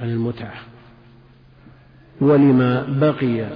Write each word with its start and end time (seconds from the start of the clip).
عن 0.00 0.08
المتعة. 0.08 0.60
ولما 2.20 2.82
بقي 2.82 3.48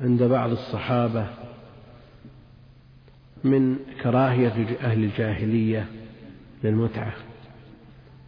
عند 0.00 0.22
بعض 0.22 0.50
الصحابة 0.50 1.26
من 3.44 3.76
كراهية 4.02 4.78
أهل 4.80 5.04
الجاهلية 5.04 5.86
للمتعة. 6.64 7.12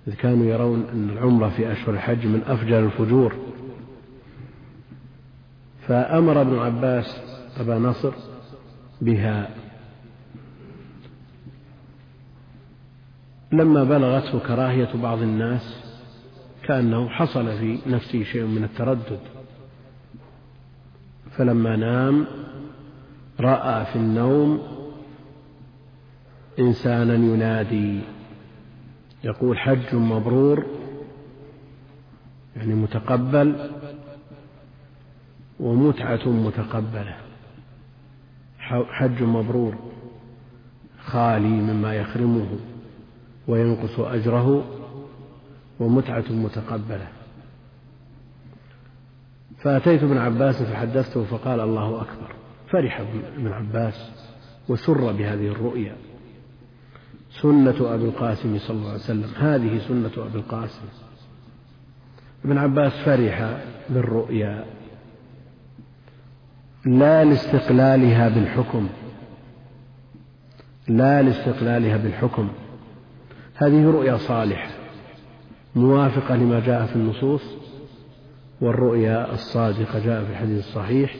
إذ 0.08 0.14
كانوا 0.14 0.46
يرون 0.46 0.86
أن 0.92 1.10
العمرة 1.10 1.48
في 1.48 1.72
أشهر 1.72 1.94
الحج 1.94 2.26
من 2.26 2.42
أفجر 2.46 2.78
الفجور. 2.78 3.34
فأمر 5.88 6.40
ابن 6.40 6.58
عباس 6.58 7.20
أبا 7.60 7.78
نصر 7.78 8.12
بها. 9.00 9.50
لما 13.52 13.84
بلغته 13.84 14.38
كراهية 14.38 14.88
بعض 14.94 15.22
الناس 15.22 15.87
كأنه 16.68 17.08
حصل 17.08 17.58
في 17.58 17.78
نفسه 17.86 18.24
شيء 18.24 18.44
من 18.44 18.64
التردد. 18.64 19.20
فلما 21.30 21.76
نام 21.76 22.26
رأى 23.40 23.84
في 23.84 23.96
النوم 23.96 24.62
إنسانا 26.58 27.14
ينادي. 27.14 28.00
يقول 29.24 29.58
حج 29.58 29.94
مبرور 29.94 30.66
يعني 32.56 32.74
متقبل 32.74 33.70
ومتعة 35.60 36.28
متقبلة. 36.28 37.16
حج 38.68 39.22
مبرور 39.22 39.74
خالي 41.00 41.48
مما 41.48 41.94
يخرمه 41.94 42.48
وينقص 43.48 44.00
أجره. 44.00 44.77
ومتعة 45.80 46.24
متقبلة. 46.30 47.08
فأتيت 49.58 50.02
ابن 50.02 50.18
عباس 50.18 50.62
فحدثته 50.62 51.24
فقال 51.24 51.60
الله 51.60 52.02
أكبر. 52.02 52.34
فرح 52.70 53.00
ابن 53.36 53.52
عباس 53.52 54.10
وسر 54.68 55.12
بهذه 55.12 55.48
الرؤيا. 55.48 55.96
سنة 57.30 57.94
أبي 57.94 58.04
القاسم 58.04 58.58
صلى 58.58 58.76
الله 58.76 58.88
عليه 58.88 59.00
وسلم. 59.00 59.30
هذه 59.38 59.78
سنة 59.78 60.26
أبي 60.26 60.38
القاسم. 60.38 60.84
ابن 62.44 62.58
عباس 62.58 62.92
فرح 62.92 63.60
بالرؤيا. 63.90 64.64
لا 66.86 67.24
لاستقلالها 67.24 68.28
بالحكم. 68.28 68.88
لا 70.88 71.22
لاستقلالها 71.22 71.96
بالحكم. 71.96 72.48
هذه 73.54 73.90
رؤيا 73.90 74.16
صالحة. 74.16 74.77
موافقة 75.76 76.36
لما 76.36 76.60
جاء 76.60 76.86
في 76.86 76.96
النصوص 76.96 77.42
والرؤيا 78.60 79.34
الصادقة 79.34 79.98
جاء 79.98 80.24
في 80.24 80.30
الحديث 80.30 80.58
الصحيح 80.58 81.16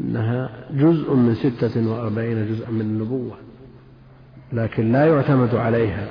أنها 0.00 0.66
جزء 0.70 1.14
من 1.14 1.34
ستة 1.34 1.90
وأربعين 1.90 2.48
جزءا 2.48 2.70
من 2.70 2.80
النبوة 2.80 3.36
لكن 4.52 4.92
لا 4.92 5.06
يعتمد 5.06 5.54
عليها 5.54 6.06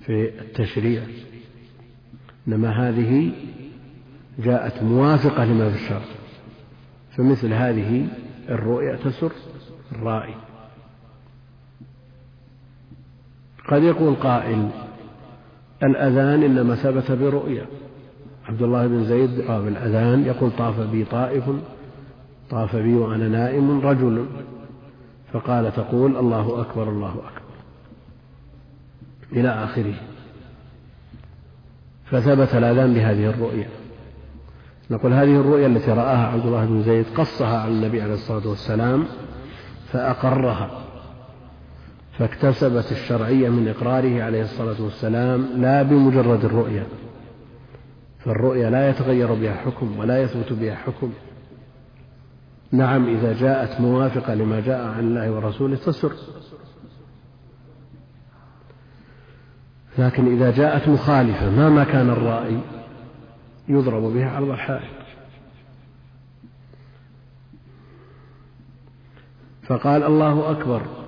في 0.00 0.40
التشريع. 0.40 1.02
إنما 2.48 2.88
هذه 2.88 3.32
جاءت 4.38 4.82
موافقة 4.82 5.44
لما 5.44 5.70
في 5.70 5.76
الشرع 5.76 6.02
فمثل 7.16 7.52
هذه 7.52 8.06
الرؤيا 8.48 8.96
تسر 8.96 9.32
الرائي. 9.92 10.34
قد 13.68 13.82
يقول 13.82 14.14
قائل 14.14 14.68
الأذان 15.82 16.42
إنما 16.42 16.74
ثبت 16.74 17.12
برؤيا. 17.12 17.66
عبد 18.48 18.62
الله 18.62 18.86
بن 18.86 19.04
زيد 19.04 19.40
رأى 19.40 19.62
بالأذان 19.62 20.24
يقول 20.24 20.50
طاف 20.58 20.80
بي 20.80 21.04
طائف 21.04 21.44
طاف 22.50 22.76
بي 22.76 22.94
وأنا 22.94 23.28
نائم 23.28 23.80
رجل. 23.80 24.26
فقال 25.32 25.72
تقول 25.72 26.16
الله 26.16 26.60
أكبر 26.60 26.88
الله 26.88 27.10
أكبر. 27.10 27.52
إلى 29.32 29.48
آخره. 29.48 29.94
فثبت 32.04 32.54
الأذان 32.54 32.94
بهذه 32.94 33.26
الرؤيا. 33.26 33.68
نقول 34.90 35.12
هذه 35.12 35.40
الرؤيا 35.40 35.66
التي 35.66 35.90
رآها 35.90 36.26
عبد 36.26 36.46
الله 36.46 36.64
بن 36.64 36.82
زيد 36.82 37.06
قصها 37.16 37.58
على 37.58 37.72
النبي 37.72 38.02
عليه 38.02 38.14
الصلاة 38.14 38.48
والسلام 38.48 39.04
فأقرها. 39.92 40.81
فاكتسبت 42.18 42.92
الشرعية 42.92 43.48
من 43.48 43.68
إقراره 43.68 44.22
عليه 44.22 44.42
الصلاة 44.42 44.82
والسلام 44.82 45.48
لا 45.56 45.82
بمجرد 45.82 46.44
الرؤيا 46.44 46.86
فالرؤيا 48.18 48.70
لا 48.70 48.90
يتغير 48.90 49.34
بها 49.34 49.54
حكم 49.54 49.98
ولا 49.98 50.22
يثبت 50.22 50.52
بها 50.52 50.74
حكم. 50.74 51.12
نعم 52.72 53.08
إذا 53.08 53.32
جاءت 53.32 53.80
موافقة 53.80 54.34
لما 54.34 54.60
جاء 54.60 54.86
عن 54.86 55.00
الله 55.00 55.30
ورسوله 55.30 55.76
تسر 55.76 56.12
لكن 59.98 60.36
إذا 60.36 60.50
جاءت 60.50 60.88
مخالفة 60.88 61.50
مهما 61.50 61.84
كان 61.84 62.10
الرأي 62.10 62.60
يضرب 63.68 64.02
بها 64.02 64.30
عرض 64.30 64.48
الحائط. 64.48 65.02
فقال 69.62 70.02
الله 70.02 70.50
أكبر 70.50 71.01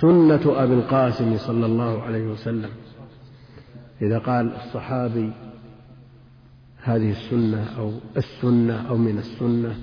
سنة 0.00 0.62
أبي 0.62 0.74
القاسم 0.74 1.36
صلى 1.38 1.66
الله 1.66 2.02
عليه 2.02 2.26
وسلم. 2.26 2.70
إذا 4.02 4.18
قال 4.18 4.56
الصحابي 4.56 5.32
هذه 6.82 7.10
السنة 7.10 7.78
أو 7.78 7.92
السنة 8.16 8.88
أو 8.88 8.96
من 8.96 9.18
السنة 9.18 9.78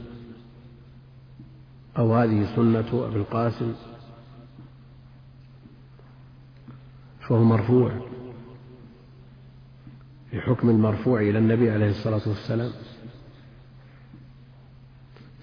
أو 1.98 2.16
هذه 2.16 2.56
سنة 2.56 3.06
أبي 3.08 3.16
القاسم 3.16 3.74
فهو 7.20 7.44
مرفوع 7.44 7.92
في 10.32 10.42
حكم 10.42 10.70
المرفوع 10.70 11.22
إلى 11.22 11.40
النبي 11.40 11.72
عليه 11.72 11.90
الصلاة 11.90 12.22
والسلام. 12.28 12.72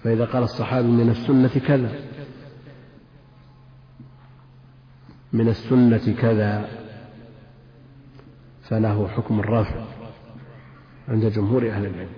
فإذا 0.03 0.25
قال 0.25 0.43
الصحابي 0.43 0.87
من 0.87 1.09
السنة 1.09 1.67
كذا 1.67 1.91
من 5.33 5.49
السنة 5.49 6.15
كذا 6.21 6.69
فله 8.69 9.07
حكم 9.07 9.39
الرفع 9.39 9.85
عند 11.07 11.25
جمهور 11.25 11.69
أهل 11.69 11.85
العلم. 11.85 12.09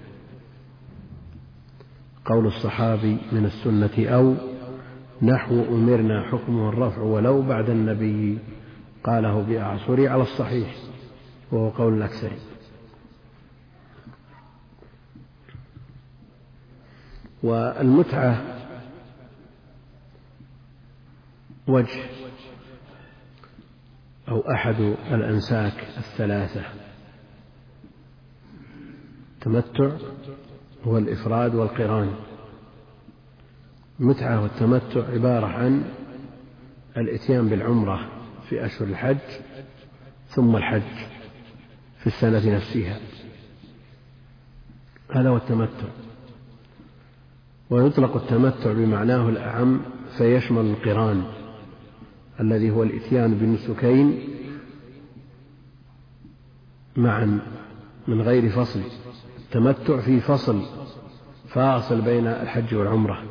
قول 2.26 2.48
الصحابي 2.48 3.18
من 3.32 3.46
السنة 3.46 4.10
أو 4.10 4.36
نحو 5.22 5.62
أمرنا 5.62 6.24
حكمه 6.32 6.70
الرفع 6.70 7.02
ولو 7.02 7.42
بعد 7.42 7.70
النبي 7.70 8.40
قاله 9.04 9.42
بأعصري 9.42 10.08
على 10.08 10.24
الصحيح 10.24 10.76
وهو 11.52 11.70
قول 11.70 11.94
الأكثرين. 11.98 12.40
والمتعة 17.44 18.42
وجه 21.68 22.04
أو 24.30 24.40
أحد 24.52 24.80
الأنساك 25.12 25.88
الثلاثة. 25.98 26.64
التمتع 29.34 29.92
هو 30.84 30.98
الإفراد 30.98 31.56
والقران. 31.56 32.14
المتعة 34.00 34.42
والتمتع 34.42 35.08
عبارة 35.14 35.46
عن 35.46 35.84
الإتيان 36.98 37.50
بالعمرة 37.50 38.10
في 38.50 38.66
أشهر 38.66 38.88
الحج 38.88 39.18
ثم 40.28 40.56
الحج 40.56 41.08
في 42.00 42.08
السنة 42.08 42.56
نفسها. 42.56 43.00
هذا 45.12 45.30
هو 45.30 45.38
التمتع. 45.38 45.88
ويطلق 47.70 48.16
التمتع 48.16 48.74
بمعناه 48.74 49.30
الأعم 49.30 49.82
فيشمل 50.18 50.66
القران. 50.66 51.24
الذي 52.40 52.72
هو 52.72 52.84
الإتيان 52.84 53.34
بالنسكين 53.34 54.20
معا 56.96 57.40
من 58.08 58.22
غير 58.22 58.50
فصل 58.50 58.82
التمتع 59.38 60.00
في 60.02 60.20
فصل 60.20 60.62
فاصل 61.48 62.02
بين 62.02 62.28
الحج 62.28 62.76
والعمرة 62.76 63.24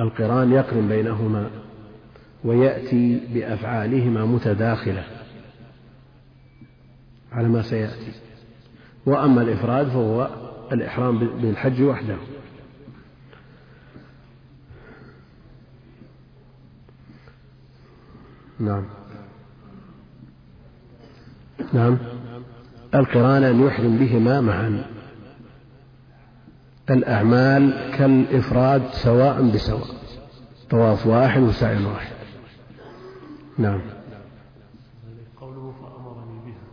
القران 0.00 0.52
يقرن 0.52 0.88
بينهما 0.88 1.50
ويأتي 2.44 3.20
بأفعالهما 3.34 4.24
متداخلة 4.24 5.04
على 7.32 7.48
ما 7.48 7.62
سيأتي 7.62 8.12
وأما 9.06 9.42
الإفراد 9.42 9.88
فهو 9.88 10.30
الإحرام 10.72 11.18
بالحج 11.18 11.82
وحده. 11.82 12.16
نعم. 18.60 18.84
نعم. 21.72 21.98
القرآن 22.94 23.44
أن 23.44 23.66
يحرم 23.66 23.98
بهما 23.98 24.40
معا. 24.40 24.84
الأعمال 26.90 27.90
كالإفراد 27.98 28.82
سواء 28.92 29.50
بسواء. 29.50 29.86
طواف 30.70 31.06
واحد 31.06 31.42
وسعي 31.42 31.84
واحد. 31.84 32.12
نعم. 33.58 33.80
قوله 35.40 35.74
فأمرني 35.80 36.40
بها. 36.46 36.64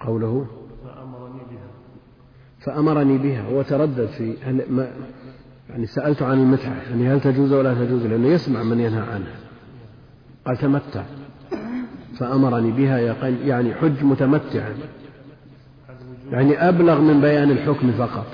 قوله 0.00 0.46
فأمرني 0.84 1.40
بها. 1.50 1.68
فأمرني 2.60 3.18
بها. 3.18 3.48
وتردد 3.48 4.06
في 4.06 4.36
هل 4.42 4.64
ما 4.70 4.92
يعني 5.70 5.86
سألت 5.86 6.22
عن 6.22 6.38
المتعة. 6.38 6.82
يعني 6.90 7.08
هل 7.08 7.20
تجوز 7.20 7.52
ولا 7.52 7.74
تجوز؟ 7.74 8.06
لأنه 8.06 8.28
يسمع 8.28 8.62
من 8.62 8.80
ينهى 8.80 9.00
عنها. 9.00 9.45
قال 10.46 10.56
تمتع. 10.56 11.04
فأمرني 12.18 12.72
بها 12.72 12.98
يعني 13.44 13.74
حج 13.74 14.04
متمتعا 14.04 14.74
يعني 16.30 16.68
أبلغ 16.68 17.00
من 17.00 17.20
بيان 17.20 17.50
الحكم 17.50 17.92
فقط. 17.92 18.26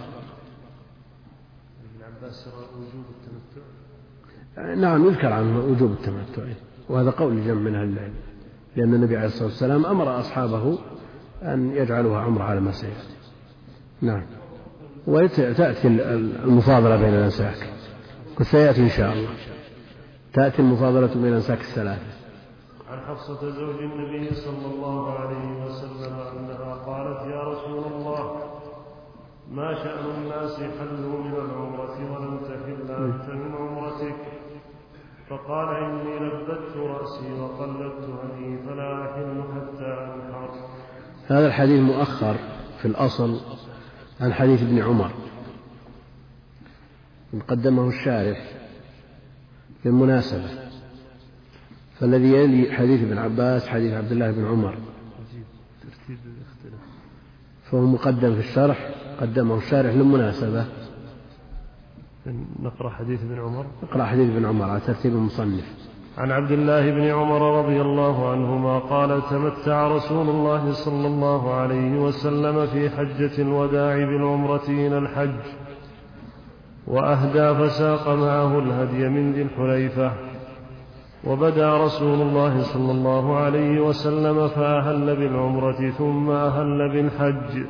نعم 4.77 5.07
يذكر 5.07 5.33
عنه 5.33 5.59
وجوب 5.59 5.93
التمتع. 5.93 6.43
وهذا 6.89 7.11
قول 7.11 7.45
جمع 7.47 7.61
من 7.61 7.75
أهل 7.75 7.89
العلم. 7.89 8.15
لأن 8.77 8.95
النبي 8.95 9.17
عليه 9.17 9.27
الصلاة 9.27 9.45
والسلام 9.45 9.87
أمر 9.87 10.21
أصحابه 10.21 10.79
أن 11.43 11.73
يجعلوها 11.77 12.21
عمرة 12.21 12.45
على 12.45 12.61
ما 12.61 12.73
سيأتي. 12.73 13.09
نعم. 14.03 14.23
وتأتي 15.07 15.89
المفاضلة 16.45 16.97
بين 16.97 17.15
الأنساك 17.15 17.67
وسيأتي 18.41 18.83
إن 18.83 18.89
شاء 18.89 19.13
الله. 19.13 19.29
تأتي 20.33 20.63
المفاضلة 20.63 21.15
بين 21.15 21.27
الأنساك 21.27 21.61
الثلاثة 21.61 22.23
عن 22.91 23.01
حفصة 23.01 23.51
زوج 23.51 23.79
النبي 23.79 24.35
صلى 24.35 24.67
الله 24.75 25.19
عليه 25.19 25.65
وسلم 25.65 26.15
أنها 26.15 26.75
قالت 26.75 27.31
يا 27.31 27.43
رسول 27.43 27.93
الله 27.93 28.53
ما 29.51 29.75
شأن 29.75 30.05
الناس 30.19 30.55
حلوا 30.57 31.23
من 31.23 31.35
العمرة 31.35 32.13
ولم 32.13 32.39
تحل 32.39 32.91
أنت 32.91 33.31
من 33.31 33.55
عمرتك؟ 33.55 34.15
فقال 35.29 35.69
إني 35.77 36.19
لبدت 36.19 36.77
رأسي 36.77 37.33
وقلدت 37.33 38.05
هدي 38.05 38.59
فلا 38.67 39.05
أحل 39.05 39.43
حتى 39.55 39.87
أنحر. 39.87 40.51
هذا 41.27 41.47
الحديث 41.47 41.81
مؤخر 41.81 42.35
في 42.79 42.89
الأصل 42.89 43.41
عن 44.21 44.33
حديث 44.33 44.63
ابن 44.63 44.83
عمر. 44.83 45.11
قدمه 47.49 47.89
الشارح. 47.89 48.62
للمناسبة 49.85 50.49
فالذي 52.01 52.33
يلي 52.33 52.73
حديث 52.73 53.03
ابن 53.03 53.19
عباس 53.19 53.69
حديث 53.69 53.93
عبد 53.93 54.13
الله 54.13 54.31
بن 54.31 54.47
عمر. 54.47 54.75
فهو 57.71 57.87
مقدم 57.87 58.35
في 58.35 58.41
الشرح 58.41 58.91
قدمه 59.21 59.59
الشارح 59.59 59.95
للمناسبة. 59.95 60.67
نقرأ 62.63 62.91
حديث 62.91 63.21
ابن 63.23 63.41
عمر. 63.41 63.67
نقرأ 63.83 64.05
حديث 64.05 64.31
ابن 64.31 64.45
عمر 64.45 64.71
على 64.71 64.81
ترتيب 64.81 65.13
المصنف. 65.13 65.65
عن 66.19 66.31
عبد 66.31 66.51
الله 66.51 66.91
بن 66.91 67.03
عمر 67.03 67.65
رضي 67.65 67.81
الله 67.81 68.31
عنهما 68.31 68.79
قال 68.79 69.23
تمتع 69.31 69.89
رسول 69.89 70.29
الله 70.29 70.73
صلى 70.73 71.07
الله 71.07 71.55
عليه 71.55 72.01
وسلم 72.01 72.67
في 72.67 72.91
حجة 72.91 73.43
الوداع 73.43 73.97
بالعمرة 73.97 74.65
إلى 74.69 74.99
الحج. 74.99 75.41
وأهدى 76.87 77.55
فساق 77.55 78.09
معه 78.09 78.59
الهدي 78.59 79.09
من 79.09 79.33
ذي 79.33 79.43
الحليفة. 79.43 80.13
وبدا 81.25 81.77
رسول 81.85 82.21
الله 82.21 82.63
صلى 82.63 82.93
الله 82.93 83.37
عليه 83.37 83.81
وسلم 83.81 84.49
فأهل 84.49 85.17
بالعمرة 85.17 85.91
ثم 85.91 86.31
أهل 86.31 86.89
بالحج. 86.93 87.65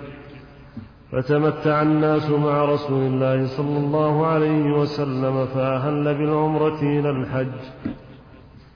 فتمتع 1.12 1.82
الناس 1.82 2.30
مع 2.30 2.64
رسول 2.64 3.02
الله 3.06 3.46
صلى 3.46 3.78
الله 3.78 4.26
عليه 4.26 4.72
وسلم 4.72 5.46
فأهل 5.46 6.14
بالعمرة 6.14 6.82
إلى 6.82 7.10
الحج. 7.10 7.60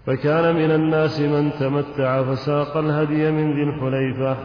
فكان 0.06 0.54
من 0.54 0.70
الناس 0.70 1.20
من 1.20 1.50
تمتع 1.60 2.22
فساق 2.22 2.76
الهدي 2.76 3.30
من 3.30 3.52
ذي 3.52 3.62
الحليفة. 3.62 4.36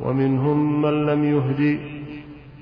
ومنهم 0.00 0.82
من 0.82 1.06
لم 1.06 1.24
يهدي 1.24 1.97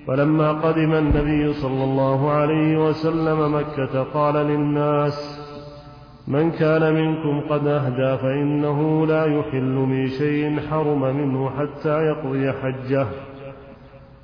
فلما 0.06 0.52
قدم 0.52 0.92
النبي 0.92 1.52
صلى 1.52 1.84
الله 1.84 2.30
عليه 2.30 2.88
وسلم 2.88 3.54
مكة 3.54 4.02
قال 4.02 4.34
للناس 4.34 5.46
من 6.28 6.50
كان 6.50 6.94
منكم 6.94 7.40
قد 7.50 7.66
أهدى 7.66 8.22
فإنه 8.22 9.06
لا 9.06 9.24
يحل 9.24 9.74
من 9.74 10.08
شيء 10.08 10.60
حرم 10.70 11.16
منه 11.16 11.50
حتى 11.50 12.02
يقضي 12.02 12.52
حجه. 12.52 13.06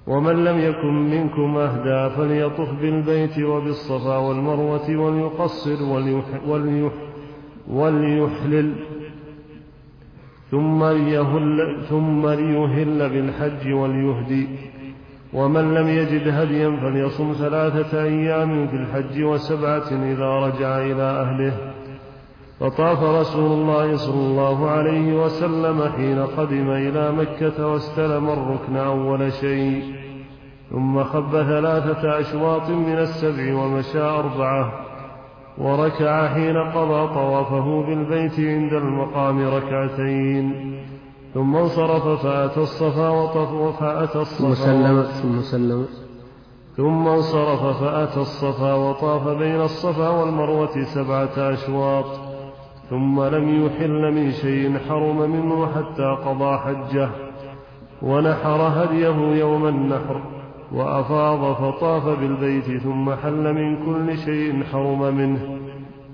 ومن 0.06 0.44
لم 0.44 0.58
يكن 0.58 0.94
منكم 1.10 1.56
أهدى 1.56 2.14
فليطف 2.16 2.72
بالبيت 2.82 3.38
وبالصفا 3.38 4.16
والمروة 4.16 4.96
وليقصر 4.96 5.82
وليح 6.46 6.94
وليحلل 7.68 8.72
ثم 10.50 10.84
ليهل, 10.84 11.82
ثم 11.88 12.28
ليهل 12.28 13.08
بالحج 13.10 13.72
وليهدي. 13.72 14.71
ومن 15.32 15.74
لم 15.74 15.88
يجد 15.88 16.28
هديا 16.28 16.76
فليصم 16.76 17.32
ثلاثة 17.32 18.04
أيام 18.04 18.66
في 18.68 18.76
الحج 18.76 19.22
وسبعة 19.22 19.88
إذا 20.12 20.28
رجع 20.28 20.78
إلى 20.78 21.02
أهله. 21.02 21.52
فطاف 22.60 23.02
رسول 23.02 23.52
الله 23.52 23.96
صلى 23.96 24.20
الله 24.26 24.70
عليه 24.70 25.24
وسلم 25.24 25.88
حين 25.96 26.26
قدم 26.26 26.70
إلى 26.70 27.12
مكة 27.12 27.66
واستلم 27.66 28.28
الركن 28.28 28.76
أول 28.76 29.32
شيء. 29.32 29.82
ثم 30.70 31.04
خب 31.04 31.30
ثلاثة 31.30 32.20
أشواط 32.20 32.70
من 32.70 32.98
السبع 32.98 33.54
ومشى 33.54 34.00
أربعة. 34.00 34.72
وركع 35.58 36.28
حين 36.28 36.56
قضى 36.56 37.14
طوافه 37.14 37.82
بالبيت 37.86 38.40
عند 38.40 38.72
المقام 38.72 39.48
ركعتين. 39.48 40.52
ثم 41.34 41.56
انصرف 41.56 42.08
فأتى 42.26 42.60
الصفا 42.60 43.08
وطف 43.08 43.80
فأتى 43.80 44.18
الصفا 44.18 44.54
ثم 44.54 44.54
سلم 44.54 45.02
ثم 45.02 45.40
سلم. 45.40 45.86
ثم 46.76 47.08
انصرف 47.08 47.82
فأتى 47.82 48.20
الصفا 48.20 48.74
وطاف 48.74 49.28
بين 49.28 49.60
الصفا 49.60 50.08
والمروة 50.08 50.82
سبعة 50.82 51.52
أشواط. 51.52 52.04
ثم 52.90 53.22
لم 53.22 53.66
يحل 53.66 54.14
من 54.14 54.32
شيء 54.32 54.78
حرم 54.88 55.30
منه 55.30 55.66
حتى 55.66 56.16
قضى 56.24 56.58
حجة. 56.58 57.10
ونحر 58.02 58.60
هديه 58.82 59.38
يوم 59.40 59.66
النحر. 59.66 60.20
وأفاض 60.72 61.54
فطاف 61.54 62.18
بالبيت 62.18 62.82
ثم 62.82 63.14
حل 63.14 63.54
من 63.54 63.86
كل 63.86 64.18
شيء 64.18 64.64
حرم 64.72 65.16
منه. 65.16 65.58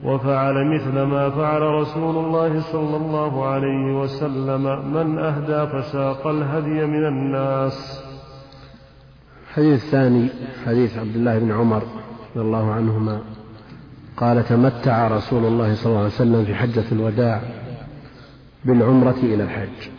وفعل 0.04 0.66
مثل 0.74 1.02
ما 1.02 1.30
فعل 1.30 1.62
رسول 1.62 2.24
الله 2.24 2.60
صلى 2.60 2.96
الله 2.96 3.46
عليه 3.46 4.00
وسلم. 4.00 4.92
من 4.94 5.18
أهدى 5.18 5.72
فساق 5.72 6.26
الهدي 6.26 6.86
من 6.86 7.06
الناس. 7.06 8.02
الحديث 9.48 9.84
الثاني 9.84 10.28
حديث 10.66 10.98
عبد 10.98 11.16
الله 11.16 11.38
بن 11.38 11.52
عمر 11.52 11.82
رضي 12.30 12.46
الله 12.46 12.72
عنهما. 12.72 13.20
قال 14.16 14.44
تمتع 14.44 15.08
رسول 15.08 15.44
الله 15.44 15.74
صلى 15.74 15.86
الله 15.86 15.98
عليه 15.98 16.14
وسلم 16.14 16.44
في 16.44 16.54
حجة 16.54 16.84
الوداع 16.92 17.42
بالعمرة 18.64 19.18
إلى 19.22 19.42
الحج. 19.44 19.90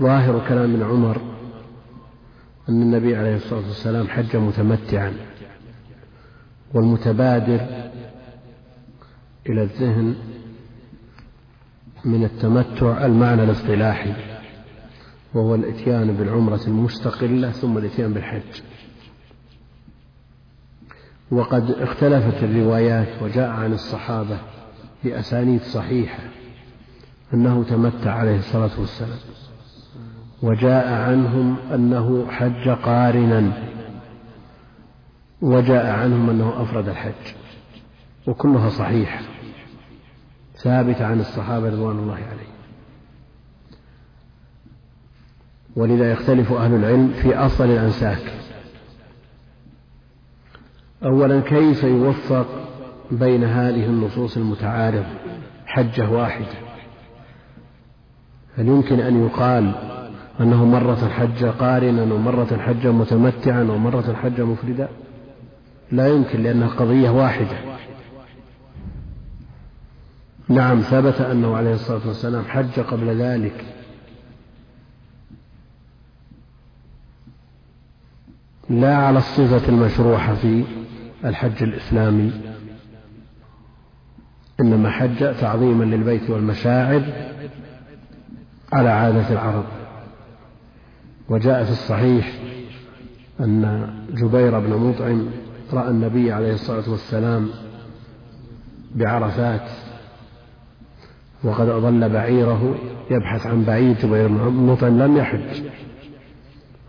ظاهر 0.00 0.48
كلام 0.48 0.84
عمر 0.84 1.16
أن 2.68 2.82
النبي 2.82 3.16
عليه 3.16 3.36
الصلاة 3.36 3.60
والسلام 3.60 4.08
حج 4.08 4.36
متمتعا 4.36 5.12
والمتبادر 6.74 7.83
إلى 9.48 9.62
الذهن 9.62 10.14
من 12.04 12.24
التمتع 12.24 13.06
المعنى 13.06 13.44
الاصطلاحي 13.44 14.12
وهو 15.34 15.54
الإتيان 15.54 16.16
بالعمرة 16.16 16.60
المستقلة 16.66 17.50
ثم 17.50 17.78
الإتيان 17.78 18.12
بالحج. 18.12 18.62
وقد 21.30 21.70
اختلفت 21.70 22.42
الروايات 22.42 23.22
وجاء 23.22 23.50
عن 23.50 23.72
الصحابة 23.72 24.38
بأسانيد 25.04 25.62
صحيحة 25.62 26.22
أنه 27.34 27.64
تمتع 27.64 28.12
عليه 28.12 28.38
الصلاة 28.38 28.80
والسلام 28.80 29.18
وجاء 30.42 30.92
عنهم 30.92 31.56
أنه 31.74 32.26
حج 32.30 32.68
قارنا 32.68 33.52
وجاء 35.42 35.86
عنهم 35.86 36.30
أنه 36.30 36.62
أفرد 36.62 36.88
الحج. 36.88 37.43
وكلها 38.26 38.68
صحيحة 38.68 39.20
ثابتة 40.56 41.06
عن 41.06 41.20
الصحابة 41.20 41.68
رضوان 41.68 41.98
الله 41.98 42.14
عليهم. 42.14 42.54
ولذا 45.76 46.12
يختلف 46.12 46.52
أهل 46.52 46.74
العلم 46.74 47.08
في 47.08 47.36
أصل 47.36 47.64
الأنساك. 47.64 48.32
أولا 51.04 51.40
كيف 51.40 51.84
يوفق 51.84 52.46
بين 53.10 53.44
هذه 53.44 53.84
النصوص 53.84 54.36
المتعارضة 54.36 55.06
حجة 55.66 56.10
واحدة؟ 56.10 56.64
هل 58.56 58.68
يمكن 58.68 59.00
أن 59.00 59.24
يقال 59.24 59.74
أنه 60.40 60.64
مرة 60.64 61.08
حج 61.08 61.44
قارنا 61.44 62.02
ومرة 62.02 62.56
حج 62.56 62.86
متمتعا 62.86 63.62
ومرة 63.62 64.14
حج 64.22 64.40
مفردا؟ 64.40 64.88
لا 65.92 66.08
يمكن 66.08 66.42
لأنها 66.42 66.68
قضية 66.68 67.10
واحدة. 67.10 67.73
نعم 70.48 70.80
ثبت 70.80 71.20
أنه 71.20 71.56
عليه 71.56 71.74
الصلاة 71.74 72.08
والسلام 72.08 72.44
حج 72.44 72.80
قبل 72.80 73.22
ذلك. 73.22 73.64
لا 78.70 78.96
على 78.96 79.18
الصفة 79.18 79.68
المشروحة 79.68 80.34
في 80.34 80.64
الحج 81.24 81.62
الإسلامي 81.62 82.32
إنما 84.60 84.90
حج 84.90 85.34
تعظيما 85.40 85.84
للبيت 85.84 86.30
والمشاعر 86.30 87.02
على 88.72 88.88
عادة 88.88 89.30
العرب. 89.30 89.64
وجاء 91.28 91.64
في 91.64 91.70
الصحيح 91.70 92.38
أن 93.40 93.88
جبير 94.10 94.58
بن 94.58 94.70
مطعم 94.70 95.26
رأى 95.72 95.88
النبي 95.90 96.32
عليه 96.32 96.52
الصلاة 96.52 96.90
والسلام 96.90 97.50
بعرفات 98.94 99.70
وقد 101.44 101.68
أضل 101.68 102.08
بعيره 102.08 102.74
يبحث 103.10 103.46
عن 103.46 103.64
بعير 103.64 103.96
جبير 104.02 104.28
بن 104.28 104.66
مطعم 104.66 104.98
لم 104.98 105.16
يحج. 105.16 105.62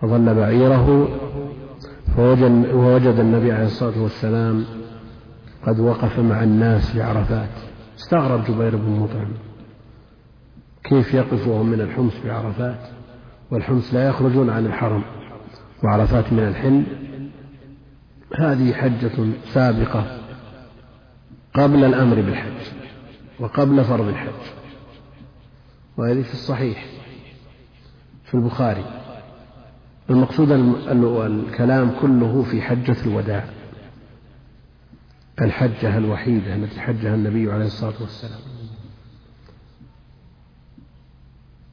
أضل 0.03 0.35
بعيره 0.35 1.07
فوجد 2.15 3.19
النبي 3.19 3.51
عليه 3.51 3.65
الصلاة 3.65 4.01
والسلام 4.01 4.65
قد 5.67 5.79
وقف 5.79 6.19
مع 6.19 6.43
الناس 6.43 6.91
في 6.91 7.01
عرفات. 7.01 7.49
استغرب 7.99 8.43
جبير 8.43 8.75
بن 8.75 8.99
مطعم. 8.99 9.31
كيف 10.83 11.13
يقف 11.13 11.47
وهم 11.47 11.69
من 11.69 11.81
الحمص 11.81 12.13
في 12.13 12.31
عرفات؟ 12.31 12.79
والحمص 13.51 13.93
لا 13.93 14.07
يخرجون 14.09 14.49
عن 14.49 14.65
الحرم 14.65 15.03
وعرفات 15.83 16.33
من 16.33 16.39
الحل. 16.39 16.83
هذه 18.37 18.73
حجة 18.73 19.25
سابقة 19.53 20.19
قبل 21.53 21.83
الأمر 21.83 22.15
بالحج. 22.15 22.84
وقبل 23.39 23.83
فرض 23.83 24.07
الحج. 24.07 24.51
وهذه 25.97 26.21
في 26.21 26.33
الصحيح 26.33 26.85
في 28.23 28.33
البخاري. 28.33 28.85
المقصود 30.09 30.51
الكلام 30.51 31.91
كله 32.01 32.43
في 32.43 32.61
حجة 32.61 32.97
الوداع. 33.05 33.45
الحجة 35.41 35.97
الوحيدة 35.97 36.55
التي 36.55 36.79
حجها 36.79 37.15
النبي 37.15 37.51
عليه 37.51 37.65
الصلاة 37.65 38.01
والسلام. 38.01 38.39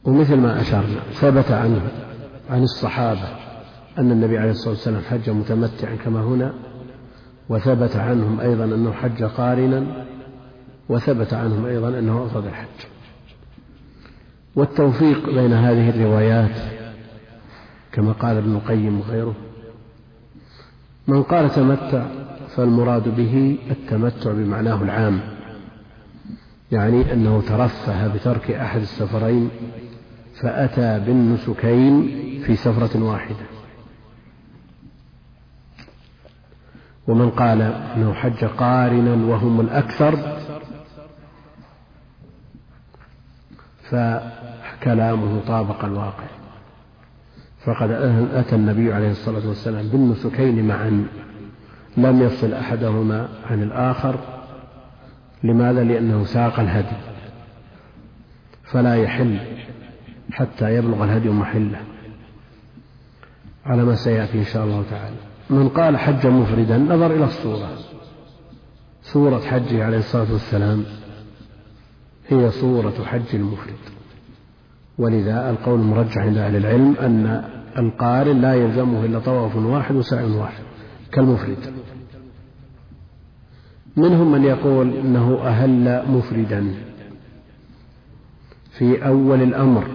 ومثل 0.04 0.36
ما 0.36 0.60
أشرنا 0.60 1.00
ثبت 1.12 1.50
عنه 1.50 1.90
عن 2.50 2.62
الصحابة 2.62 3.28
أن 3.98 4.10
النبي 4.10 4.38
عليه 4.38 4.50
الصلاة 4.50 4.70
والسلام 4.70 5.02
حج 5.02 5.30
متمتعا 5.30 5.94
كما 5.94 6.20
هنا 6.20 6.54
وثبت 7.48 7.96
عنهم 7.96 8.40
أيضا 8.40 8.64
أنه 8.64 8.92
حج 8.92 9.22
قارنا 9.22 10.06
وثبت 10.92 11.34
عنهم 11.34 11.66
أيضا 11.66 11.88
أنه 11.88 12.26
أفرد 12.26 12.46
الحج. 12.46 12.66
والتوفيق 14.56 15.30
بين 15.34 15.52
هذه 15.52 15.90
الروايات 15.90 16.56
كما 17.92 18.12
قال 18.12 18.36
ابن 18.36 18.52
القيم 18.52 19.00
وغيره 19.00 19.34
من 21.08 21.22
قال 21.22 21.50
تمتع 21.50 22.06
فالمراد 22.56 23.16
به 23.16 23.58
التمتع 23.70 24.32
بمعناه 24.32 24.82
العام 24.82 25.20
يعني 26.72 27.12
أنه 27.12 27.42
ترفه 27.48 28.08
بترك 28.08 28.50
أحد 28.50 28.80
السفرين 28.80 29.50
فأتى 30.42 31.04
بالنسكين 31.06 32.08
في 32.46 32.56
سفرة 32.56 33.02
واحدة. 33.02 33.46
ومن 37.08 37.30
قال 37.30 37.62
أنه 37.62 38.12
حج 38.12 38.44
قارنا 38.44 39.26
وهم 39.26 39.60
الأكثر 39.60 40.41
فكلامه 43.92 45.40
طابق 45.46 45.84
الواقع. 45.84 46.24
فقد 47.64 47.90
أتى 48.34 48.56
النبي 48.56 48.92
عليه 48.92 49.10
الصلاة 49.10 49.48
والسلام 49.48 49.88
بالنسكين 49.88 50.68
معا. 50.68 51.06
لم 51.96 52.22
يفصل 52.22 52.54
أحدهما 52.54 53.28
عن 53.50 53.62
الآخر. 53.62 54.18
لماذا؟ 55.44 55.84
لأنه 55.84 56.24
ساق 56.24 56.60
الهدي. 56.60 56.96
فلا 58.64 58.94
يحل 58.94 59.38
حتى 60.32 60.74
يبلغ 60.74 61.04
الهدي 61.04 61.30
محله. 61.30 61.80
على 63.66 63.84
ما 63.84 63.94
سيأتي 63.94 64.38
إن 64.38 64.44
شاء 64.44 64.64
الله 64.64 64.84
تعالى. 64.90 65.16
من 65.50 65.68
قال 65.68 65.98
حج 65.98 66.26
مفردا 66.26 66.78
نظر 66.78 67.06
إلى 67.06 67.24
الصورة. 67.24 67.68
صورة 69.02 69.40
حجه 69.40 69.84
عليه 69.84 69.98
الصلاة 69.98 70.32
والسلام. 70.32 70.84
هي 72.32 72.50
صورة 72.50 73.04
حج 73.04 73.34
المفرد. 73.34 73.82
ولذا 74.98 75.50
القول 75.50 75.80
المرجح 75.80 76.18
عند 76.18 76.38
أهل 76.38 76.56
العلم 76.56 76.96
أن 76.96 77.44
القارن 77.78 78.40
لا 78.40 78.54
يلزمه 78.54 79.04
إلا 79.04 79.18
طواف 79.18 79.56
واحد 79.56 79.94
وسعي 79.94 80.24
واحد 80.24 80.62
كالمفرد. 81.12 81.74
منهم 83.96 84.32
من 84.32 84.44
يقول 84.44 84.96
إنه 84.96 85.38
أهل 85.42 86.02
مفردا 86.08 86.74
في 88.70 89.06
أول 89.06 89.42
الأمر. 89.42 89.86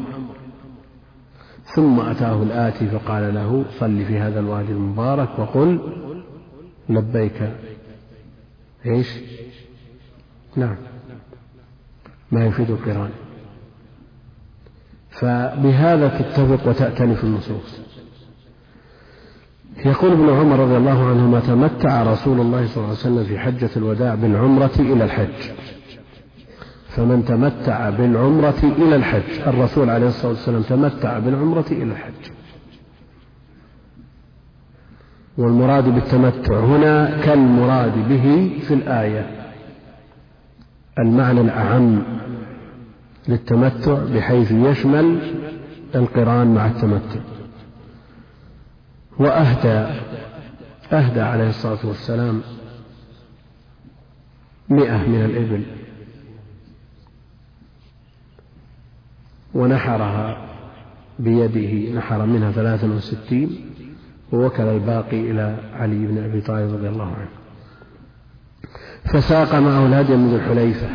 ثم 1.76 2.00
أتاه 2.00 2.44
الآتي 2.44 2.88
فقال 2.88 3.34
له 3.34 3.66
صل 3.80 4.06
في 4.06 4.20
هذا 4.20 4.40
الوادي 4.40 4.72
المبارك 4.72 5.40
وقل 5.40 5.80
لبيك. 6.90 7.52
إيش؟ 8.86 9.08
نعم. 10.56 10.76
ما 12.32 12.46
يفيد 12.46 12.70
القران. 12.70 13.10
فبهذا 15.10 16.08
تتفق 16.08 16.70
وتأتلف 16.70 17.24
النصوص. 17.24 17.80
يقول 19.86 20.12
ابن 20.12 20.30
عمر 20.30 20.60
رضي 20.60 20.78
الله 20.78 21.10
عنهما 21.10 21.40
تمتع 21.40 22.04
رسول 22.04 22.40
الله 22.40 22.68
صلى 22.68 22.78
الله 22.78 22.88
عليه 22.88 23.00
وسلم 23.00 23.24
في 23.24 23.40
حجة 23.40 23.70
الوداع 23.78 24.16
بالعمرة 24.16 24.72
إلى 24.80 25.04
الحج. 25.04 25.52
فمن 26.90 27.26
تمتع 27.26 27.90
بالعمرة 27.90 28.64
إلى 28.64 28.96
الحج 28.96 29.40
الرسول 29.48 29.90
عليه 29.90 30.08
الصلاة 30.08 30.32
والسلام 30.32 30.62
تمتع 30.62 31.20
بالعمرة 31.20 31.66
إلى 31.72 31.92
الحج. 31.92 32.32
والمراد 35.38 35.90
بالتمتع 35.90 36.60
هنا 36.60 37.22
كالمراد 37.26 38.10
به 38.10 38.58
في 38.68 38.74
الآية. 38.74 39.37
المعنى 41.00 41.42
الأعم 41.42 42.04
للتمتع 43.28 44.04
بحيث 44.04 44.52
يشمل 44.52 45.34
القران 45.96 46.54
مع 46.54 46.68
التمتع. 46.68 47.20
وأهدى 49.20 50.00
أهدى 50.94 51.22
عليه 51.22 51.50
الصلاة 51.50 51.86
والسلام 51.86 52.42
مئة 54.70 54.98
من 54.98 55.26
الإبل. 55.26 55.64
ونحرها 59.54 60.48
بيده 61.20 62.00
نحر 62.00 62.26
منها 62.26 62.52
ثلاثا 62.52 62.88
وستين 62.88 63.70
ووكل 64.32 64.64
الباقي 64.64 65.32
إلى 65.32 65.58
علي 65.74 66.08
بن 66.08 66.18
أبي 66.24 66.42
طالب 66.42 66.74
رضي 66.74 66.90
الله 66.90 67.06
عنه. 67.06 67.47
فساق 69.08 69.56
معه 69.56 69.86
الهدي 69.86 70.16
من 70.16 70.30
ذي 70.30 70.36
الحليفة. 70.36 70.88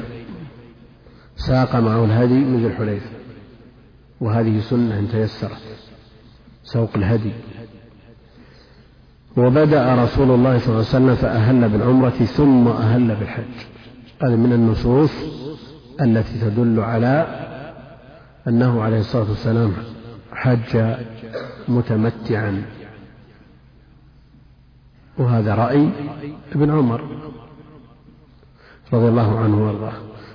ساق 1.37 1.77
معه 1.77 2.05
الهدي 2.05 2.35
من 2.35 2.61
ذي 2.61 2.67
الحليفة. 2.67 3.11
وهذه 4.21 4.61
سنة 4.61 4.99
إن 4.99 5.09
تيسرت. 5.09 5.63
سوق 6.65 6.91
الهدي. 6.97 7.33
وبدأ 9.37 9.95
رسول 9.95 10.31
الله 10.31 10.59
صلى 10.59 10.69
الله 10.69 10.87
عليه 10.87 10.97
وسلم 10.97 11.15
فأهل 11.15 11.69
بالعمرة 11.69 12.11
ثم 12.11 12.69
أهل 12.69 13.15
بالحج. 13.15 13.67
هذه 14.23 14.37
من 14.37 14.53
النصوص 14.53 15.11
التي 16.01 16.41
تدل 16.41 16.81
على 16.81 17.27
أنه 18.49 18.83
عليه 18.83 19.01
الصلاة 19.01 19.29
والسلام 19.29 19.73
حج 20.33 20.97
متمتعا. 21.69 22.63
وهذا 25.19 25.55
رأي 25.55 25.89
ابن 26.53 26.71
عمر. 26.71 27.33
رضي 28.93 29.09
الله 29.09 29.39
عنه 29.39 29.67
وارضاه. 29.67 29.93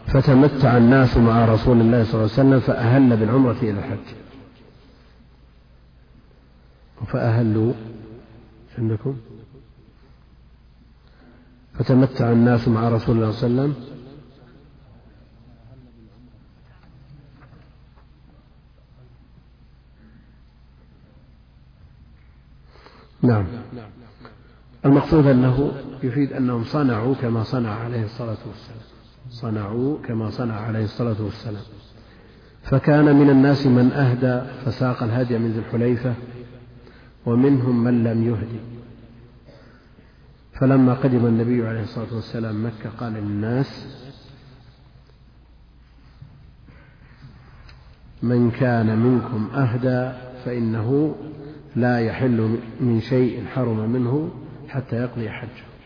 فتمتع 0.08 0.78
الناس 0.78 1.18
مع 1.18 1.46
رسول 1.46 1.82
الله 1.82 2.04
صلى 2.04 2.14
الله 2.14 2.24
عليه 2.34 2.34
وسلم 2.34 2.60
فأهل 2.60 3.18
بالعمرة 3.18 3.58
إلى 3.62 3.72
الحج. 3.72 4.16
فأهلوا 7.08 7.74
عندكم؟ 8.78 9.18
فتمتع 11.74 12.32
الناس 12.32 12.68
مع 12.68 12.90
رسول 12.90 13.16
الله 13.16 13.32
صلى 13.32 13.48
الله 13.48 13.62
عليه 13.62 13.72
وسلم 13.72 13.98
نعم. 23.22 23.46
المقصود 24.86 25.28
أنه 25.28 25.72
يفيد 26.04 26.34
أنهم 26.34 26.64
صنعوا 26.64 27.16
كما 27.16 27.44
صنع 27.44 27.70
عليه 27.70 28.04
الصلاة 28.04 28.38
والسلام. 28.48 28.82
صنعوا 29.30 29.98
كما 30.06 30.30
صنع 30.30 30.56
عليه 30.56 30.84
الصلاة 30.84 31.22
والسلام. 31.22 31.64
فكان 32.64 33.16
من 33.16 33.30
الناس 33.30 33.68
من 33.68 33.92
أهدى 33.92 34.52
فساق 34.66 35.04
الهدي 35.04 35.38
من 35.38 35.52
ذي 35.52 35.60
الحليفة 35.60 36.14
ومنهم 37.26 37.84
من 37.84 38.04
لم 38.04 38.28
يهدي. 38.28 38.60
فلما 40.54 40.94
قدم 40.94 41.26
النبي 41.26 41.68
عليه 41.68 41.82
الصلاة 41.82 42.16
والسلام 42.16 42.66
مكة 42.66 42.90
قال 43.00 43.14
للناس 43.14 43.88
من 48.24 48.52
كان 48.52 49.00
منكم 49.00 49.50
أهدى 49.56 50.18
فإنه 50.46 51.16
لا 51.76 52.00
يحل 52.00 52.58
من 52.80 53.02
شيء 53.02 53.46
حرم 53.46 53.90
منه 53.90 54.32
حتى 54.70 54.96
يقضي 54.96 55.30
حجه. 55.30 55.77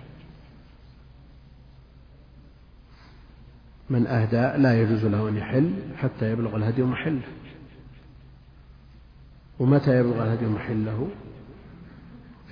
من 3.92 4.08
أهدى 4.08 4.62
لا 4.64 4.82
يجوز 4.82 5.06
له 5.06 5.30
أن 5.30 5.38
يحل 5.38 5.72
حتى 5.98 6.32
يبلغ 6.32 6.56
الهدي 6.56 6.84
محله 6.84 7.22
ومتى 9.60 10.00
يبلغ 10.00 10.24
الهدي 10.24 10.46
محله 10.46 11.08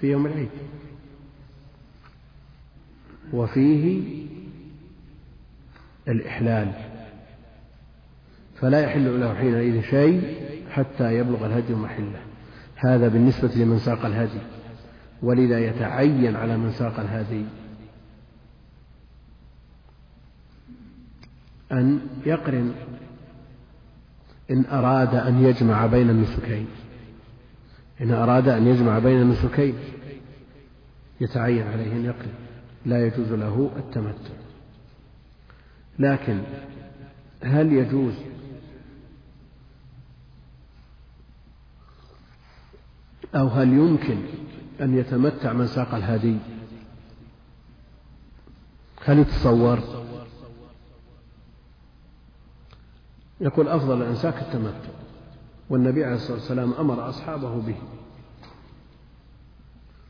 في 0.01 0.11
يوم 0.11 0.25
العيد. 0.25 0.49
وفيه 3.33 4.01
الإحلال. 6.07 6.73
فلا 8.55 8.81
يحل 8.81 9.19
له 9.19 9.33
حينئذ 9.33 9.81
شيء 9.81 10.35
حتى 10.71 11.17
يبلغ 11.17 11.45
الهدي 11.45 11.73
محله. 11.73 12.21
هذا 12.75 13.07
بالنسبة 13.07 13.51
لمن 13.55 13.79
ساق 13.79 14.05
الهدي. 14.05 14.41
ولذا 15.23 15.59
يتعين 15.59 16.35
على 16.35 16.57
من 16.57 16.71
ساق 16.71 16.99
الهدي. 16.99 17.45
أن 21.71 21.99
يقرن 22.25 22.73
إن 24.51 24.65
أراد 24.65 25.15
أن 25.15 25.43
يجمع 25.43 25.85
بين 25.85 26.09
النسكين. 26.09 26.67
إن 28.01 28.11
أراد 28.11 28.49
أن 28.49 28.67
يجمع 28.67 28.99
بين 28.99 29.21
النسكين. 29.21 29.75
يتعين 31.21 31.67
عليه 31.67 31.91
أن 31.91 32.05
يقرن. 32.05 32.33
لا 32.85 33.07
يجوز 33.07 33.31
له 33.31 33.71
التمتع. 33.77 34.33
لكن 35.99 36.41
هل 37.43 37.73
يجوز 37.73 38.13
أو 43.35 43.47
هل 43.47 43.73
يمكن 43.73 44.17
أن 44.81 44.97
يتمتع 44.97 45.53
من 45.53 45.67
ساق 45.67 45.95
الهدي؟ 45.95 46.37
هل 49.05 49.19
يتصور؟ 49.19 49.79
يقول 53.41 53.67
أفضل 53.67 54.01
الإمساك 54.01 54.41
التمتع 54.41 54.89
والنبي 55.69 56.05
عليه 56.05 56.15
الصلاة 56.15 56.37
والسلام 56.37 56.73
أمر 56.73 57.09
أصحابه 57.09 57.61
به. 57.61 57.75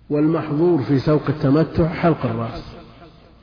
والمحظور 0.10 0.82
في 0.84 1.00
سوق 1.00 1.28
التمتع 1.30 1.88
حلق 1.88 2.26
الرأس. 2.26 2.76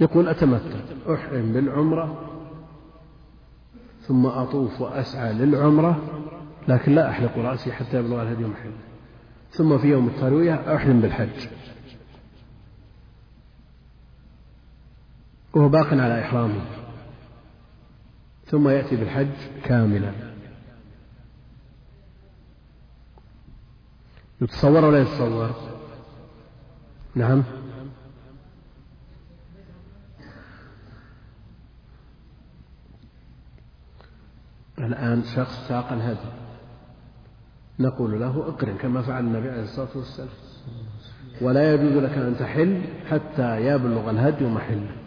يقول 0.01 0.29
أتمتع 0.29 0.79
أحرم 1.15 1.53
بالعمرة 1.53 2.23
ثم 4.01 4.27
أطوف 4.27 4.81
وأسعى 4.81 5.33
للعمرة 5.33 6.01
لكن 6.69 6.95
لا 6.95 7.11
أحلق 7.11 7.39
رأسي 7.39 7.73
حتى 7.73 7.99
يبلغ 7.99 8.23
الهدي 8.23 8.45
محله 8.45 8.73
ثم 9.51 9.79
في 9.79 9.87
يوم 9.87 10.07
التروية 10.07 10.77
أحرم 10.77 11.01
بالحج. 11.01 11.49
وهو 15.55 15.69
باق 15.69 15.87
على 15.87 16.21
إحرامه. 16.21 16.61
ثم 18.47 18.69
يأتي 18.69 18.97
بالحج 18.97 19.29
كاملا. 19.65 20.13
يتصور 24.41 24.85
ولا 24.85 25.03
يتصور؟ 25.03 25.51
نعم. 27.15 27.43
الآن 34.79 35.23
شخص 35.23 35.69
ساق 35.69 35.93
الهدي. 35.93 36.19
نقول 37.79 38.21
له 38.21 38.49
اقرن 38.49 38.77
كما 38.77 39.03
فعل 39.03 39.25
النبي 39.25 39.51
عليه 39.51 39.63
الصلاة 39.63 39.97
والسلام. 39.97 40.29
ولا 41.41 41.75
يجوز 41.75 42.03
لك 42.03 42.19
أن 42.19 42.37
تحل 42.39 42.83
حتى 43.11 43.67
يبلغ 43.67 44.11
الهدي 44.11 44.45
محله 44.45 45.06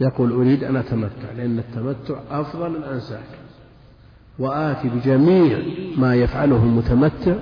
يقول 0.00 0.32
أريد 0.32 0.64
أن 0.64 0.76
أتمتع 0.76 1.32
لأن 1.36 1.58
التمتع 1.58 2.20
أفضل 2.30 2.76
الأنساك 2.76 3.38
وآتي 4.38 4.88
بجميع 4.88 5.58
ما 5.96 6.14
يفعله 6.14 6.56
المتمتع 6.56 7.34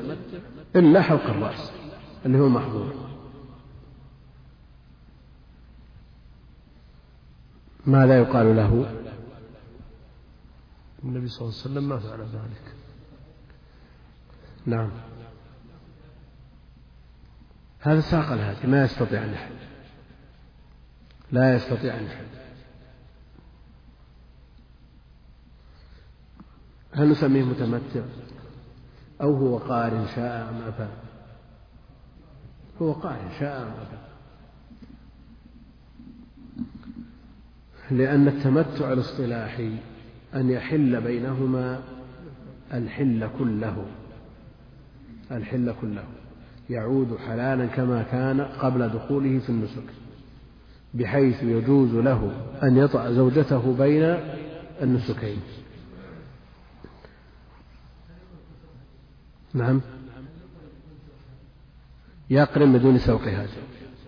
إلا 0.77 1.03
حلق 1.03 1.25
الرأس 1.25 1.73
اللي 2.27 2.39
هو 2.39 2.49
محظور. 2.49 2.95
ماذا 7.87 8.19
يقال 8.19 8.57
له؟ 8.57 8.99
النبي 11.05 11.29
صلى 11.29 11.49
الله 11.49 11.59
عليه 11.61 11.71
وسلم 11.71 11.89
ما 11.89 11.99
فعل 11.99 12.21
ذلك. 12.21 12.75
نعم. 14.67 14.91
هذا 17.81 18.01
ساق 18.01 18.33
الهادي 18.33 18.67
ما 18.67 18.85
يستطيع 18.85 19.25
أن 19.25 19.33
يحل. 19.33 19.55
لا 21.33 21.55
يستطيع 21.55 21.99
أن 21.99 22.05
يحل. 22.05 22.42
هل 26.93 27.09
نسميه 27.09 27.43
متمتع؟ 27.43 28.01
أو 29.21 29.35
هو 29.35 29.59
قارن 29.59 30.07
شاء 30.15 30.49
أم 30.49 30.63
أبى؟ 30.63 30.91
هو 32.83 32.93
قارن 32.93 33.31
شاء 33.41 33.63
أم 33.63 33.69
أبى. 33.69 34.03
لأن 37.91 38.29
التمتع 38.29 38.93
الاصطلاحي 38.93 39.77
أن 40.35 40.51
يحل 40.51 41.01
بينهما 41.01 41.81
الحل 42.73 43.29
كله. 43.39 43.87
الحل 45.31 45.75
كله. 45.81 46.05
يعود 46.71 47.17
حلالا 47.17 47.67
كما 47.67 48.03
كان 48.03 48.41
قبل 48.41 48.89
دخوله 48.89 49.39
في 49.39 49.49
النسك 49.49 49.85
بحيث 50.95 51.43
يجوز 51.43 51.95
له 51.95 52.33
أن 52.63 52.77
يطأ 52.77 53.13
زوجته 53.13 53.77
بين 53.79 54.17
النسكين. 54.83 55.39
نعم. 59.55 59.81
يقرن 62.31 62.73
بدون 62.73 62.99
سوق 62.99 63.23
هذا 63.23 63.49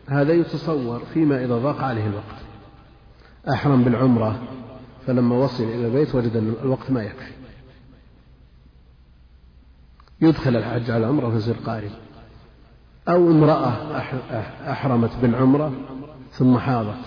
هذا 0.08 0.32
يتصور 0.32 1.02
فيما 1.14 1.44
إذا 1.44 1.58
ضاق 1.58 1.80
عليه 1.80 2.06
الوقت. 2.06 2.44
أحرم 3.48 3.84
بالعمرة 3.84 4.42
فلما 5.06 5.36
وصل 5.36 5.64
إلى 5.64 5.86
البيت 5.86 6.14
وجد 6.14 6.36
أن 6.36 6.54
الوقت 6.62 6.90
ما 6.90 7.02
يكفي. 7.02 7.32
يدخل 10.20 10.56
الحج 10.56 10.90
على 10.90 11.04
العمرة 11.04 11.30
فيصير 11.30 11.56
قارن 11.66 11.90
أو 13.08 13.30
امرأة 13.30 13.98
أحرمت 14.70 15.10
بالعمرة 15.22 15.72
ثم 16.32 16.58
حاضت. 16.58 17.04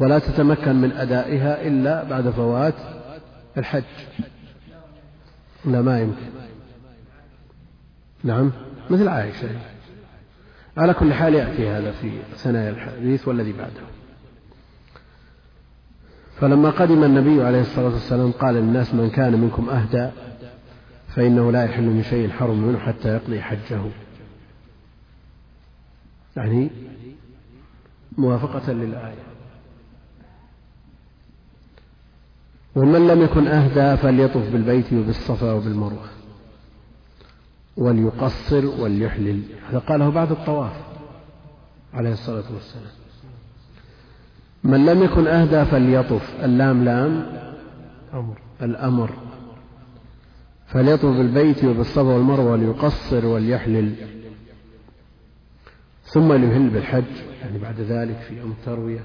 ولا 0.00 0.18
تتمكن 0.18 0.76
من 0.76 0.92
أدائها 0.92 1.66
إلا 1.66 2.04
بعد 2.04 2.30
فوات 2.30 2.74
الحج. 3.56 3.82
لا 5.64 5.82
ما 5.82 6.00
يمكن. 6.00 6.38
نعم 8.24 8.52
مثل 8.90 9.08
عائشة. 9.08 9.48
على 10.76 10.94
كل 10.94 11.14
حال 11.14 11.34
يأتي 11.34 11.68
هذا 11.68 11.92
في 11.92 12.10
ثنايا 12.36 12.70
الحديث 12.70 13.28
والذي 13.28 13.52
بعده. 13.52 13.82
فلما 16.40 16.70
قدم 16.70 17.04
النبي 17.04 17.42
عليه 17.42 17.60
الصلاة 17.60 17.84
والسلام 17.92 18.32
قال 18.32 18.54
للناس 18.54 18.94
من 18.94 19.10
كان 19.10 19.40
منكم 19.40 19.70
أهدى 19.70 20.10
فإنه 21.08 21.52
لا 21.52 21.64
يحل 21.64 21.82
من 21.82 22.02
شيء 22.02 22.30
حرم 22.30 22.58
منه 22.58 22.78
حتى 22.78 23.08
يقضي 23.08 23.40
حجه. 23.40 23.80
يعني 26.36 26.70
موافقة 28.18 28.72
للآية. 28.72 29.28
ومن 32.76 33.08
لم 33.08 33.22
يكن 33.22 33.46
أهدى 33.46 33.96
فليطف 33.96 34.52
بالبيت 34.52 34.92
وبالصفا 34.92 35.52
وبالمروة. 35.52 36.17
وليقصر 37.78 38.66
وليحلل. 38.66 39.42
هذا 39.70 39.78
قاله 39.78 40.08
بعد 40.08 40.30
الطواف 40.30 40.72
عليه 41.94 42.12
الصلاة 42.12 42.44
والسلام. 42.54 42.92
من 44.64 44.86
لم 44.86 45.02
يكن 45.02 45.26
أهدى 45.26 45.64
فليطف. 45.64 46.44
اللام 46.44 46.84
لام. 46.84 47.26
أمر 48.14 48.38
الأمر. 48.62 49.10
فليطف 50.66 51.04
بالبيت 51.04 51.64
وبالصفا 51.64 52.02
والمروة 52.02 52.52
وليقصر 52.52 53.26
وليحلل. 53.26 53.92
ثم 56.04 56.32
ليهل 56.32 56.68
بالحج. 56.68 57.04
يعني 57.42 57.58
بعد 57.58 57.80
ذلك 57.80 58.16
في 58.28 58.38
يوم 58.38 58.50
التروية 58.50 59.04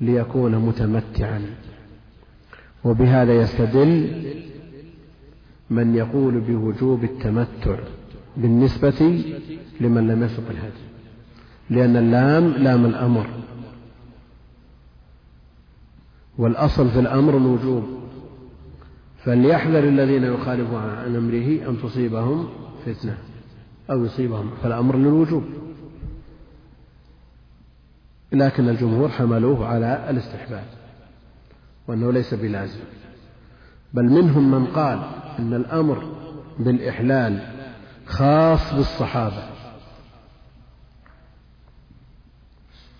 ليكون 0.00 0.56
متمتعا. 0.56 1.42
وبهذا 2.84 3.34
يستدل 3.34 4.22
من 5.70 5.94
يقول 5.94 6.40
بوجوب 6.40 7.04
التمتع 7.04 7.78
بالنسبة 8.36 9.24
لمن 9.80 10.06
لم 10.08 10.22
يسق 10.22 10.50
الهدي. 10.50 10.86
لأن 11.70 11.96
اللام 11.96 12.48
لام 12.48 12.86
الأمر. 12.86 13.26
والأصل 16.38 16.90
في 16.90 17.00
الأمر 17.00 17.36
الوجوب. 17.36 17.84
فليحذر 19.24 19.88
الذين 19.88 20.24
يخالفون 20.24 20.82
عن 20.82 21.16
أمره 21.16 21.70
أن 21.70 21.76
تصيبهم 21.82 22.48
فتنة 22.86 23.18
أو 23.90 24.04
يصيبهم. 24.04 24.50
فالأمر 24.62 24.96
للوجوب. 24.96 25.44
لكن 28.32 28.68
الجمهور 28.68 29.08
حملوه 29.08 29.66
على 29.66 30.06
الاستحباب. 30.10 30.66
وأنه 31.88 32.12
ليس 32.12 32.34
بلازم. 32.34 32.80
بل 33.94 34.04
منهم 34.04 34.50
من 34.50 34.66
قال 34.66 35.02
أن 35.38 35.54
الأمر 35.54 36.12
بالإحلال 36.58 37.52
خاص 38.06 38.74
بالصحابة. 38.74 39.48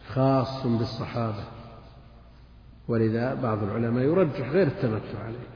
خاص 0.08 0.66
بالصحابة. 0.66 1.44
ولذا 2.88 3.34
بعض 3.34 3.62
العلماء 3.62 4.04
يرجح 4.04 4.48
غير 4.48 4.66
التمتع 4.66 5.24
عليه. 5.24 5.46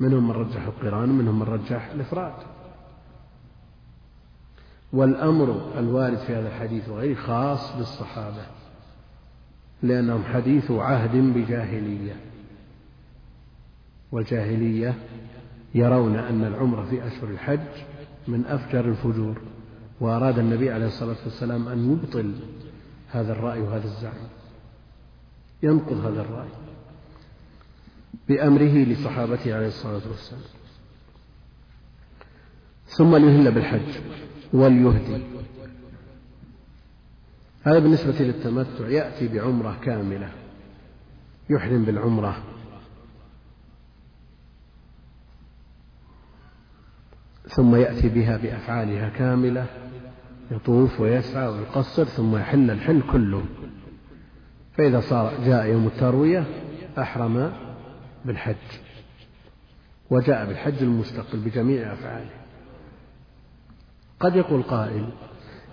منهم 0.00 0.28
من 0.28 0.34
رجح 0.34 0.62
القران 0.62 1.10
ومنهم 1.10 1.38
من 1.38 1.46
رجح 1.46 1.90
الإفراد. 1.94 2.32
والأمر 4.92 5.78
الوارد 5.78 6.18
في 6.18 6.34
هذا 6.36 6.48
الحديث 6.48 6.88
وغيره 6.88 7.14
خاص 7.14 7.76
بالصحابة. 7.76 8.42
لأنهم 9.82 10.24
حديث 10.24 10.70
عهد 10.70 11.16
بجاهلية. 11.16 12.16
والجاهلية 14.12 14.94
يرون 15.74 16.16
أن 16.16 16.44
العمرة 16.44 16.84
في 16.90 17.06
أشهر 17.06 17.30
الحج 17.30 17.68
من 18.28 18.44
أفجر 18.46 18.84
الفجور 18.84 19.40
وأراد 20.00 20.38
النبي 20.38 20.70
عليه 20.70 20.86
الصلاة 20.86 21.16
والسلام 21.24 21.68
أن 21.68 21.92
يبطل 21.92 22.34
هذا 23.10 23.32
الرأي 23.32 23.60
وهذا 23.60 23.84
الزعم 23.84 24.28
ينقض 25.62 26.06
هذا 26.06 26.20
الرأي 26.20 26.48
بأمره 28.28 28.84
لصحابته 28.84 29.54
عليه 29.54 29.68
الصلاة 29.68 30.02
والسلام. 30.10 30.42
ثم 32.86 33.16
ليهل 33.16 33.52
بالحج 33.52 34.00
وليهدي. 34.52 35.22
هذا 37.62 37.78
بالنسبة 37.78 38.14
للتمتع 38.20 38.88
يأتي 38.88 39.28
بعمرة 39.28 39.78
كاملة 39.82 40.32
يحرم 41.50 41.84
بالعمرة. 41.84 42.42
ثم 47.50 47.74
يأتي 47.74 48.08
بها 48.08 48.36
بأفعالها 48.36 49.08
كاملة 49.08 49.66
يطوف 50.50 51.00
ويسعى 51.00 51.48
ويقصر 51.48 52.04
ثم 52.04 52.36
يحل 52.36 52.70
الحل 52.70 53.02
كله. 53.12 53.42
فإذا 54.72 55.00
صار 55.00 55.32
جاء 55.44 55.66
يوم 55.66 55.86
التروية 55.86 56.44
أحرم 56.98 57.52
بالحج. 58.24 58.54
وجاء 60.10 60.46
بالحج 60.46 60.82
المستقل 60.82 61.38
بجميع 61.38 61.92
أفعاله. 61.92 62.30
قد 64.20 64.36
يقول 64.36 64.62
قائل 64.62 65.08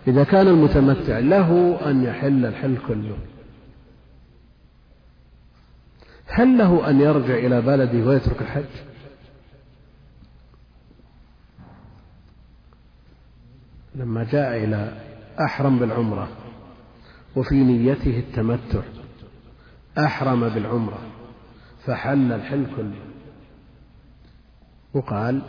إذا 0.07 0.23
كان 0.23 0.47
المتمتع 0.47 1.19
له 1.19 1.79
أن 1.89 2.03
يحل 2.03 2.45
الحل 2.45 2.77
كله. 2.87 3.17
هل 6.27 6.57
له 6.57 6.89
أن 6.89 7.01
يرجع 7.01 7.35
إلى 7.35 7.61
بلده 7.61 8.05
ويترك 8.05 8.41
الحج؟ 8.41 8.87
لما 13.97 14.23
جاء 14.23 14.63
إلى 14.63 15.01
أحرم 15.39 15.79
بالعمرة 15.79 16.27
وفي 17.36 17.55
نيته 17.55 18.19
التمتع 18.19 18.81
أحرم 19.97 20.49
بالعمرة 20.49 20.99
فحل 21.86 22.31
الحل 22.31 22.65
كله. 22.75 23.01
وقال 24.93 25.41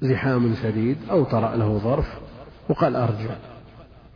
زحام 0.00 0.54
شديد 0.54 0.96
أو 1.10 1.24
طرأ 1.24 1.56
له 1.56 1.78
ظرف 1.78 2.18
وقال 2.68 2.96
أرجع. 2.96 3.36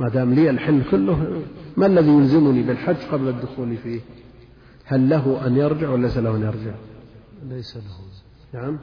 ما 0.01 0.09
دام 0.09 0.35
لي 0.35 0.51
الحل 0.51 0.83
كله 0.91 1.43
ما 1.77 1.87
الذي 1.87 2.11
يلزمني 2.11 2.63
بالحج 2.63 2.97
قبل 3.13 3.29
الدخول 3.29 3.77
فيه؟ 3.77 4.01
هل 4.85 5.09
له 5.09 5.47
أن 5.47 5.57
يرجع 5.57 5.89
ولا 5.89 6.03
ليس 6.03 6.17
له 6.17 6.37
أن 6.37 6.43
يرجع؟ 6.43 6.75
ليس 7.49 7.77
له. 7.77 8.61
نعم. 8.61 8.79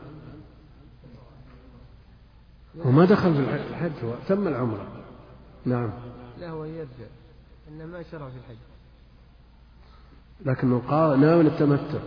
وما 2.85 3.05
دخل 3.05 3.33
في 3.33 3.39
الحج 3.39 3.91
هو 4.03 4.13
تم 4.27 4.47
العمرة. 4.47 4.87
نعم. 5.65 5.89
له 6.39 6.65
أن 6.65 6.69
يرجع. 6.69 7.09
إنما 7.71 7.85
ما 7.85 8.03
شرع 8.03 8.29
في 8.29 8.35
الحج. 8.35 8.57
لكنه 10.45 10.81
قال 10.87 11.19
ناوي 11.19 11.41
التمتع 11.41 11.99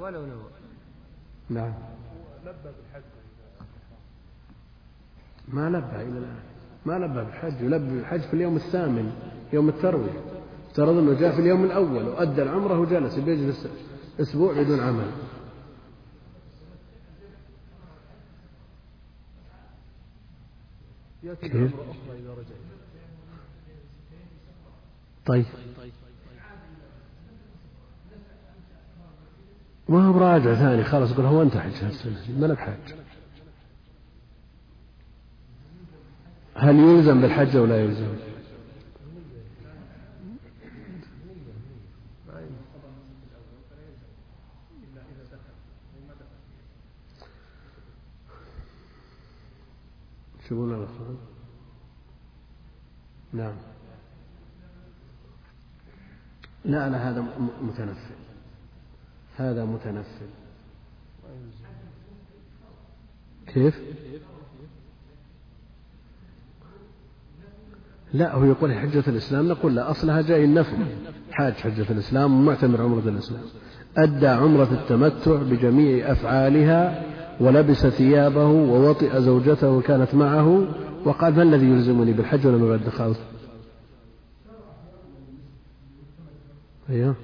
ولو 0.00 0.26
نوى. 0.26 0.50
نعم. 1.50 1.74
لبى 2.42 2.52
بالحج 2.64 3.02
ما 5.48 5.68
لبى 5.68 6.02
إلى 6.02 6.18
الآن. 6.18 6.40
ما 6.86 6.98
لبى 6.98 7.24
بالحج 7.24 7.60
يلبي 7.60 7.94
بالحج 7.94 8.20
في 8.20 8.34
اليوم 8.34 8.56
الثامن 8.56 9.12
يوم 9.52 9.68
التروية. 9.68 10.20
افترض 10.70 10.98
أنه 10.98 11.20
جاء 11.20 11.34
في 11.34 11.40
اليوم 11.40 11.64
الأول 11.64 12.08
وأدى 12.08 12.42
العمرة 12.42 12.78
وجلس 12.78 13.18
بيجلس 13.18 13.68
أسبوع 14.20 14.62
بدون 14.62 14.80
عمل. 14.80 15.10
يأتي 21.22 21.48
بعمرة 21.48 21.66
أخرى 21.68 22.18
إذا 22.18 22.32
رجع 22.32 22.54
طيب. 25.26 25.44
ما 29.88 30.06
هو 30.06 30.12
براجع 30.12 30.54
ثاني؟ 30.54 30.84
خلاص 30.84 31.10
يقول 31.10 31.26
هو 31.26 31.42
أنت 31.42 31.56
حج 31.56 31.84
هالسنة 31.84 32.38
ما 32.40 32.46
لك 32.46 32.58
حج 32.58 32.94
هل 36.54 36.78
يلزم 36.78 37.20
بالحج 37.20 37.56
أو 37.56 37.64
لا 37.64 37.84
يلزم؟ 37.84 38.27
شوفون 50.48 50.74
الأخوان 50.74 51.16
نعم. 53.32 53.52
لا 56.64 56.88
لا 56.88 57.10
هذا 57.10 57.24
متنفل. 57.62 58.14
هذا 59.36 59.64
متنفل. 59.64 60.26
كيف؟ 63.46 63.80
لا 68.12 68.34
هو 68.34 68.44
يقول 68.44 68.74
حجة 68.74 69.04
الإسلام 69.08 69.48
نقول 69.48 69.76
لا 69.76 69.90
أصلها 69.90 70.22
جاي 70.22 70.44
النفل. 70.44 70.76
حاج 71.32 71.52
حجة 71.52 71.92
الإسلام 71.92 72.40
ومعتمر 72.40 72.82
عمرة 72.82 73.08
الإسلام. 73.08 73.42
أدى 73.96 74.26
عمرة 74.26 74.72
التمتع 74.72 75.42
بجميع 75.42 76.12
أفعالها 76.12 77.17
ولبس 77.40 77.86
ثيابه 77.86 78.46
ووطئ 78.46 79.20
زوجته 79.20 79.70
وكانت 79.70 80.14
معه 80.14 80.66
وقال 81.04 81.36
ما 81.36 81.42
الذي 81.42 81.66
يلزمني 81.66 82.12
بالحج 82.12 82.46
ولما 82.46 82.68
بعد 82.68 82.84
دخلت 82.84 83.18
أيوه 86.90 87.14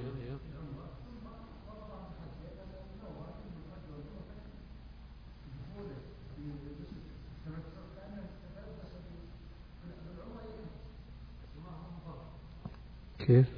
كيف؟ 13.19 13.54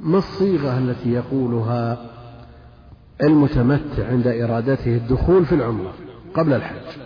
ما 0.00 0.18
الصيغة 0.18 0.78
التي 0.78 1.12
يقولها 1.12 2.10
المتمتع 3.22 4.08
عند 4.08 4.26
إرادته 4.26 4.96
الدخول 4.96 5.46
في 5.46 5.54
العمرة 5.54 5.94
قبل 6.34 6.52
الحج؟ 6.52 7.00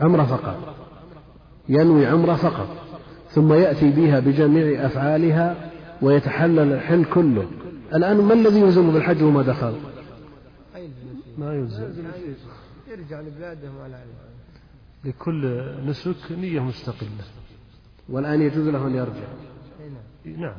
عمرة 0.00 0.24
فقط. 0.24 0.76
ينوي 1.68 2.06
عمرة 2.06 2.34
فقط. 2.34 2.68
ثم 3.30 3.52
يأتي 3.52 3.90
بها 3.90 4.20
بجميع 4.20 4.86
أفعالها 4.86 5.70
ويتحلل 6.02 6.72
الحل 6.72 7.04
كله. 7.04 7.48
الآن 7.94 8.16
ما 8.16 8.34
الذي 8.34 8.60
يلزم 8.60 8.92
بالحج 8.92 9.22
وما 9.22 9.42
دخل؟ 9.42 9.74
ما 11.38 11.54
يلزم. 11.54 11.92
يرجع 12.88 13.20
لبلادهم 13.20 13.80
على 13.84 13.96
علم 13.96 14.14
لكل 15.04 15.64
نسك 15.86 16.32
نية 16.32 16.60
مستقلة. 16.60 17.24
والآن 18.08 18.42
يجوز 18.42 18.68
له 18.68 18.86
أن 18.86 18.94
يرجع. 18.94 19.28
أي 19.80 20.32
نعم 20.32 20.36
نعم 20.42 20.54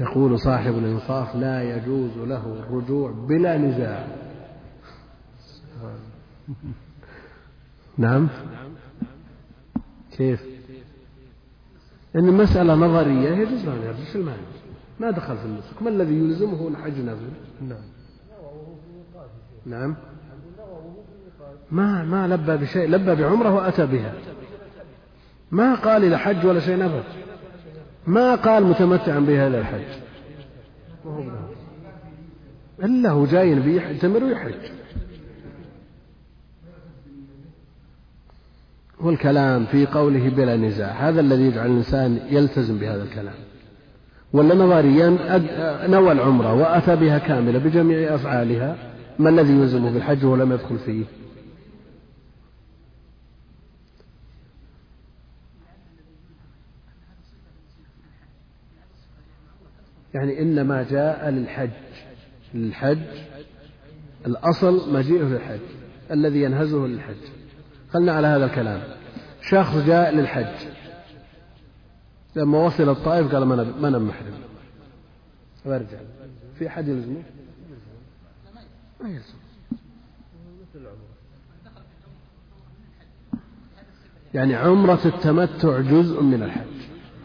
يقول 0.00 0.38
صاحب 0.38 0.78
الإنصاف 0.78 1.36
لا 1.36 1.76
يجوز 1.76 2.18
له 2.18 2.46
الرجوع 2.46 3.10
بلا 3.10 3.58
نزاع. 3.58 4.06
نعم. 7.98 8.28
كيف؟ 10.16 10.42
إن 12.16 12.28
المسألة 12.28 12.74
نظرية 12.74 13.30
يجوز 13.30 13.64
له 13.64 13.72
أن 13.72 13.82
يرجع 13.82 14.12
شو 14.12 14.18
المعنى 14.18 14.38
ما 15.00 15.10
دخل 15.10 15.36
في 15.36 15.44
النسك 15.44 15.82
ما 15.82 15.90
الذي 15.90 16.14
يلزمه 16.14 16.68
الحج 16.68 17.00
نفسه 17.00 17.30
نعم. 17.68 17.82
نعم. 19.66 19.96
ما 21.70 22.04
ما 22.04 22.28
لبى 22.28 22.56
بشيء 22.56 22.88
لبى 22.88 23.14
بعمرة 23.14 23.54
وأتى 23.54 23.86
بها. 23.86 24.14
ما 25.50 25.74
قال 25.74 26.04
إلى 26.04 26.18
حج 26.18 26.46
ولا 26.46 26.60
شيء 26.60 26.84
أبدا 26.84 27.04
ما 28.10 28.34
قال 28.34 28.64
متمتعا 28.64 29.18
الحج؟ 29.58 29.80
ما 31.04 31.12
هو 31.12 31.22
بله. 31.22 31.48
إلا 32.84 33.10
هو 33.10 33.24
جاي 33.26 33.54
يعتمر 33.76 34.24
ويحج. 34.24 34.54
والكلام 39.00 39.64
في 39.64 39.86
قوله 39.86 40.28
بلا 40.28 40.56
نزاع 40.56 41.08
هذا 41.08 41.20
الذي 41.20 41.42
يجعل 41.42 41.66
الإنسان 41.66 42.20
يلتزم 42.30 42.78
بهذا 42.78 43.02
الكلام. 43.02 43.34
ولا 44.32 44.54
نظريا 44.54 45.18
نوى 45.86 46.12
العمرة 46.12 46.54
وأتى 46.54 46.96
بها 46.96 47.18
كاملة 47.18 47.58
بجميع 47.58 48.14
أفعالها. 48.14 48.76
ما 49.18 49.30
الذي 49.30 49.52
يلزمه 49.52 49.90
بالحج 49.90 50.24
ولم 50.24 50.52
يدخل 50.52 50.78
فيه؟ 50.78 51.04
يعني 60.14 60.42
إنما 60.42 60.82
جاء 60.82 61.28
للحج. 61.28 61.70
للحج 62.54 62.98
الأصل 64.26 64.92
مجيئه 64.92 65.22
للحج 65.22 65.60
الذي 66.10 66.42
ينهزه 66.42 66.86
للحج. 66.86 67.16
خلنا 67.92 68.12
على 68.12 68.26
هذا 68.26 68.44
الكلام. 68.44 68.82
شخص 69.42 69.76
جاء 69.76 70.14
للحج. 70.14 70.66
لما 72.36 72.58
وصل 72.58 72.88
الطائف 72.88 73.34
قال 73.34 73.44
ما 73.44 73.88
أنا 73.88 73.98
محرم. 73.98 74.34
وارجع 75.64 75.98
في 76.58 76.68
أحد 76.68 76.88
يلزمه؟ 76.88 77.22
ما 79.00 79.08
يلزم. 79.08 79.34
يعني 84.34 84.54
عمرة 84.54 85.00
التمتع 85.04 85.80
جزء 85.80 86.22
من 86.22 86.42
الحج. 86.42 86.80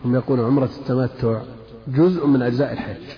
هم 0.05 0.15
يقولون 0.15 0.45
عمرة 0.45 0.69
التمتع 0.79 1.41
جزء 1.87 2.25
من 2.27 2.41
أجزاء 2.41 2.73
الحج. 2.73 3.17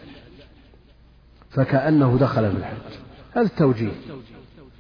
فكأنه 1.50 2.18
دخل 2.18 2.52
في 2.52 2.58
الحج. 2.58 2.94
هذا 3.36 3.46
التوجيه. 3.46 3.92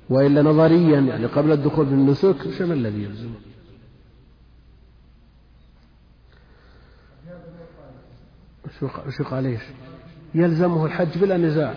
وإلا 0.10 0.41
نظريا 0.41 1.00
يعني 1.00 1.26
قبل 1.26 1.52
الدخول 1.52 1.86
في 1.86 1.93
النسك 1.93 2.52
شو 2.58 2.67
ما 2.67 2.73
الذي 2.73 3.04
يلزمه 3.04 3.36
شو 9.10 9.23
قال 9.23 9.45
إيش؟ 9.45 9.62
يلزمه 10.36 10.86
الحج 10.86 11.17
بلا 11.17 11.38
نزاع. 11.38 11.73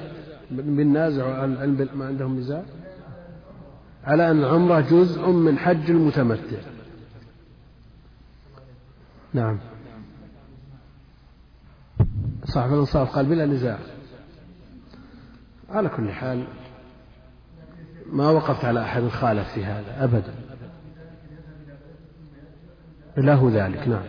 عن 0.52 1.52
العلم 1.52 1.88
ما 1.94 2.06
عندهم 2.06 2.38
نزاع. 2.38 2.62
على 4.04 4.30
أن 4.30 4.38
العمرة 4.38 4.80
جزء 4.80 5.26
من 5.26 5.58
حج 5.58 5.90
المتمتع. 5.90 6.56
نعم. 9.34 9.58
صاحب 12.54 12.72
الإنصاف 12.72 13.14
قال 13.16 13.26
بلا 13.26 13.46
نزاع. 13.46 13.78
على 15.70 15.88
كل 15.88 16.10
حال 16.10 16.44
ما 18.12 18.30
وقفت 18.30 18.64
على 18.64 18.82
أحد 18.82 19.08
خالف 19.08 19.48
في 19.48 19.64
هذا 19.64 20.04
أبدا. 20.04 20.34
له 23.16 23.50
ذلك 23.52 23.88
نعم. 23.88 24.02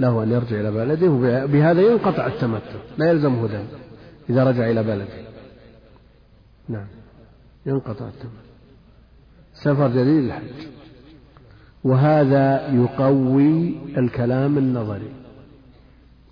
له 0.00 0.22
أن 0.22 0.30
يرجع 0.30 0.60
إلى 0.60 0.70
بلده 0.70 1.10
وبهذا 1.10 1.80
ينقطع 1.80 2.26
التمتع 2.26 2.78
لا 2.98 3.10
يلزمه 3.10 3.46
ذلك 3.46 3.78
إذا 4.30 4.44
رجع 4.44 4.70
إلى 4.70 4.82
بلده. 4.82 5.24
نعم. 6.68 6.86
ينقطع 7.66 8.08
التمتع. 8.08 8.44
سفر 9.54 9.88
جديد 9.88 10.24
الحج 10.24 10.68
وهذا 11.84 12.68
يقوي 12.68 13.74
الكلام 13.98 14.58
النظري. 14.58 15.23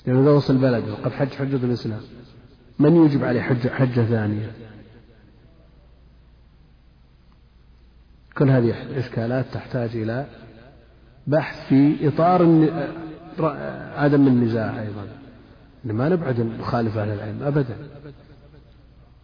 لأنه 0.07 0.21
إذا 0.21 0.31
وصل 0.31 0.57
بلده 0.57 0.93
وقد 0.93 1.13
حج 1.13 1.29
حجة 1.29 1.57
الإسلام. 1.57 2.01
من 2.79 2.97
يوجب 2.97 3.25
عليه 3.25 3.41
حجة, 3.41 3.69
حجة 3.69 4.05
ثانية؟ 4.05 4.53
كل 8.37 8.51
هذه 8.51 8.99
إشكالات 8.99 9.47
تحتاج 9.53 9.97
إلى 9.97 10.27
بحث 11.27 11.69
في 11.69 12.09
إطار 12.09 12.43
عدم 13.97 14.27
النزاع 14.27 14.81
أيضا. 14.81 15.07
ما 15.85 16.09
نبعد 16.09 16.41
نخالف 16.41 16.97
أهل 16.97 17.09
العلم 17.09 17.43
أبدا. 17.43 17.77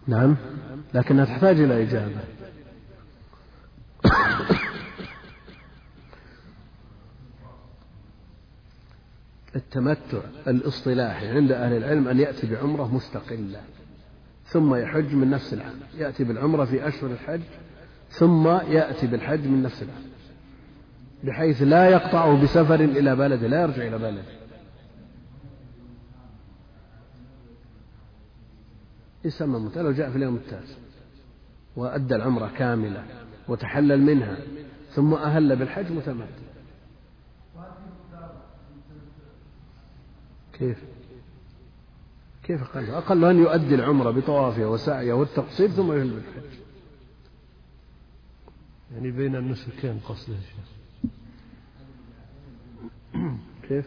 نعم؟ 0.07 0.37
لكنها 0.95 1.25
تحتاج 1.25 1.61
إلى 1.61 1.83
إجابة. 1.83 2.21
التمتع 9.59 10.21
الاصطلاحي 10.49 11.29
عند 11.29 11.53
أهل 11.53 11.77
العلم 11.77 12.09
أن 12.09 12.21
يأتي 12.21 12.47
بعمرة 12.47 12.95
مستقلة 12.95 13.61
ثم 14.45 14.75
يحج 14.75 15.15
من 15.15 15.31
نفس 15.31 15.55
العام 15.55 15.75
يأتي 15.99 16.25
بالعمرة 16.25 16.65
في 16.65 16.89
أشهر 16.89 17.11
الحج 17.11 17.41
ثم 18.11 18.49
يأتي 18.49 19.07
بالحج 19.07 19.47
من 19.47 19.63
نفس 19.63 19.83
العام 19.83 20.03
بحيث 21.25 21.63
لا 21.63 21.89
يقطعه 21.89 22.43
بسفر 22.43 22.75
إلى 22.75 23.17
بلده 23.17 23.47
لا 23.49 23.63
يرجع 23.63 23.83
إلى 23.83 23.99
بلده 23.99 24.23
يسمى 29.25 29.59
متى 29.59 29.83
لو 29.83 29.93
جاء 29.93 30.11
في 30.11 30.17
اليوم 30.17 30.37
التاسع 30.37 30.75
وأدى 31.77 32.15
العمرة 32.15 32.51
كاملة 32.59 33.05
وتحلل 33.49 34.01
منها 34.03 34.37
ثم 34.91 35.15
أهل 35.15 35.57
بالحج 35.57 35.93
متمتع. 35.93 36.48
كيف؟ 40.59 40.85
كيف 42.43 42.63
أقل 42.63 42.91
أقل 42.91 43.25
أن 43.25 43.39
يؤدي 43.39 43.75
العمرة 43.75 44.11
بطوافها 44.11 44.67
وسعيه 44.67 45.13
والتقصير 45.13 45.69
ثم 45.69 45.93
يهل 45.93 46.11
بالحج 46.11 46.59
يعني 48.95 49.11
بين 49.11 49.37
النسكين 49.37 49.99
قصده 49.99 50.35
يا 50.35 50.41
شيخ. 50.41 50.69
كيف؟ 53.69 53.87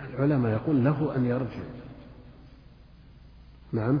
العلماء 0.00 0.52
يقول 0.52 0.84
له 0.84 1.16
أن 1.16 1.26
يرجع. 1.26 1.62
نعم. 3.72 4.00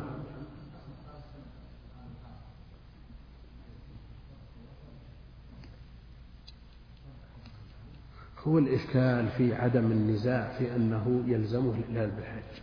هو 8.46 8.58
الإشكال 8.58 9.28
في 9.28 9.54
عدم 9.54 9.84
النزاع 9.84 10.58
في 10.58 10.76
أنه 10.76 11.24
يلزمه 11.26 11.74
الإهلال 11.74 12.10
بالحج 12.10 12.62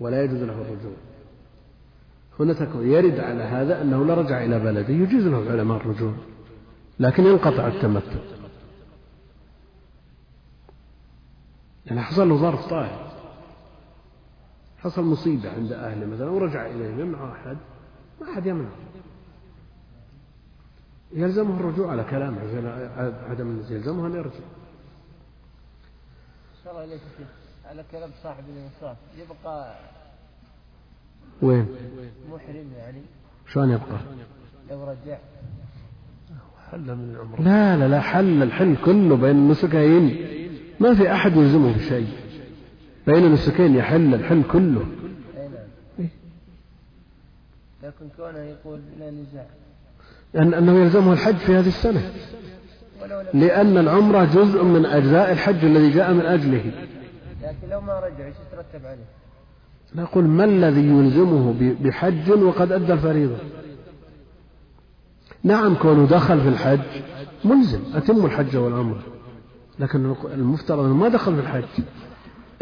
ولا 0.00 0.24
يجوز 0.24 0.42
له 0.42 0.52
الرجوع. 0.52 0.96
هنا 2.40 2.52
تكون 2.52 2.86
يرد 2.86 3.20
على 3.20 3.42
هذا 3.42 3.82
أنه 3.82 4.04
لا 4.04 4.14
رجع 4.14 4.44
إلى 4.44 4.58
بلده 4.58 4.94
يجوز 4.94 5.26
له 5.26 5.38
العلماء 5.38 5.76
الرجوع 5.76 6.12
لكن 7.00 7.24
ينقطع 7.26 7.66
التمتع. 7.66 8.20
يعني 11.86 12.00
حصل 12.00 12.28
له 12.28 12.36
ظرف 12.36 12.66
طارئ 12.66 13.06
حصل 14.78 15.04
مصيبة 15.04 15.50
عند 15.50 15.72
أهله 15.72 16.06
مثلا 16.06 16.30
ورجع 16.30 16.66
إليهم 16.66 17.00
يمنع 17.00 17.32
أحد 17.32 17.56
ما 18.20 18.30
أحد 18.32 18.46
يمنع. 18.46 18.68
يلزمه 21.12 21.60
الرجوع 21.60 21.90
على 21.90 22.04
كلامه 22.04 22.38
عدم 23.28 23.62
يلزمه 23.70 24.06
أن 24.06 24.14
يرجع. 24.14 24.44
الله 26.70 26.84
إليك 26.84 27.00
على 27.64 27.84
كلام 27.92 28.10
صاحب 28.22 28.44
الإنصاف. 28.48 28.96
يبقى 29.18 29.74
وين؟ 31.42 31.66
محرم 32.30 32.72
يعني 32.78 33.02
شلون 33.52 33.70
يبقى؟ 33.70 33.98
لو 34.70 34.84
رجع. 34.84 35.18
حل 36.70 36.94
من 36.94 37.14
العمرة 37.14 37.40
لا 37.40 37.76
لا 37.76 37.88
لا 37.88 38.00
حل 38.00 38.42
الحل 38.42 38.76
كله 38.84 39.16
بين 39.16 39.36
النسكين 39.36 40.26
ما 40.80 40.94
في 40.94 41.12
أحد 41.12 41.36
يلزمه 41.36 41.76
بشيء. 41.76 42.08
بين 43.06 43.24
النسكين 43.24 43.74
يحل 43.74 44.14
الحل 44.14 44.42
كله. 44.52 44.86
نعم. 45.34 46.08
لكن 47.82 48.08
كونه 48.16 48.38
يقول 48.38 48.80
لا 48.98 49.10
نزاع. 49.10 49.46
أن 50.36 50.54
أنه 50.54 50.72
يلزمه 50.78 51.12
الحج 51.12 51.36
في 51.36 51.52
هذه 51.52 51.68
السنة. 51.68 52.12
لأن 53.34 53.78
العمرة 53.78 54.24
جزء 54.24 54.64
من 54.64 54.86
أجزاء 54.86 55.32
الحج 55.32 55.64
الذي 55.64 55.90
جاء 55.90 56.12
من 56.12 56.26
أجله. 56.26 56.64
لكن 57.42 57.68
لو 57.70 57.80
ما 57.80 58.00
رجع 58.00 58.26
إيش 58.26 58.34
يترتب 58.52 58.86
عليه؟ 58.86 59.04
نقول 59.94 60.24
ما 60.24 60.44
الذي 60.44 60.88
يلزمه 60.88 61.54
بحج 61.80 62.30
وقد 62.30 62.72
أدى 62.72 62.92
الفريضة؟ 62.92 63.36
نعم 65.44 65.74
كونه 65.74 66.06
دخل 66.06 66.40
في 66.40 66.48
الحج 66.48 66.80
ملزم 67.44 67.80
أتم 67.94 68.26
الحج 68.26 68.56
والعمرة. 68.56 69.02
لكن 69.78 70.14
المفترض 70.34 70.84
أنه 70.84 70.94
ما 70.94 71.08
دخل 71.08 71.34
في 71.34 71.40
الحج 71.40 71.84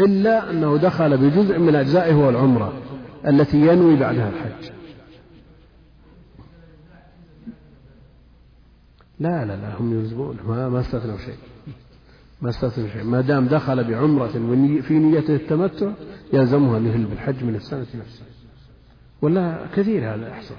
إلا 0.00 0.50
أنه 0.50 0.76
دخل 0.76 1.16
بجزء 1.16 1.58
من 1.58 1.74
أجزائه 1.74 2.14
والعمرة 2.14 2.72
التي 3.26 3.56
ينوي 3.56 3.96
بعدها 3.96 4.28
الحج. 4.28 4.70
لا 9.24 9.44
لا 9.44 9.56
لا 9.56 9.80
هم 9.80 9.98
يلزمون 9.98 10.36
ما, 10.48 10.68
ما 10.68 10.80
استثنوا 10.80 11.18
شيء. 11.18 11.38
ما 12.42 12.48
استثنوا 12.48 12.88
شيء. 12.88 13.04
ما 13.04 13.20
دام 13.20 13.46
دخل 13.46 13.84
بعمرة 13.84 14.34
في 14.86 14.94
نيته 14.94 15.34
التمتع 15.34 15.92
يلزمها 16.32 16.78
أن 16.78 16.86
يهل 16.86 17.04
بالحج 17.04 17.44
من 17.44 17.54
السنة 17.54 17.80
نفسها. 17.80 18.26
ولا 19.22 19.66
كثير 19.76 20.14
هذا 20.14 20.28
يحصل. 20.28 20.54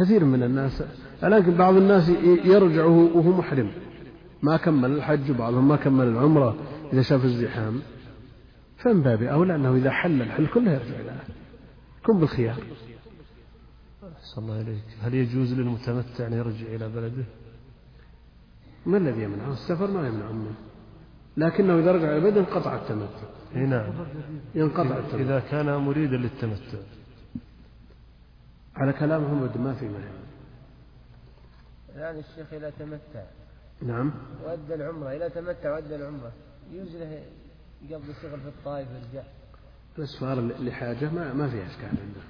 كثير 0.00 0.24
من 0.24 0.42
الناس 0.42 0.82
لكن 1.22 1.54
بعض 1.54 1.74
الناس 1.76 2.08
يرجع 2.44 2.84
وهو 2.84 3.30
محرم. 3.38 3.70
ما 4.42 4.56
كمل 4.56 4.90
الحج 4.90 5.30
وبعضهم 5.30 5.68
ما 5.68 5.76
كمل 5.76 6.08
العمرة 6.08 6.56
إذا 6.92 7.02
شاف 7.02 7.24
الزحام. 7.24 7.80
فمن 8.76 9.02
باب 9.02 9.22
أولى 9.22 9.54
أنه 9.54 9.74
إذا 9.76 9.90
حل 9.90 10.22
الحل 10.22 10.46
كله 10.46 10.70
يرجع 10.72 11.00
إلى 11.00 11.16
كن 12.06 12.20
بالخيار. 12.20 12.56
الله 14.38 14.76
هل 15.02 15.14
يجوز 15.14 15.54
للمتمتع 15.54 16.26
أن 16.26 16.32
يرجع 16.32 16.66
إلى 16.66 16.88
بلده؟ 16.88 17.24
ما 18.86 18.96
الذي 18.96 19.22
يمنعه 19.22 19.52
السفر 19.52 19.90
ما 19.90 20.08
يمنعه 20.08 20.32
منه. 20.32 20.54
لكنه 21.36 21.78
إذا 21.78 21.92
رجع 21.92 22.12
إلى 22.12 22.20
بلده 22.20 22.40
انقطع 22.40 22.74
التمتع. 22.74 23.28
إي 23.56 23.66
نعم. 23.66 23.92
ينقطع 24.54 24.98
التمتع. 24.98 25.16
إذا 25.16 25.40
كان 25.40 25.76
مريدا 25.76 26.16
للتمتع. 26.16 26.78
على 28.76 28.92
كلامهم 28.92 29.62
ما 29.64 29.74
في 29.74 29.88
مانع 29.88 30.10
الآن 31.96 32.18
الشيخ 32.18 32.52
إذا 32.52 32.70
تمتع. 32.70 33.24
نعم. 33.82 34.12
وأدى 34.44 34.74
العمرة. 34.74 35.08
إذا 35.08 35.28
تمتع 35.28 35.72
وأدى 35.74 35.96
العمرة. 35.96 36.32
يجوز 36.72 36.96
له 36.96 37.22
يقضي 37.88 38.14
شغل 38.22 38.40
في 38.40 38.48
الطائف 38.48 38.88
ويرجع 38.88 39.28
الأسفار 39.98 40.40
لحاجة 40.40 41.10
ما 41.10 41.32
ما 41.32 41.48
فيها 41.48 41.66
إشكال 41.66 41.88
عنده. 41.88 42.20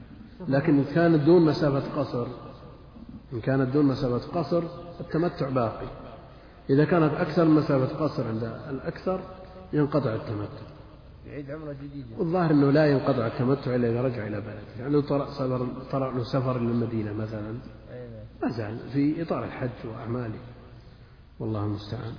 لكن 0.59 0.79
إن 0.79 0.85
كانت 0.85 1.23
دون 1.23 1.45
مسافة 1.45 2.01
قصر 2.01 2.27
إن 3.33 3.41
كانت 3.41 3.73
دون 3.75 3.85
مسافة 3.85 4.41
قصر 4.41 4.63
التمتع 5.01 5.49
باقي. 5.49 6.10
إذا 6.71 6.85
كانت 6.85 7.15
أكثر 7.15 7.45
مسافة 7.45 8.05
قصر 8.05 8.29
عند 8.29 8.43
الأكثر 8.71 9.21
ينقطع 9.73 10.15
التمتع. 10.15 10.71
يعيد 11.27 11.51
عمرة 11.51 11.73
جديدة 11.73 12.19
والظاهر 12.19 12.51
أنه 12.51 12.71
لا 12.71 12.87
ينقطع 12.87 13.27
التمتع 13.27 13.75
إلا 13.75 13.89
إذا 13.89 14.03
رجع 14.03 14.27
إلى 14.27 14.41
بلده 14.41 14.61
يعني 14.79 14.93
لو 14.93 15.01
طرأ 15.01 15.31
سفر 15.31 15.67
طرأ 15.93 16.13
له 16.13 16.25
سفر 16.25 16.59
للمدينة 16.59 17.13
مثلا 17.13 17.43
نعم. 17.43 17.61
ما 18.43 18.49
زال 18.49 18.79
في 18.93 19.23
إطار 19.23 19.45
الحج 19.45 19.71
وأعماله. 19.85 20.39
والله 21.41 21.65
المستعان. 21.65 22.15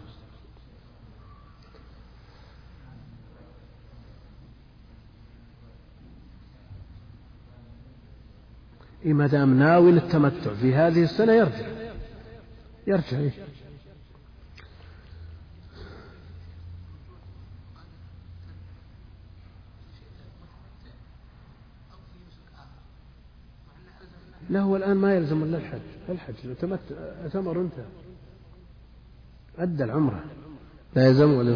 إيه 9.05 9.13
ما 9.13 9.27
دام 9.27 9.59
ناوي 9.59 9.91
للتمتع 9.91 10.53
في 10.53 10.75
هذه 10.75 11.03
السنة 11.03 11.33
يرجع. 11.33 11.67
يرجع 12.87 13.17
إيه؟ 13.17 13.31
لا 24.51 24.59
هو 24.59 24.75
الآن 24.75 24.97
ما 24.97 25.15
يلزم 25.15 25.43
إلا 25.43 25.57
الحج. 25.57 25.79
الحج 26.09 26.33
اعتمر 27.23 27.61
انتهى 27.61 27.85
أدى 29.57 29.83
العمرة. 29.83 30.23
لا 30.95 31.07
يلزم 31.07 31.55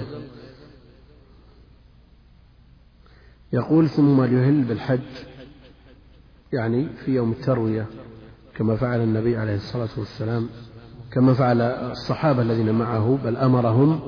يقول 3.53 3.89
ثم 3.89 4.23
يهل 4.23 4.63
بالحج 4.63 4.99
يعني 6.53 6.87
في 7.05 7.11
يوم 7.15 7.31
التروية 7.31 7.85
كما 8.55 8.75
فعل 8.75 8.99
النبي 8.99 9.37
عليه 9.37 9.55
الصلاة 9.55 9.89
والسلام 9.97 10.49
كما 11.11 11.33
فعل 11.33 11.61
الصحابة 11.61 12.41
الذين 12.41 12.71
معه 12.71 13.19
بل 13.23 13.37
أمرهم 13.37 13.99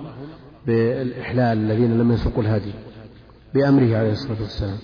بالإحلال 0.66 1.58
الذين 1.58 1.98
لم 1.98 2.12
يسوقوا 2.12 2.44
الهدي 2.44 2.74
بأمره 3.54 3.98
عليه 3.98 4.12
الصلاة 4.12 4.42
والسلام. 4.42 4.78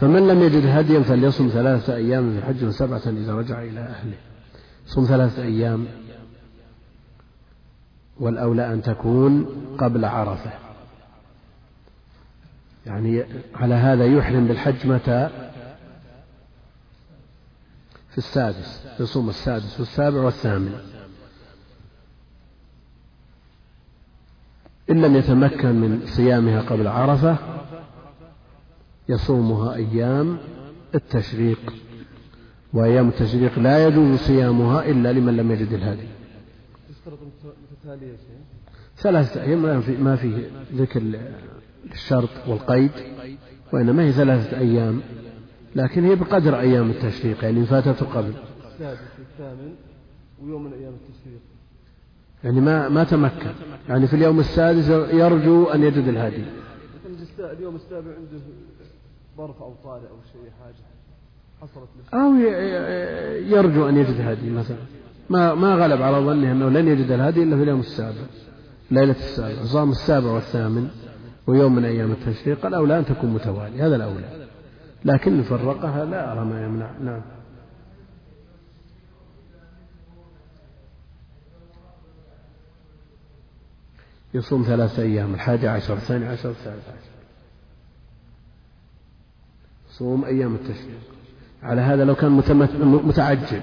فمن 0.00 0.28
لم 0.28 0.42
يجد 0.42 0.66
هديا 0.66 1.02
فليصم 1.02 1.48
ثلاثة 1.48 1.96
أيام 1.96 2.32
في 2.32 2.38
الحج 2.38 2.64
وسبعة 2.64 3.02
إذا 3.06 3.34
رجع 3.34 3.62
إلى 3.62 3.80
أهله. 3.80 4.16
صم 4.86 5.04
ثلاثة 5.04 5.42
أيام 5.42 5.86
والأولى 8.20 8.72
أن 8.72 8.82
تكون 8.82 9.46
قبل 9.78 10.04
عرفة. 10.04 10.50
يعني 12.86 13.24
على 13.54 13.74
هذا 13.74 14.04
يحرم 14.04 14.46
بالحج 14.46 14.86
متى؟ 14.86 15.30
في 18.10 18.18
السادس 18.18 18.82
يصوم 19.00 19.28
السادس 19.28 19.80
والسابع 19.80 20.20
والثامن. 20.20 20.80
إن 24.90 25.02
لم 25.02 25.16
يتمكن 25.16 25.80
من 25.80 26.06
صيامها 26.06 26.60
قبل 26.60 26.88
عرفة 26.88 27.57
يصومها 29.08 29.74
أيام 29.74 30.38
التشريق 30.94 31.74
وأيام 32.72 33.08
التشريق 33.08 33.58
لا 33.58 33.86
يجوز 33.86 34.18
صيامها 34.18 34.90
إلا 34.90 35.12
لمن 35.12 35.36
لم 35.36 35.52
يجد 35.52 35.72
الهدي. 35.72 36.08
ثلاثة 38.96 39.42
أيام 39.42 39.62
ما 39.62 39.80
في 39.80 39.96
ما 39.96 40.18
ذكر 40.74 41.02
الشرط 41.92 42.28
والقيد 42.48 42.90
وإنما 43.72 44.02
هي 44.02 44.12
ثلاثة 44.12 44.58
أيام 44.58 45.00
لكن 45.76 46.04
هي 46.04 46.14
بقدر 46.14 46.60
أيام 46.60 46.90
التشريق 46.90 47.44
يعني 47.44 47.66
فاتته 47.66 48.06
قبل. 48.06 48.32
والثامن 48.80 49.74
ويوم 50.42 50.64
من 50.64 50.72
أيام 50.72 50.92
التشريق 50.92 51.40
يعني 52.44 52.60
ما 52.60 52.88
ما 52.88 53.04
تمكن. 53.04 53.52
يعني 53.88 54.06
في 54.06 54.16
اليوم 54.16 54.40
السادس 54.40 54.88
يرجو 55.14 55.64
أن 55.64 55.82
يجد 55.82 56.08
الهدي. 56.08 56.44
اليوم 57.38 57.76
السابع 57.76 58.10
عنده 58.10 58.42
ظرف 59.38 59.62
أو 59.62 59.74
طارئ 59.84 60.08
أو 60.08 60.16
شيء 60.32 60.50
حاجة 60.62 60.84
حصلت 61.60 61.88
أو 62.14 62.34
يرجو 63.56 63.88
أن 63.88 63.96
يجد 63.96 64.20
هدي 64.20 64.50
مثلا. 64.50 64.76
ما 65.30 65.54
ما 65.54 65.74
غلب 65.74 66.02
على 66.02 66.16
ظنه 66.16 66.52
أنه 66.52 66.68
لن 66.68 66.88
يجد 66.88 67.10
الهدي 67.10 67.42
إلا 67.42 67.56
في 67.56 67.62
اليوم 67.62 67.80
السابع 67.80 68.20
ليلة 68.90 69.12
السابع 69.12 69.64
صام 69.64 69.90
السابع 69.90 70.30
والثامن 70.30 70.88
ويوم 71.46 71.74
من 71.74 71.84
أيام 71.84 72.12
التشريق 72.12 72.66
الأولى 72.66 72.98
أن 72.98 73.04
تكون 73.04 73.30
متوالي 73.30 73.82
هذا 73.82 73.96
الأولى. 73.96 74.48
لكن 75.04 75.42
فرقها 75.42 76.04
لا 76.04 76.32
أرى 76.32 76.44
ما 76.44 76.64
يمنع. 76.64 76.90
نعم. 77.00 77.22
يصوم 84.34 84.62
ثلاثة 84.62 85.02
أيام 85.02 85.34
الحادي 85.34 85.68
عشر 85.68 85.94
الثاني 85.94 86.26
عشر 86.26 86.50
الثالث 86.50 86.88
عشر. 86.88 87.07
صوم 89.98 90.24
أيام 90.24 90.54
التشريق. 90.54 90.98
على 91.62 91.80
هذا 91.80 92.04
لو 92.04 92.14
كان 92.14 92.30
متعجل 93.04 93.60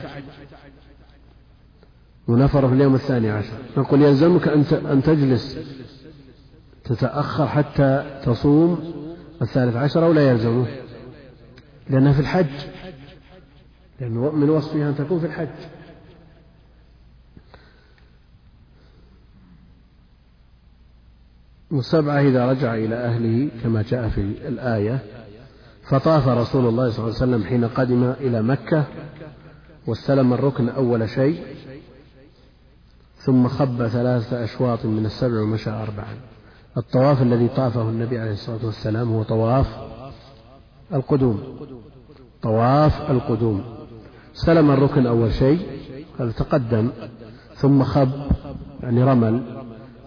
ونفر 2.27 2.67
في 2.67 2.73
اليوم 2.73 2.95
الثاني 2.95 3.29
عشر. 3.29 3.57
نقول 3.77 4.01
يلزمك 4.01 4.47
أن 4.73 5.03
تجلس. 5.03 5.57
تتأخر 6.83 7.47
حتى 7.47 8.21
تصوم 8.25 8.93
الثالث 9.41 9.75
عشر 9.75 10.05
أو 10.05 10.13
لا 10.13 10.31
يلزمه. 10.31 10.65
لأنها 11.89 12.13
في 12.13 12.19
الحج. 12.19 12.67
لأن 13.99 14.11
من 14.11 14.49
وصفها 14.49 14.89
أن 14.89 14.95
تكون 14.95 15.19
في 15.19 15.25
الحج. 15.25 15.47
والسبعة 21.71 22.19
إذا 22.19 22.51
رجع 22.51 22.75
إلى 22.75 22.95
أهله 22.95 23.49
كما 23.63 23.81
جاء 23.81 24.09
في 24.09 24.21
الآية. 24.21 25.24
فطاف 25.85 26.27
رسول 26.27 26.67
الله 26.67 26.89
صلى 26.89 26.99
الله 26.99 27.15
عليه 27.15 27.25
وسلم 27.25 27.43
حين 27.43 27.65
قدم 27.65 28.03
إلى 28.03 28.41
مكة 28.41 28.83
واستلم 29.87 30.33
الركن 30.33 30.69
أول 30.69 31.09
شيء 31.09 31.43
ثم 33.17 33.47
خب 33.47 33.87
ثلاثة 33.87 34.43
أشواط 34.43 34.85
من 34.85 35.05
السبع 35.05 35.41
ومشى 35.41 35.69
أربعا. 35.69 36.17
الطواف 36.77 37.21
الذي 37.21 37.47
طافه 37.47 37.81
النبي 37.81 38.19
عليه 38.19 38.31
الصلاة 38.31 38.65
والسلام 38.65 39.13
هو 39.13 39.23
طواف 39.23 39.67
القدوم. 40.93 41.43
طواف 42.41 43.11
القدوم. 43.11 43.63
سلم 44.33 44.71
الركن 44.71 45.05
أول 45.07 45.33
شيء 45.33 45.59
هذا 46.19 46.31
تقدم 46.31 46.89
ثم 47.55 47.83
خب 47.83 48.09
يعني 48.83 49.03
رمل 49.03 49.43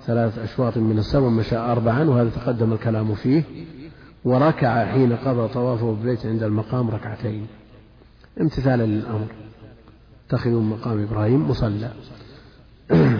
ثلاث 0.07 0.39
أشواط 0.39 0.76
من 0.76 0.99
السماء 0.99 1.31
مشى 1.31 1.57
أربعا 1.57 2.05
وهذا 2.05 2.31
تقدم 2.31 2.72
الكلام 2.72 3.14
فيه. 3.14 3.43
وركع 4.25 4.85
حين 4.85 5.16
قضى 5.16 5.49
طوافه 5.49 5.87
بالبيت 5.87 6.27
عند 6.27 6.43
المقام 6.43 6.91
ركعتين. 6.91 7.47
امتثالا 8.41 8.87
للأمر 8.87 9.27
اتخذوا 10.27 10.62
مقام 10.62 11.03
إبراهيم 11.03 11.51
مصلى. 11.51 11.93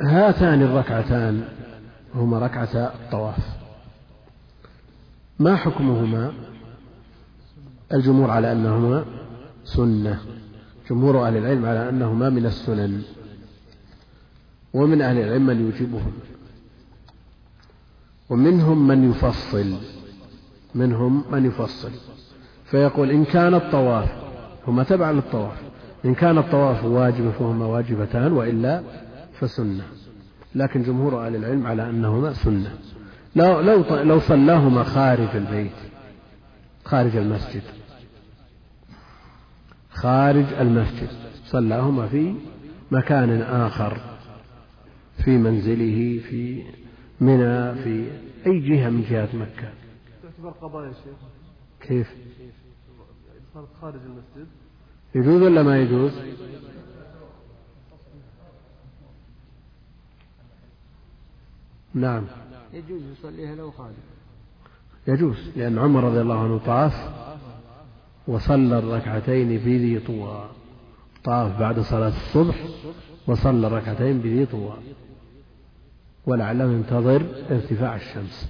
هاتان 0.00 0.62
الركعتان. 0.62 1.44
هما 2.14 2.38
ركعتا 2.38 2.94
الطواف. 2.94 3.56
ما 5.38 5.56
حكمهما؟ 5.56 6.32
الجمهور 7.92 8.30
على 8.30 8.52
أنهما 8.52 9.04
سنة. 9.64 10.20
جمهور 10.90 11.26
أهل 11.26 11.36
العلم 11.36 11.66
على 11.66 11.88
أنهما 11.88 12.30
من 12.30 12.46
السنن. 12.46 13.02
ومن 14.74 15.02
أهل 15.02 15.18
العلم 15.18 15.46
من 15.46 15.60
يوجبهم 15.60 16.12
ومنهم 18.30 18.88
من 18.88 19.10
يفصل. 19.10 19.74
منهم 20.74 21.24
من 21.30 21.46
يفصل. 21.46 21.90
فيقول 22.64 23.10
إن 23.10 23.24
كان 23.24 23.54
الطواف 23.54 24.08
هما 24.66 24.82
تبع 24.82 25.10
للطواف. 25.10 25.62
إن 26.04 26.14
كان 26.14 26.38
الطواف 26.38 26.84
واجبا 26.84 27.30
فهما 27.30 27.66
واجبتان 27.66 28.32
وإلا 28.32 28.82
فسنة. 29.40 29.84
لكن 30.54 30.82
جمهور 30.82 31.26
أهل 31.26 31.36
العلم 31.36 31.66
على 31.66 31.90
أنهما 31.90 32.32
سنة. 32.32 32.78
لو 33.36 33.60
لو 33.60 33.84
لو 34.02 34.20
صلاهما 34.20 34.82
خارج 34.82 35.36
البيت 35.36 35.76
خارج 36.84 37.16
المسجد. 37.16 37.62
خارج 39.92 40.46
المسجد. 40.60 41.08
صلاهما 41.46 42.06
في 42.06 42.34
مكان 42.90 43.42
آخر 43.42 44.00
في 45.24 45.38
منزله 45.38 46.20
في 46.28 46.62
منى 47.20 47.74
في 47.74 48.10
أي 48.46 48.60
جهة 48.60 48.90
من 48.90 49.02
جهات 49.10 49.34
مكة؟ 49.34 49.72
تعتبر 50.22 50.50
قضايا 50.50 50.92
شيخ. 50.92 51.16
كيف؟ 51.80 52.14
صارت 53.54 53.68
خارج 53.80 54.00
المسجد. 54.00 54.46
يجوز 55.14 55.42
ولا 55.42 55.62
ما 55.62 55.78
يجوز؟ 55.78 56.12
نعم. 61.94 62.26
يجوز 62.72 63.02
يصليها 63.02 63.54
لو 63.54 63.70
خارج. 63.70 63.94
يجوز 65.08 65.50
لأن 65.56 65.78
عمر 65.78 66.04
رضي 66.04 66.20
الله 66.20 66.42
عنه 66.44 66.58
طاف 66.58 66.92
وصلى 68.28 68.78
الركعتين 68.78 69.48
بذي 69.48 70.00
طوى. 70.00 70.50
طاف 71.24 71.60
بعد 71.60 71.80
صلاة 71.80 72.08
الصبح 72.08 72.64
وصلى 73.26 73.66
الركعتين 73.66 74.18
بذي 74.18 74.46
طوى. 74.46 74.76
ولعله 76.26 76.64
ينتظر 76.64 77.26
ارتفاع 77.50 77.96
الشمس. 77.96 78.48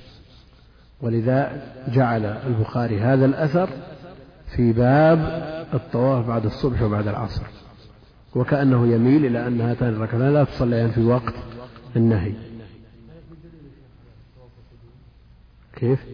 ولذا 1.00 1.72
جعل 1.88 2.24
البخاري 2.24 3.00
هذا 3.00 3.24
الأثر 3.24 3.68
في 4.56 4.72
باب 4.72 5.18
الطواف 5.74 6.26
بعد 6.26 6.44
الصبح 6.44 6.82
وبعد 6.82 7.08
العصر. 7.08 7.42
وكأنه 8.34 8.86
يميل 8.86 9.26
إلى 9.26 9.46
أن 9.46 9.60
هاتان 9.60 9.88
الركعتان 9.88 10.34
لا 10.34 10.44
تصليان 10.44 10.90
في 10.90 11.04
وقت 11.04 11.34
النهي. 11.96 12.34
كيف؟ 15.76 16.04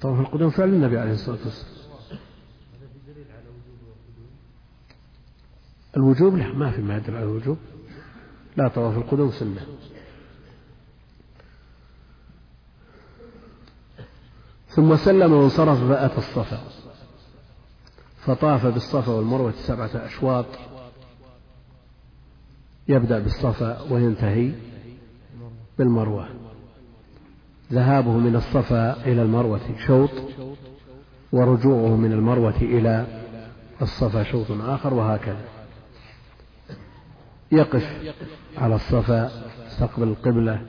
طواف 0.00 0.20
القدوم 0.20 0.50
فعل 0.50 0.68
النبي 0.68 0.98
عليه 0.98 1.12
الصلاة 1.12 1.38
والسلام. 1.44 1.80
الوجوب 5.96 6.36
لا 6.36 6.52
ما 6.52 6.70
في 6.70 6.82
ما 6.82 6.96
يدل 6.96 7.14
على 7.14 7.24
الوجوب. 7.24 7.58
لا 8.60 8.68
طواف 8.68 8.96
القدوم 8.96 9.30
سنة. 9.30 9.66
ثم 14.68 14.96
سلم 14.96 15.32
وانصرف 15.32 15.78
فأتى 15.88 16.18
الصفا. 16.18 16.60
فطاف 18.16 18.66
بالصفا 18.66 19.12
والمروة 19.12 19.52
سبعة 19.52 19.90
أشواط. 19.94 20.46
يبدأ 22.88 23.18
بالصفا 23.18 23.92
وينتهي 23.92 24.52
بالمروة. 25.78 26.28
ذهابه 27.72 28.12
من 28.12 28.36
الصفا 28.36 29.06
إلى 29.06 29.22
المروة 29.22 29.60
شوط 29.86 30.10
ورجوعه 31.32 31.96
من 31.96 32.12
المروة 32.12 32.56
إلى 32.56 33.06
الصفا 33.82 34.22
شوط 34.22 34.46
آخر 34.50 34.94
وهكذا. 34.94 35.59
يقف 37.52 38.14
على 38.58 38.74
الصفا 38.74 39.30
يستقبل 39.66 40.08
القبلة 40.08 40.62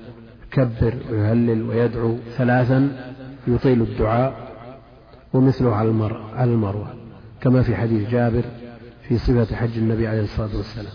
يكبر 0.48 0.96
ويهلل 1.10 1.62
ويدعو 1.62 2.18
ثلاثا 2.38 3.14
يطيل 3.48 3.82
الدعاء 3.82 4.52
ومثله 5.34 5.76
على 5.76 5.90
المر 5.90 6.22
على 6.36 6.52
المروة 6.52 6.96
كما 7.42 7.62
في 7.62 7.76
حديث 7.76 8.10
جابر 8.10 8.44
في 9.02 9.18
صفة 9.18 9.56
حج 9.56 9.78
النبي 9.78 10.08
عليه 10.08 10.22
الصلاة 10.22 10.58
والسلام. 10.58 10.94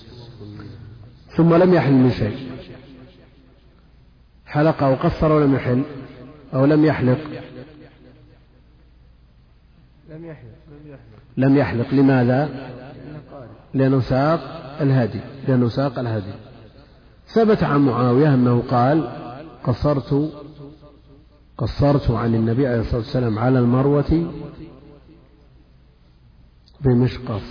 ثم 1.37 1.55
لم 1.55 1.75
يحل 1.75 1.93
من 1.93 2.11
شيء. 2.11 2.51
حلق 4.47 4.83
أو 4.83 4.95
قصر 4.95 5.33
ولم 5.33 5.55
يحل 5.55 5.83
أو 6.55 6.65
لم 6.65 6.85
يحلق. 6.85 7.19
لم 10.11 10.25
يحلق. 10.25 10.99
لم 11.37 11.57
يحلق. 11.57 11.95
لماذا؟ 11.95 12.71
لأنه 13.75 14.01
ساق. 14.01 14.66
الهدي 14.81 15.21
لأنه 15.49 15.69
ساق 15.69 15.99
الهدي 15.99 16.33
ثبت 17.27 17.63
عن 17.63 17.81
معاوية 17.81 18.35
أنه 18.35 18.63
قال 18.71 19.27
قصرت 19.65 20.33
قصرت 21.59 22.11
عن 22.11 22.35
النبي 22.35 22.67
عليه 22.67 22.81
الصلاة 22.81 22.97
والسلام 22.97 23.39
على 23.39 23.59
المروة 23.59 24.33
بمشقص. 26.81 27.43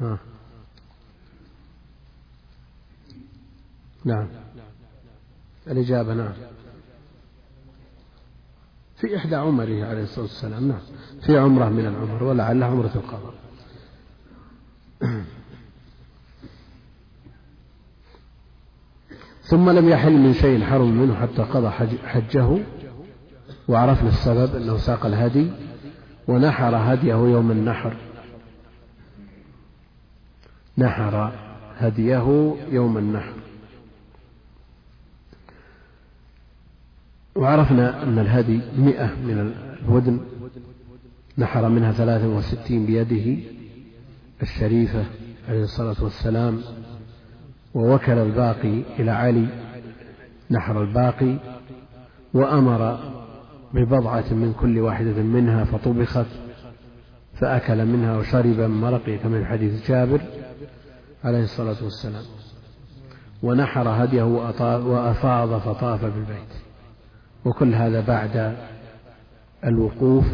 ها. 0.00 0.18
نعم. 4.04 4.28
الإجابة 5.66 6.14
نعم. 6.14 6.32
في 9.04 9.16
إحدى 9.16 9.36
عمره 9.36 9.84
عليه 9.84 10.02
الصلاة 10.02 10.24
والسلام. 10.24 10.68
نعم. 10.68 10.80
في 11.22 11.38
عمرة 11.38 11.68
من 11.68 11.86
العمر 11.86 12.24
ولعلها 12.24 12.68
عمرة 12.68 12.90
القضاء 12.94 13.34
ثم 19.50 19.70
لم 19.70 19.88
يحل 19.88 20.12
من 20.12 20.34
شيء 20.34 20.64
حرم 20.64 20.90
منه 20.90 21.14
حتى 21.14 21.42
قضى 21.42 21.70
حجه 22.04 22.58
وعرفنا 23.68 24.08
السبب 24.08 24.56
أنه 24.56 24.76
ساق 24.76 25.06
الهدي 25.06 25.50
ونحر 26.28 26.76
هديه 26.76 27.14
يوم 27.14 27.50
النحر. 27.50 27.96
نحر 30.78 31.32
هديه 31.76 32.54
يوم 32.70 32.98
النحر. 32.98 33.34
وعرفنا 37.36 38.02
أن 38.02 38.18
الهدي 38.18 38.60
مئة 38.78 39.06
من 39.06 39.52
الودن 39.88 40.20
نحر 41.38 41.68
منها 41.68 41.92
ثلاثة 41.92 42.28
وستين 42.28 42.86
بيده 42.86 43.42
الشريفة 44.42 45.04
عليه 45.48 45.62
الصلاة 45.62 46.04
والسلام 46.04 46.60
ووكل 47.74 48.12
الباقي 48.12 48.82
إلى 48.98 49.10
علي 49.10 49.46
نحر 50.50 50.82
الباقي 50.82 51.36
وأمر 52.34 52.98
ببضعة 53.74 54.24
من 54.34 54.54
كل 54.60 54.78
واحدة 54.78 55.22
منها 55.22 55.64
فطبخت 55.64 56.26
فأكل 57.34 57.84
منها 57.86 58.18
وشرب 58.18 58.60
من 58.60 58.80
مرقه 58.80 59.16
كما 59.16 59.40
في 59.40 59.46
حديث 59.46 59.90
جابر 59.90 60.20
عليه 61.24 61.42
الصلاة 61.42 61.84
والسلام. 61.84 62.22
ونحر 63.42 63.88
هديه 63.88 64.22
وأفاض 64.22 65.58
فطاف 65.60 66.04
بالبيت. 66.04 66.63
وكل 67.44 67.74
هذا 67.74 68.00
بعد 68.00 68.56
الوقوف 69.64 70.24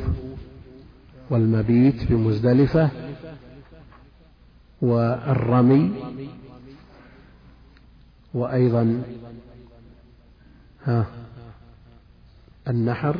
والمبيت 1.30 2.12
بمزدلفة 2.12 2.90
والرمي 4.82 5.92
وأيضا 8.34 9.02
ها 10.84 11.06
النحر 12.68 13.16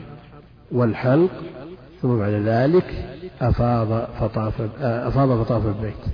والحلق 0.73 1.31
ثم 2.03 2.19
بعد 2.19 2.33
ذلك 2.33 3.19
أفاض 3.41 4.11
فطاف 4.21 4.61
أفاض 4.81 5.45
فطاف 5.45 5.67
البيت. 5.67 6.05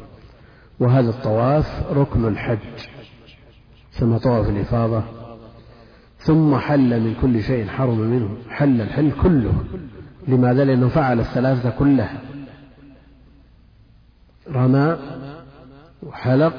وهذا 0.81 1.11
الطواف 1.11 1.83
ركن 1.93 2.25
الحج 2.29 2.59
ثم 3.93 4.17
طواف 4.17 4.49
الإفاضة 4.49 5.03
ثم 6.27 6.57
حل 6.57 7.01
من 7.01 7.15
كل 7.23 7.43
شيء 7.43 7.67
حرم 7.67 7.99
منه 7.99 8.37
حل 8.51 8.81
الحل 8.81 9.13
كله. 9.23 9.65
لماذا؟ 10.29 10.65
لأنه 10.65 10.89
فعل 10.89 11.21
الثلاثة 11.21 11.71
كلها 11.71 12.21
رمى 14.49 14.99
وحلق. 16.03 16.55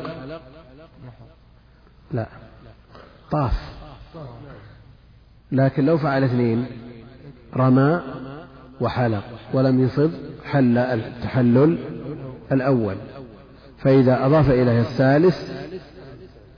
لا. 2.11 2.27
طاف. 3.31 3.77
لكن 5.51 5.85
لو 5.85 5.97
فعل 5.97 6.23
اثنين 6.23 6.65
رمى 7.55 8.01
وحلق. 8.81 9.23
ولم 9.53 9.83
يصب 9.83 10.11
حل 10.45 10.77
التحلل 10.77 11.77
الأول. 12.51 12.95
فإذا 13.77 14.25
أضاف 14.25 14.49
إليه 14.49 14.79
الثالث 14.79 15.51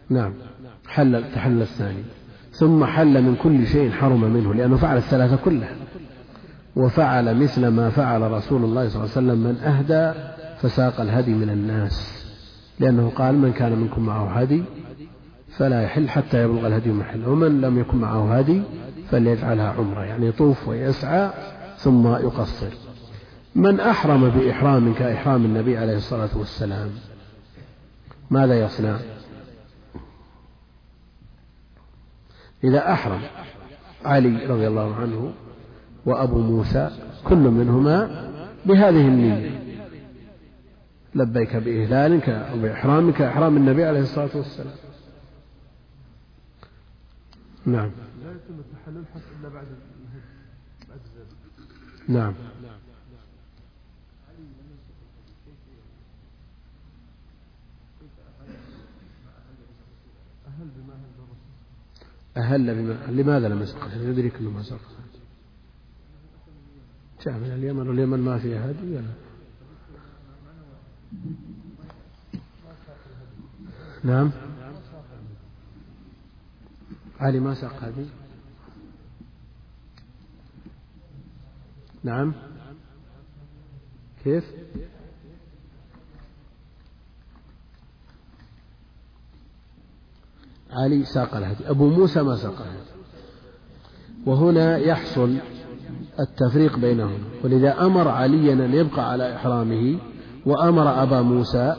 نعم 0.09 0.33
حل 0.87 1.15
التحلل 1.15 1.61
الثاني. 1.61 2.03
ثم 2.59 2.85
حل 2.85 3.21
من 3.21 3.35
كل 3.35 3.67
شيء 3.67 3.91
حرم 3.91 4.21
منه 4.21 4.53
لأنه 4.53 4.77
فعل 4.77 4.97
الثلاثة 4.97 5.35
كلها. 5.35 5.75
وفعل 6.75 7.35
مثل 7.35 7.67
ما 7.67 7.89
فعل 7.89 8.31
رسول 8.31 8.63
الله 8.63 8.89
صلى 8.89 9.03
الله 9.03 9.15
عليه 9.15 9.27
وسلم 9.27 9.39
من 9.39 9.57
أهدى 9.57 10.19
فساق 10.61 11.01
الهدي 11.01 11.33
من 11.33 11.49
الناس. 11.49 12.25
لأنه 12.79 13.11
قال 13.15 13.37
من 13.37 13.53
كان 13.53 13.79
منكم 13.79 14.05
معه 14.05 14.39
هدي 14.39 14.63
فلا 15.57 15.81
يحل 15.81 16.09
حتى 16.09 16.43
يبلغ 16.43 16.67
الهدي 16.67 16.91
محل 16.91 17.25
ومن 17.27 17.61
لم 17.61 17.79
يكن 17.79 17.97
معه 17.97 18.37
هدي 18.37 18.61
فليجعلها 19.11 19.69
عمرة. 19.69 20.03
يعني 20.03 20.27
يطوف 20.27 20.67
ويسعى 20.67 21.29
ثم 21.77 22.07
يقصر. 22.07 22.69
من 23.55 23.79
أحرم 23.79 24.29
بإحرام 24.29 24.93
كإحرام 24.93 25.45
النبي 25.45 25.77
عليه 25.77 25.97
الصلاة 25.97 26.29
والسلام 26.35 26.89
ماذا 28.29 28.59
يصنع؟ 28.59 28.95
إذا 32.63 32.91
أحرم. 32.91 33.21
علي 34.05 34.45
رضي 34.45 34.67
الله 34.67 34.95
عنه 34.95 35.33
وأبو 36.05 36.39
موسى 36.39 36.89
كل 37.23 37.35
منهما 37.35 38.29
بهذه 38.65 39.07
النية. 39.07 39.59
لبيك 41.15 41.55
بإهلالك 41.55 42.29
أو 42.29 42.61
بإحرامك 42.61 43.13
كإحرام 43.13 43.57
النبي 43.57 43.85
عليه 43.85 43.99
الصلاة 43.99 44.29
والسلام. 44.35 44.75
نعم. 47.65 47.91
لا 48.23 48.31
يتم 48.31 48.59
التحلل 48.59 49.03
إلا 49.39 49.49
بعد 49.49 49.67
بعد 50.89 50.99
نعم. 52.07 52.33
أهل 62.37 62.75
بما 62.75 63.21
لماذا 63.21 63.47
لم 63.47 63.61
يسرق 63.61 63.89
يدرك 63.95 64.35
أنه 64.35 64.49
ما 64.49 64.63
سرق 64.63 64.99
جاء 67.25 67.33
من 67.33 67.51
اليمن 67.51 67.87
واليمن 67.89 68.19
ما 68.19 68.39
فيها 68.39 68.71
هدي 68.71 68.95
ولا 68.95 69.13
نعم. 74.03 74.31
علي 77.19 77.39
ما 77.39 77.53
ساق 77.53 77.83
هدي. 77.83 78.05
نعم. 82.03 82.33
كيف؟ 84.23 84.43
علي 90.71 91.05
ساق 91.05 91.35
الهدي. 91.35 91.69
أبو 91.69 91.89
موسى 91.89 92.21
ما 92.21 92.35
ساق 92.35 92.61
الهدي. 92.61 92.89
وهنا 94.25 94.77
يحصل 94.77 95.37
التفريق 96.19 96.79
بينهم. 96.79 97.19
ولذا 97.43 97.81
أمر 97.81 98.07
عليا 98.07 98.53
أن 98.53 98.73
يبقى 98.73 99.11
على 99.11 99.35
إحرامه 99.35 99.99
وأمر 100.45 101.03
أبا 101.03 101.21
موسى 101.21 101.75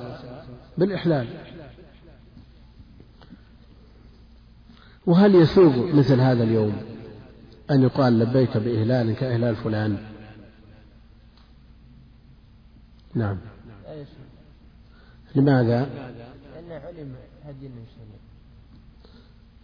بالإحلال. 0.78 1.28
وهل 5.06 5.34
يسوغ 5.34 5.96
مثل 5.96 6.20
هذا 6.20 6.42
اليوم 6.42 6.72
أن 7.70 7.82
يقال 7.82 8.18
لبيك 8.18 8.56
بإهلال 8.56 9.14
كإهلال 9.14 9.56
فلان؟ 9.56 9.98
نعم. 13.14 13.38
لماذا؟ 15.34 15.80
لأنه 16.54 16.74
علم 16.74 17.14
هدي 17.44 17.66
النبي 17.66 18.19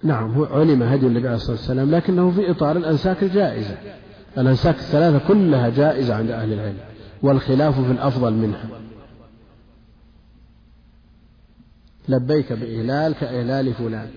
نعم 0.07 0.35
هو 0.35 0.45
علم 0.45 0.83
هدي 0.83 1.07
النبي 1.07 1.29
عليه 1.29 1.37
الصلاة 1.37 1.57
والسلام 1.57 1.91
لكنه 1.91 2.31
في 2.31 2.51
إطار 2.51 2.77
الأنساك 2.77 3.23
الجائزة. 3.23 3.79
الأنساك 4.39 4.75
الثلاثة 4.75 5.29
كلها 5.29 5.69
جائزة 5.69 6.15
عند 6.15 6.31
أهل 6.31 6.53
العلم 6.53 6.79
والخلاف 7.23 7.81
في 7.81 7.93
الأفضل 7.93 8.33
منها. 8.33 8.69
لبيك 12.09 12.53
بإهلال 12.53 13.15
كإهلال 13.15 13.75
فلان. 13.75 14.11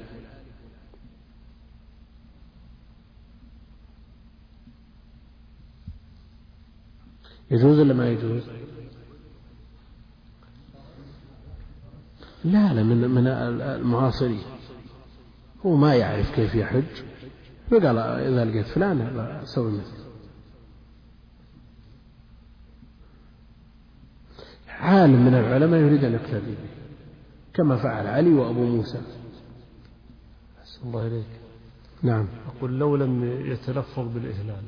يجوز 7.52 7.80
ولا 7.80 7.94
ما 7.94 8.10
يجوز؟ 8.10 8.44
لا 12.44 12.74
لا 12.74 12.84
من 12.84 13.10
من 13.10 13.28
المعاصرين. 13.28 14.59
هو 15.66 15.76
ما 15.76 15.96
يعرف 15.96 16.36
كيف 16.36 16.56
يحج. 16.56 17.04
فقال 17.72 17.98
إذا 17.98 18.46
لقيت 18.46 18.66
فلان 18.66 19.40
سوي 19.44 19.72
مثل 19.72 20.00
عالم 24.70 25.26
من 25.26 25.34
العلماء 25.34 25.80
يريد 25.80 26.04
أن 26.04 26.14
يقتدي 26.14 26.52
به. 26.52 26.70
كما 27.54 27.76
فعل 27.76 28.08
علي 28.08 28.34
وأبو 28.34 28.66
موسى. 28.66 29.02
أحسن 30.60 30.88
الله 30.88 31.08
إليك. 31.08 31.26
نعم. 32.04 32.28
أقول 32.48 32.80
لو 32.80 32.96
لم 32.96 33.24
يتلفظ 33.52 34.08
بالإهلال. 34.14 34.64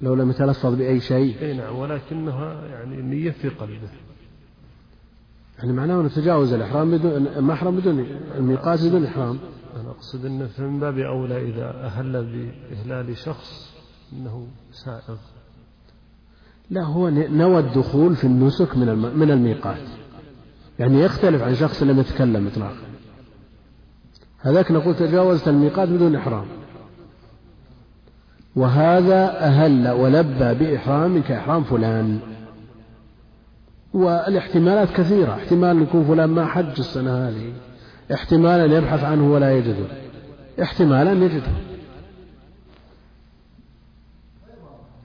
لو 0.00 0.14
لم 0.14 0.30
يتلفظ 0.30 0.74
بأي 0.74 1.00
شيء. 1.00 1.40
أي 1.40 1.56
نعم 1.56 1.76
ولكنها 1.76 2.66
يعني 2.66 2.94
النية 2.94 3.30
في 3.30 3.48
قلبه. 3.48 3.90
يعني 5.58 5.72
معناه 5.72 6.00
أنه 6.00 6.08
تجاوز 6.08 6.52
الإحرام 6.52 6.90
بدون 6.90 7.40
محرم 7.40 7.76
بدون 7.76 8.06
الميقات 8.36 8.84
بدون 8.84 9.04
إحرام. 9.04 9.38
أنا 9.80 9.90
أقصد 9.90 10.26
أنه 10.26 10.48
من 10.58 10.80
باب 10.80 10.98
أولى 10.98 11.50
إذا 11.50 11.70
أهل 11.84 12.12
بإهلال 12.12 13.16
شخص 13.16 13.74
أنه 14.12 14.46
سائغ. 14.72 15.16
لا 16.70 16.82
هو 16.82 17.08
نوى 17.10 17.58
الدخول 17.58 18.16
في 18.16 18.24
النسك 18.24 18.76
من 18.76 18.88
من 19.18 19.30
الميقات. 19.30 19.88
يعني 20.78 21.00
يختلف 21.00 21.42
عن 21.42 21.54
شخص 21.54 21.82
لم 21.82 21.98
يتكلم 21.98 22.46
إطلاقا. 22.46 22.88
هذاك 24.40 24.70
نقول 24.70 24.94
تجاوزت 24.94 25.48
الميقات 25.48 25.88
بدون 25.88 26.16
إحرام. 26.16 26.46
وهذا 28.56 29.38
أهل 29.38 29.88
ولبى 29.88 30.54
بإحرام 30.54 31.22
كإحرام 31.22 31.64
فلان. 31.64 32.20
والاحتمالات 33.94 34.90
كثيرة. 34.90 35.34
احتمال 35.34 35.82
يكون 35.82 36.04
فلان 36.04 36.30
ما 36.30 36.46
حج 36.46 36.78
السنة 36.78 37.28
هذه. 37.28 37.52
احتمال 38.14 38.60
أن 38.60 38.72
يبحث 38.72 39.04
عنه 39.04 39.32
ولا 39.32 39.58
يجده. 39.58 39.86
احتمال 40.62 41.08
أن 41.08 41.22
يجده. 41.22 41.52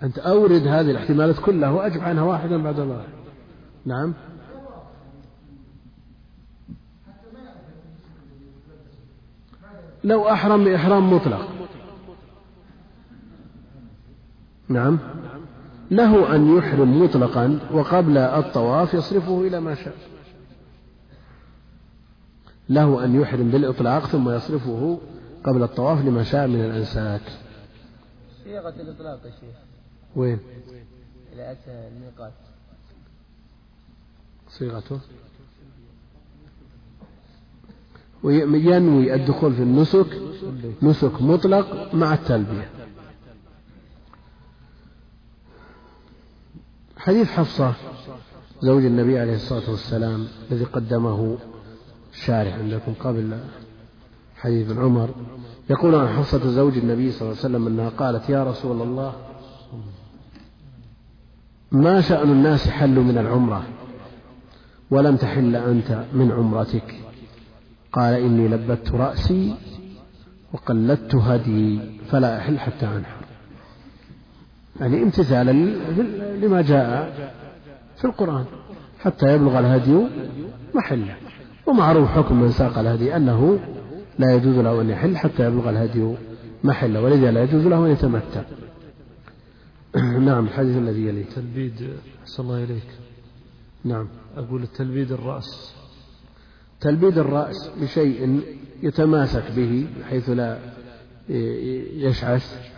أنت 0.04 0.20
أورد 0.20 0.68
هذه 0.68 0.92
الاحتمالات 0.92 1.40
كلها 1.40 1.70
وأجب 1.70 2.02
عنها 2.02 2.24
واحدا 2.24 2.64
بعد 2.64 2.80
الآخر 2.80 3.08
نعم. 3.86 4.14
لو 10.04 10.30
أحرم 10.30 10.64
بإحرام 10.64 11.14
مطلق. 11.14 11.48
نعم. 14.70 15.00
له 15.96 16.36
أن 16.36 16.58
يحرم 16.58 17.04
مطلقا 17.04 17.60
وقبل 17.72 18.18
الطواف 18.18 18.94
يصرفه 18.94 19.42
إلى 19.42 19.60
ما 19.60 19.76
شاء. 19.76 19.96
له 22.70 23.06
أن 23.06 23.22
يحرم 23.22 23.50
بالإطلاق 23.50 24.06
ثم 24.06 24.30
يصرفه 24.30 25.00
قبل 25.44 25.64
الطواف 25.64 26.06
لما 26.06 26.24
شاء 26.24 26.48
من 26.48 26.66
الأنساك. 26.66 27.22
صيغة 28.44 28.70
الإطلاق 28.70 29.26
يا 29.26 29.32
شيخ. 29.32 29.56
وين؟ 30.16 30.40
إلى 31.34 31.52
أتى 31.52 31.90
الميقات. 31.96 32.34
صيغته؟ 34.50 35.00
وينوي 38.24 39.16
الدخول 39.16 39.54
في 39.54 39.64
النسك 39.64 40.08
نسك 40.82 41.22
مطلق 41.22 41.96
مع 41.96 42.14
التلبية. 42.14 42.70
حديث 47.04 47.32
حفصة 47.32 47.74
زوج 48.62 48.86
النبي 48.86 49.20
عليه 49.20 49.36
الصلاة 49.36 49.70
والسلام 49.70 50.28
الذي 50.52 50.64
قدمه 50.64 51.38
الشارح 52.14 52.54
عندكم 52.56 52.94
قبل 53.00 53.40
حديث 54.36 54.70
ابن 54.70 54.82
عمر. 54.82 55.10
يقول 55.70 55.96
عن 55.96 56.08
حفصة 56.08 56.48
زوج 56.48 56.78
النبي 56.78 57.12
صلى 57.12 57.22
الله 57.22 57.40
عليه 57.40 57.50
وسلم 57.50 57.68
أنها 57.68 57.90
قالت 57.90 58.30
يا 58.30 58.44
رسول 58.44 58.82
الله 58.82 59.14
ما 61.72 62.02
شأن 62.02 62.32
الناس 62.32 62.70
حلوا 62.70 63.04
من 63.04 63.18
العمرة؟ 63.18 63.64
ولم 64.92 65.16
تحل 65.16 65.56
أنت 65.56 66.06
من 66.14 66.32
عمرتك. 66.32 66.96
قال 67.92 68.14
إني 68.14 68.48
لبت 68.48 68.92
رأسي 68.92 69.56
وقلدت 70.54 71.16
هدي 71.16 71.80
فلا 72.12 72.38
أحل 72.38 72.60
حتى 72.60 72.86
أنحر. 72.86 73.23
يعني 74.80 75.04
امتثالا 75.04 75.52
لما 76.42 76.62
جاء 76.62 77.14
في 77.98 78.06
القرآن. 78.06 78.46
حتى 79.00 79.36
يبلغ 79.36 79.60
الهدي 79.60 80.08
محله 80.76 81.16
ومعروف 81.68 82.10
حكم 82.10 82.42
من 82.42 82.52
ساق 82.52 82.78
الهدي 82.78 83.16
أنه 83.16 83.60
لا 84.20 84.36
يجوز 84.36 84.56
له 84.56 84.82
أن 84.82 84.90
يحل 84.90 85.18
حتى 85.18 85.48
يبلغ 85.48 85.70
الهدي 85.70 86.16
محله 86.64 87.02
ولذا 87.02 87.32
لا 87.32 87.44
يجوز 87.44 87.68
له 87.68 87.86
أن 87.86 87.92
يتمتع. 87.92 88.44
نعم 90.30 90.46
الحديث 90.46 90.78
الذي 90.78 91.08
يليه. 91.08 91.26
تلبيد 91.26 91.90
أحسن 92.22 92.44
الله 92.44 92.64
إليك. 92.64 92.88
نعم. 93.86 94.08
أقول 94.38 94.68
تلبيد 94.68 95.12
الرأس. 95.12 95.76
تلبيد 96.82 97.18
الرأس 97.18 97.72
بشيء 97.82 98.42
يتماسك 98.84 99.44
به 99.56 99.88
بحيث 100.00 100.30
لا 100.30 100.60
يشعث. 101.96 102.72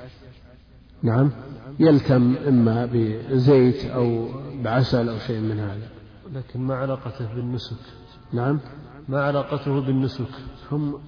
نعم. 1.04 1.32
يلتم 1.80 2.36
إما 2.48 2.90
بزيت 2.94 3.86
أو 3.86 4.28
بعسل 4.64 5.10
أو 5.10 5.18
شيء 5.20 5.40
من 5.40 5.60
هذا. 5.60 5.90
لكن 6.34 6.60
ما 6.60 6.76
علاقته 6.76 7.36
بالنسك. 7.36 7.78
نعم. 8.34 8.60
ما 9.10 9.24
علاقته 9.24 9.82
بالنسك. 9.82 10.32
هم 10.72 11.00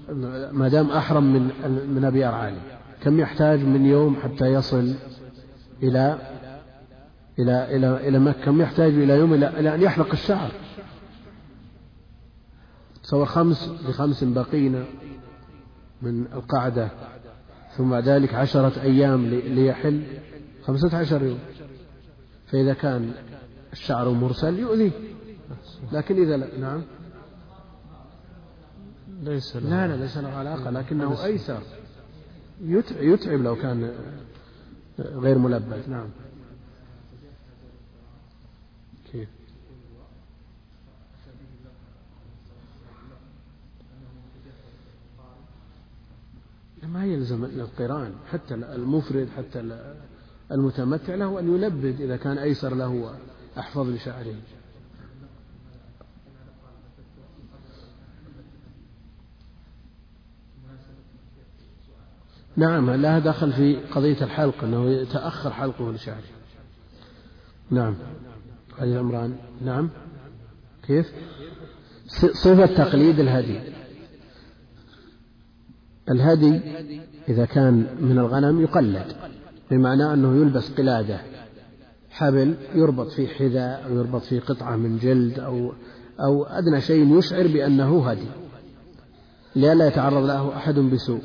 ما 0.52 0.68
دام 0.68 0.92
أحرم 0.92 1.34
من 1.34 1.52
من 1.96 2.06
أبيار 2.06 2.34
عالي 2.34 2.60
كم 3.02 3.20
يحتاج 3.20 3.60
من 3.60 3.86
يوم 3.86 4.16
حتى 4.24 4.46
يصل 4.46 4.94
إلى 5.84 6.18
إلى 7.40 7.76
إلى 7.76 8.08
إلى 8.08 8.20
مكة؟ 8.20 8.46
كم 8.46 8.62
يحتاج 8.62 8.94
إلى 8.94 9.14
يوم 9.14 9.34
إلى, 9.34 9.60
إلى 9.60 9.76
أن 9.76 9.82
يحلق 9.82 10.12
الشعر؟ 10.12 10.52
تصور 13.04 13.26
خمس 13.26 13.72
بخمس 13.88 14.24
بقينا 14.24 14.84
من 16.02 16.26
القعدة 16.34 16.90
ثم 17.78 17.90
بعد 17.90 18.10
ذلك 18.10 18.34
عشرة 18.34 18.82
أيام 18.82 19.26
ليحل. 19.26 20.04
خمسة 20.68 20.98
عشر 20.98 21.24
يوم. 21.24 21.40
فإذا 22.48 22.74
كان 22.74 23.14
الشعر 23.74 24.10
مرسل 24.10 24.60
يؤذيه. 24.60 24.92
لكن 25.92 26.22
إذا 26.24 26.38
لا 26.38 26.58
نعم. 26.58 26.84
ليس 29.22 29.56
له. 29.56 29.70
لا 29.70 29.88
لا 29.88 30.04
ليس 30.04 30.18
له 30.18 30.30
علاقة 30.30 30.70
لكنه 30.70 31.24
أيسر. 31.24 31.62
يتعب 33.00 33.42
لو 33.42 33.56
كان 33.56 33.94
غير 35.00 35.38
ملبس. 35.38 35.90
نعم. 35.90 36.10
كيف؟ 39.12 39.30
ما 46.84 47.06
يلزم 47.06 47.46
القرآن 47.46 48.14
حتى 48.32 48.54
المفرد 48.54 49.30
حتى 49.38 49.60
المتمتع 50.52 51.16
له 51.16 51.40
أن 51.40 51.56
يلبد 51.56 52.02
إذا 52.02 52.18
كان 52.18 52.38
أيسر 52.38 52.76
له 52.76 53.14
أحفظ 53.58 53.90
لشعره. 53.90 54.36
نعم 62.58 62.92
لها 62.92 63.20
دخل 63.20 63.54
في 63.54 63.76
قضية 63.76 64.24
الحلق 64.24 64.64
أنه 64.64 64.90
يتأخر 64.90 65.52
حلقه 65.52 65.92
لشعره. 65.92 66.24
نعم. 67.72 67.96
حديث 68.80 68.96
عمران؟ 68.98 69.36
نعم. 69.62 69.90
كيف؟ 70.88 71.12
صفة 72.44 72.66
تقليد 72.66 73.20
الهدي. 73.20 73.60
الهدي 76.10 76.62
إذا 77.30 77.46
كان 77.46 77.98
من 78.02 78.20
الغنم 78.20 78.62
يقلد. 78.62 79.16
بمعنى 79.72 80.14
أنه 80.14 80.36
يلبس 80.42 80.72
قلادة. 80.72 81.20
حبل 82.10 82.56
يربط 82.76 83.08
فيه 83.08 83.28
حذاء 83.28 83.86
أو 83.86 83.98
يربط 83.98 84.22
فيه 84.22 84.40
قطعة 84.40 84.76
من 84.76 84.98
جلد 84.98 85.40
أو 85.40 85.74
أو 86.20 86.44
أدنى 86.44 86.82
شيء 86.82 87.18
يشعر 87.18 87.48
بأنه 87.48 88.10
هدي 88.10 88.28
لئلا 89.56 89.88
يتعرض 89.88 90.26
له 90.26 90.56
أحد 90.56 90.80
بسوء. 90.80 91.22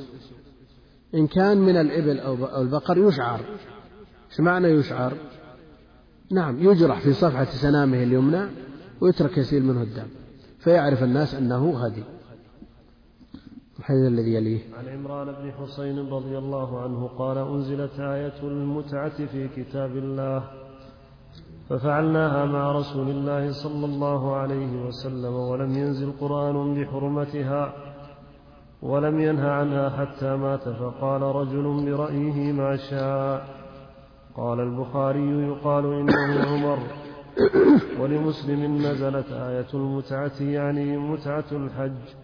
إن 1.14 1.26
كان 1.26 1.58
من 1.58 1.76
الإبل 1.76 2.18
أو 2.20 2.62
البقر 2.62 2.98
يشعر. 2.98 3.40
إيش 4.30 4.40
معنى 4.40 4.68
يشعر؟ 4.68 5.12
نعم 6.30 6.70
يجرح 6.70 7.00
في 7.00 7.12
صفحة 7.12 7.44
سنامه 7.44 8.02
اليمنى 8.02 8.46
ويترك 9.00 9.38
يسيل 9.38 9.64
منه 9.64 9.82
الدم. 9.82 10.08
فيعرف 10.58 11.02
الناس 11.02 11.34
أنه 11.34 11.84
هدي 11.84 12.02
الحديث 13.82 14.06
الذي 14.06 14.34
يليه. 14.34 14.60
عن 14.78 14.88
عمران 14.88 15.26
بن 15.26 15.52
حسين 15.52 15.98
رضي 15.98 16.38
الله 16.38 16.82
عنه 16.82 17.08
قال 17.18 17.38
أنزلت 17.38 18.00
آية 18.00 18.42
المتعة 18.42 19.26
في 19.26 19.48
كتاب 19.48 19.96
الله 19.96 20.42
ففعلناها 21.68 22.44
مع 22.46 22.72
رسول 22.72 23.08
الله 23.10 23.52
صلى 23.52 23.86
الله 23.86 24.36
عليه 24.36 24.86
وسلم 24.86 25.34
ولم 25.34 25.70
ينزل 25.78 26.12
قرآن 26.20 26.74
بحرمتها 26.74 27.72
ولم 28.82 29.20
ينه 29.20 29.48
عنها 29.48 29.90
حتى 29.90 30.36
مات 30.36 30.68
فقال 30.68 31.22
رجل 31.22 31.84
برأيه 31.86 32.52
ما 32.52 32.76
شاء 32.76 33.46
قال 34.36 34.60
البخاري 34.60 35.46
يقال 35.48 35.84
إنه 35.84 36.44
عمر 36.46 36.78
ولمسلم 38.00 38.76
نزلت 38.76 39.32
آية 39.32 39.70
المتعة 39.74 40.40
يعني 40.40 40.96
متعة 40.96 41.44
الحج. 41.52 42.21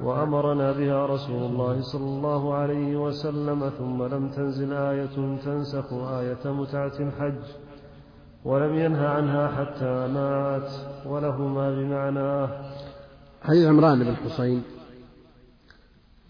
وأمرنا 0.00 0.72
بها 0.72 1.06
رسول 1.06 1.42
الله 1.42 1.80
صلى 1.80 2.04
الله 2.04 2.54
عليه 2.54 2.96
وسلم 2.96 3.70
ثم 3.70 4.02
لم 4.02 4.30
تنزل 4.30 4.72
آية 4.72 5.36
تنسخ 5.44 5.92
آية 5.92 6.52
متعة 6.52 6.92
الحج 7.00 7.42
ولم 8.44 8.74
ينه 8.74 9.08
عنها 9.08 9.48
حتى 9.48 10.06
مات 10.06 10.70
ولهما 11.06 11.70
بمعناه 11.70 12.72
حديث 13.42 13.66
عمران 13.66 14.04
بن 14.04 14.16
حصين 14.16 14.62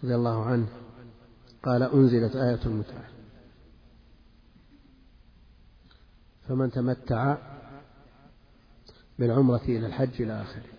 رضي 0.03 0.15
الله 0.15 0.45
عنه 0.45 0.67
قال 1.63 1.83
أنزلت 1.83 2.35
آية 2.35 2.65
المتعة. 2.65 3.03
فمن 6.47 6.71
تمتع 6.71 7.37
بالعمرة 9.19 9.61
إلى 9.63 9.87
الحج 9.87 10.21
إلى 10.21 10.41
آخره. 10.41 10.76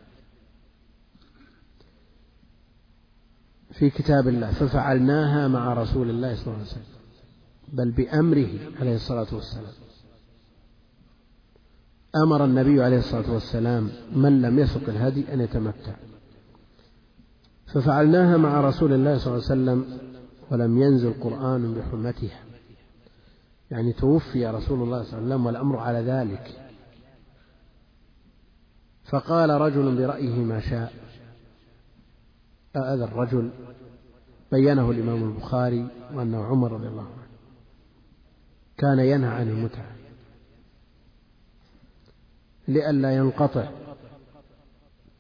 في 3.78 3.90
كتاب 3.90 4.28
الله 4.28 4.52
ففعلناها 4.52 5.48
مع 5.48 5.74
رسول 5.74 6.10
الله 6.10 6.34
صلى 6.34 6.46
الله 6.46 6.58
عليه 6.58 6.66
وسلم 6.66 6.82
بل 7.72 7.90
بأمره 7.90 8.48
عليه 8.80 8.94
الصلاة 8.94 9.26
والسلام. 9.32 9.72
أمر 12.24 12.44
النبي 12.44 12.82
عليه 12.82 12.98
الصلاة 12.98 13.32
والسلام 13.32 13.90
من 14.12 14.42
لم 14.42 14.58
يسق 14.58 14.88
الهدي 14.88 15.34
أن 15.34 15.40
يتمتع. 15.40 15.94
ففعلناها 17.66 18.36
مع 18.36 18.60
رسول 18.60 18.92
الله 18.92 19.18
صلى 19.18 19.34
الله 19.34 19.50
عليه 19.50 19.62
وسلم 19.62 19.98
ولم 20.50 20.82
ينزل 20.82 21.12
قرآن 21.20 21.74
بحرمتها. 21.74 22.40
يعني 23.70 23.92
توفي 23.92 24.46
رسول 24.46 24.82
الله 24.82 25.02
صلى 25.02 25.18
الله 25.18 25.24
عليه 25.24 25.26
وسلم 25.26 25.46
والأمر 25.46 25.76
على 25.78 25.98
ذلك. 25.98 26.70
فقال 29.04 29.50
رجل 29.50 29.96
برأيه 29.96 30.44
ما 30.44 30.60
شاء 30.60 30.92
هذا 32.76 33.04
الرجل؟ 33.04 33.50
بينه 34.52 34.90
الإمام 34.90 35.24
البخاري 35.24 35.88
وأنه 36.14 36.44
عمر 36.44 36.72
رضي 36.72 36.88
الله 36.88 37.02
عنه 37.02 37.28
كان 38.76 38.98
ينهى 38.98 39.30
عن 39.30 39.48
المتعة 39.48 39.92
لئلا 42.68 43.16
ينقطع 43.16 43.68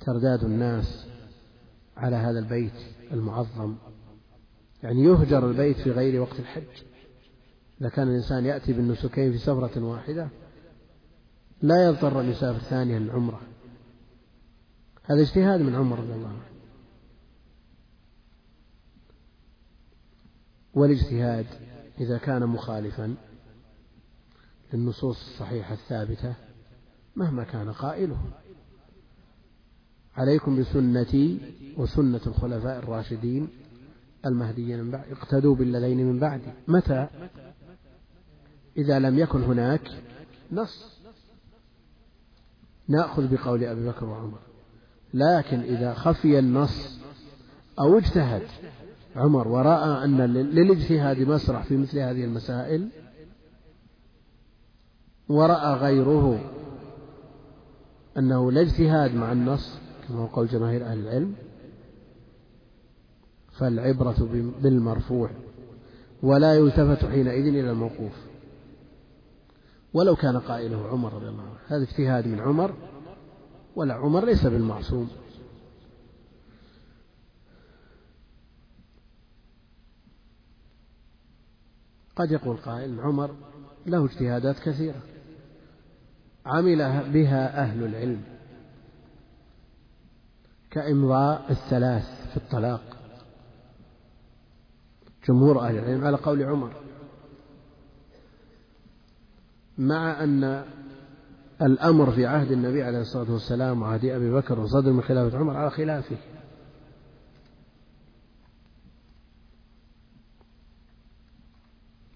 ترداد 0.00 0.44
الناس 0.44 1.06
على 1.96 2.16
هذا 2.16 2.38
البيت 2.38 2.72
المعظم. 3.12 3.74
يعني 4.82 5.04
يهجر 5.04 5.50
البيت 5.50 5.76
في 5.76 5.90
غير 5.90 6.20
وقت 6.20 6.40
الحج. 6.40 6.82
إذا 7.80 7.88
كان 7.88 8.08
الإنسان 8.08 8.44
يأتي 8.46 8.72
بالنسكين 8.72 9.32
في 9.32 9.38
سفرة 9.38 9.84
واحدة 9.84 10.28
لا 11.62 11.86
يضطر 11.86 12.20
أن 12.20 12.30
يسافر 12.30 12.58
ثانيا 12.58 12.98
العمرة 12.98 13.40
هذا 15.04 15.20
اجتهاد 15.20 15.60
من 15.60 15.74
عمر 15.74 15.98
رضي 15.98 16.12
الله 16.12 16.28
عنه. 16.28 16.47
والاجتهاد 20.74 21.46
إذا 22.00 22.18
كان 22.18 22.46
مخالفا 22.46 23.14
للنصوص 24.72 25.16
الصحيحة 25.16 25.74
الثابتة 25.74 26.34
مهما 27.16 27.44
كان 27.44 27.72
قائله. 27.72 28.18
عليكم 30.16 30.60
بسنتي 30.60 31.40
وسنة 31.76 32.20
الخلفاء 32.26 32.78
الراشدين 32.78 33.48
المهديين 34.26 34.84
من 34.84 34.90
بعد 34.90 35.10
اقتدوا 35.10 35.54
بالذين 35.54 36.06
من 36.06 36.18
بعدي 36.18 36.52
متى؟ 36.68 37.08
إذا 38.76 38.98
لم 38.98 39.18
يكن 39.18 39.42
هناك 39.42 39.90
نص. 40.52 40.98
نأخذ 42.88 43.34
بقول 43.34 43.64
أبي 43.64 43.86
بكر 43.86 44.04
وعمر. 44.04 44.38
لكن 45.14 45.60
إذا 45.60 45.94
خفي 45.94 46.38
النص 46.38 46.98
أو 47.80 47.98
اجتهد 47.98 48.42
عمر 49.18 49.48
ورأى 49.48 50.04
أن 50.04 50.20
للاجتهاد 50.34 51.18
مسرح 51.18 51.62
في 51.62 51.76
مثل 51.76 51.98
هذه 51.98 52.24
المسائل؟ 52.24 52.88
ورأى 55.28 55.74
غيره 55.74 56.40
أنه 58.18 58.52
لا 58.52 58.60
اجتهاد 58.60 59.14
مع 59.14 59.32
النص 59.32 59.78
كما 60.08 60.18
هو 60.18 60.26
قول 60.26 60.46
جماهير 60.46 60.84
أهل 60.84 60.98
العلم 60.98 61.34
فالعبرة 63.52 64.28
بالمرفوع 64.62 65.30
ولا 66.22 66.54
يلتفت 66.54 67.04
حينئذ 67.04 67.46
إلى 67.46 67.70
الموقوف. 67.70 68.12
ولو 69.94 70.16
كان 70.16 70.38
قائله 70.38 70.88
عمر 70.88 71.12
رضي 71.12 71.28
الله 71.28 71.42
عنه 71.42 71.58
هذا 71.68 71.82
اجتهاد 71.82 72.26
من 72.26 72.40
عمر 72.40 72.74
ولا 73.76 73.94
عمر 73.94 74.24
ليس 74.24 74.46
بالمعصوم. 74.46 75.08
قد 82.18 82.30
يقول 82.32 82.56
قائل 82.56 83.00
عمر 83.00 83.34
له 83.86 84.04
اجتهادات 84.04 84.58
كثيرة 84.58 85.02
عمل 86.46 87.10
بها 87.12 87.62
أهل 87.62 87.84
العلم 87.84 88.22
كإمضاء 90.70 91.50
الثلاث 91.50 92.30
في 92.30 92.36
الطلاق. 92.36 92.80
جمهور 95.28 95.60
أهل 95.60 95.78
العلم 95.78 96.04
على 96.04 96.16
قول 96.16 96.42
عمر. 96.42 96.72
مع 99.78 100.24
أن 100.24 100.64
الأمر 101.62 102.10
في 102.10 102.26
عهد 102.26 102.52
النبي 102.52 102.82
عليه 102.82 103.00
الصلاة 103.00 103.32
والسلام 103.32 103.82
وعهد 103.82 104.04
أبي 104.04 104.30
بكر 104.30 104.60
وصدر 104.60 104.92
من 104.92 105.02
خلافة 105.02 105.38
عمر 105.38 105.56
على 105.56 105.70
خلافه. 105.70 106.16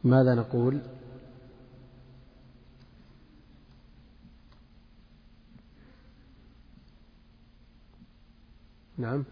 ماذا 0.05 0.34
نقول؟ 0.34 0.80
نعم. 8.98 9.24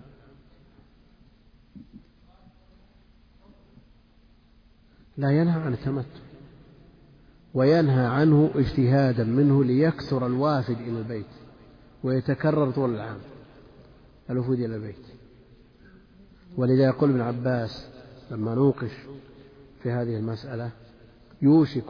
لا 5.16 5.30
ينهى 5.30 5.60
عن 5.60 5.72
التمتع 5.72 6.20
وينهى 7.54 8.06
عنه 8.06 8.50
اجتهادا 8.54 9.24
منه 9.24 9.64
ليكثر 9.64 10.26
الوافد 10.26 10.76
إلى 10.80 10.98
البيت 10.98 11.26
ويتكرر 12.04 12.70
طول 12.70 12.94
العام 12.94 13.18
الوفود 14.30 14.60
إلى 14.60 14.76
البيت. 14.76 15.06
ولذا 16.56 16.84
يقول 16.84 17.10
ابن 17.10 17.20
عباس 17.20 17.88
لما 18.30 18.54
نوقش 18.54 18.92
في 19.82 19.90
هذه 19.90 20.16
المسألة 20.16 20.70
يوشك 21.42 21.84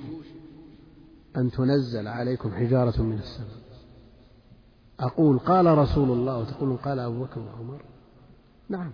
أن 1.36 1.50
تنزل 1.50 2.08
عليكم 2.08 2.50
حجارة 2.50 3.02
من 3.02 3.18
السماء. 3.18 3.60
أقول 5.00 5.38
قال 5.38 5.78
رسول 5.78 6.10
الله 6.10 6.38
وتقولون 6.38 6.76
قال 6.76 6.98
أبو 6.98 7.24
بكر 7.24 7.40
وعمر؟ 7.40 7.82
نعم. 8.68 8.92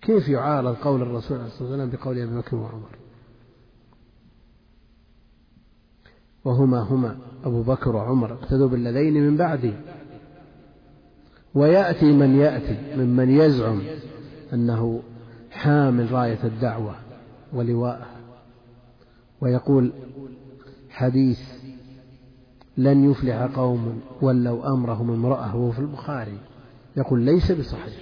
كيف 0.00 0.28
يعارض 0.28 0.74
قول 0.74 1.02
الرسول 1.02 1.38
عليه 1.38 1.46
الصلاة 1.46 1.68
والسلام 1.68 1.90
بقول 1.90 2.18
أبي 2.18 2.36
بكر 2.36 2.56
وعمر؟ 2.56 2.98
وهما 6.44 6.80
هما 6.80 7.18
أبو 7.44 7.62
بكر 7.62 7.96
وعمر 7.96 8.32
اقتدوا 8.32 8.68
بالذين 8.68 9.14
من 9.14 9.36
بعدي. 9.36 9.74
ويأتي 11.54 12.12
من 12.12 12.36
يأتي 12.36 12.96
ممن 12.96 13.30
يزعم 13.30 13.82
أنه 14.52 15.02
حامل 15.50 16.12
راية 16.12 16.44
الدعوة. 16.44 17.09
ولواءها 17.52 18.20
ويقول 19.40 19.92
حديث 20.90 21.40
لن 22.76 23.10
يفلح 23.10 23.42
قوم 23.42 24.00
ولوا 24.22 24.72
أمرهم 24.72 25.10
امرأة. 25.10 25.56
وهو 25.56 25.70
في 25.70 25.78
البخاري. 25.78 26.38
يقول 26.96 27.20
ليس 27.20 27.52
بصحيح. 27.52 27.94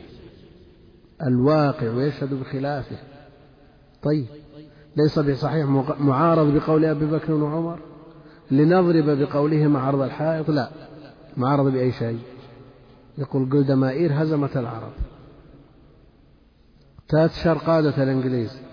الواقع 1.22 1.86
يشهد 1.86 2.34
بخلافه. 2.34 2.96
طيب 4.02 4.26
ليس 4.96 5.18
بصحيح 5.18 5.66
معارض 6.00 6.54
بقول 6.54 6.84
أبي 6.84 7.06
بكر 7.06 7.32
وعمر؟ 7.32 7.78
لنضرب 8.50 9.04
بقولهما 9.18 9.80
عرض 9.80 10.00
الحائط؟ 10.00 10.50
لا 10.50 10.70
معارض 11.36 11.72
بأي 11.72 11.92
شيء. 11.92 12.18
يقول 13.18 13.48
جولدمائير 13.48 14.22
هزمت 14.22 14.56
العرب. 14.56 14.92
تاتشر 17.08 17.58
قادة 17.58 18.02
الإنجليز. 18.02 18.67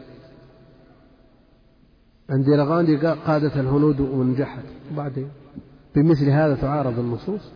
أنديرغاندي 2.32 2.98
قادة 2.98 3.60
الهنود 3.62 4.00
ونجحت 4.00 4.64
وبعدين 4.92 5.30
بمثل 5.96 6.30
هذا 6.30 6.56
تعارض 6.56 7.00
النصوص. 7.00 7.52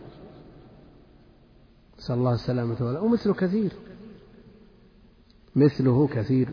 نسأل 1.98 2.14
الله 2.14 2.32
السلامة 2.32 2.76
والعافية. 2.80 3.06
ومثله 3.06 3.34
كثير. 3.34 3.72
مثله 5.56 6.06
كثير. 6.06 6.48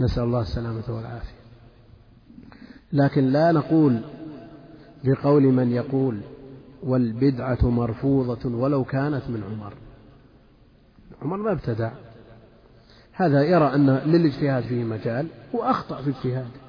نسأل 0.00 0.22
الله 0.22 0.40
السلامة 0.40 0.84
والعافية. 0.88 1.36
لكن 2.92 3.24
لا 3.24 3.52
نقول 3.52 4.00
بقول 5.04 5.42
من 5.42 5.72
يقول 5.72 6.20
والبدعة 6.82 7.70
مرفوضة 7.70 8.56
ولو 8.56 8.84
كانت 8.84 9.22
من 9.28 9.42
عمر. 9.42 9.74
عمر 11.22 11.36
ما 11.36 11.52
ابتدع. 11.52 11.92
هذا 13.12 13.42
يرى 13.42 13.74
أن 13.74 13.86
للاجتهاد 13.90 14.62
فيه 14.62 14.84
مجال 14.84 15.26
وأخطأ 15.52 16.02
في 16.02 16.10
اجتهاده. 16.10 16.65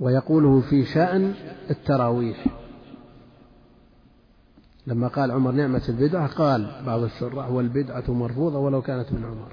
ويقوله 0.00 0.60
في 0.60 0.84
شأن 0.84 1.34
التراويح. 1.70 2.46
لما 4.86 5.08
قال 5.08 5.30
عمر 5.30 5.50
نعمة 5.52 5.82
البدعة 5.88 6.26
قال 6.26 6.82
بعض 6.86 7.02
الشراح 7.02 7.50
والبدعة 7.50 8.04
مرفوضة 8.08 8.58
ولو 8.58 8.82
كانت 8.82 9.12
من 9.12 9.24
عمر. 9.24 9.52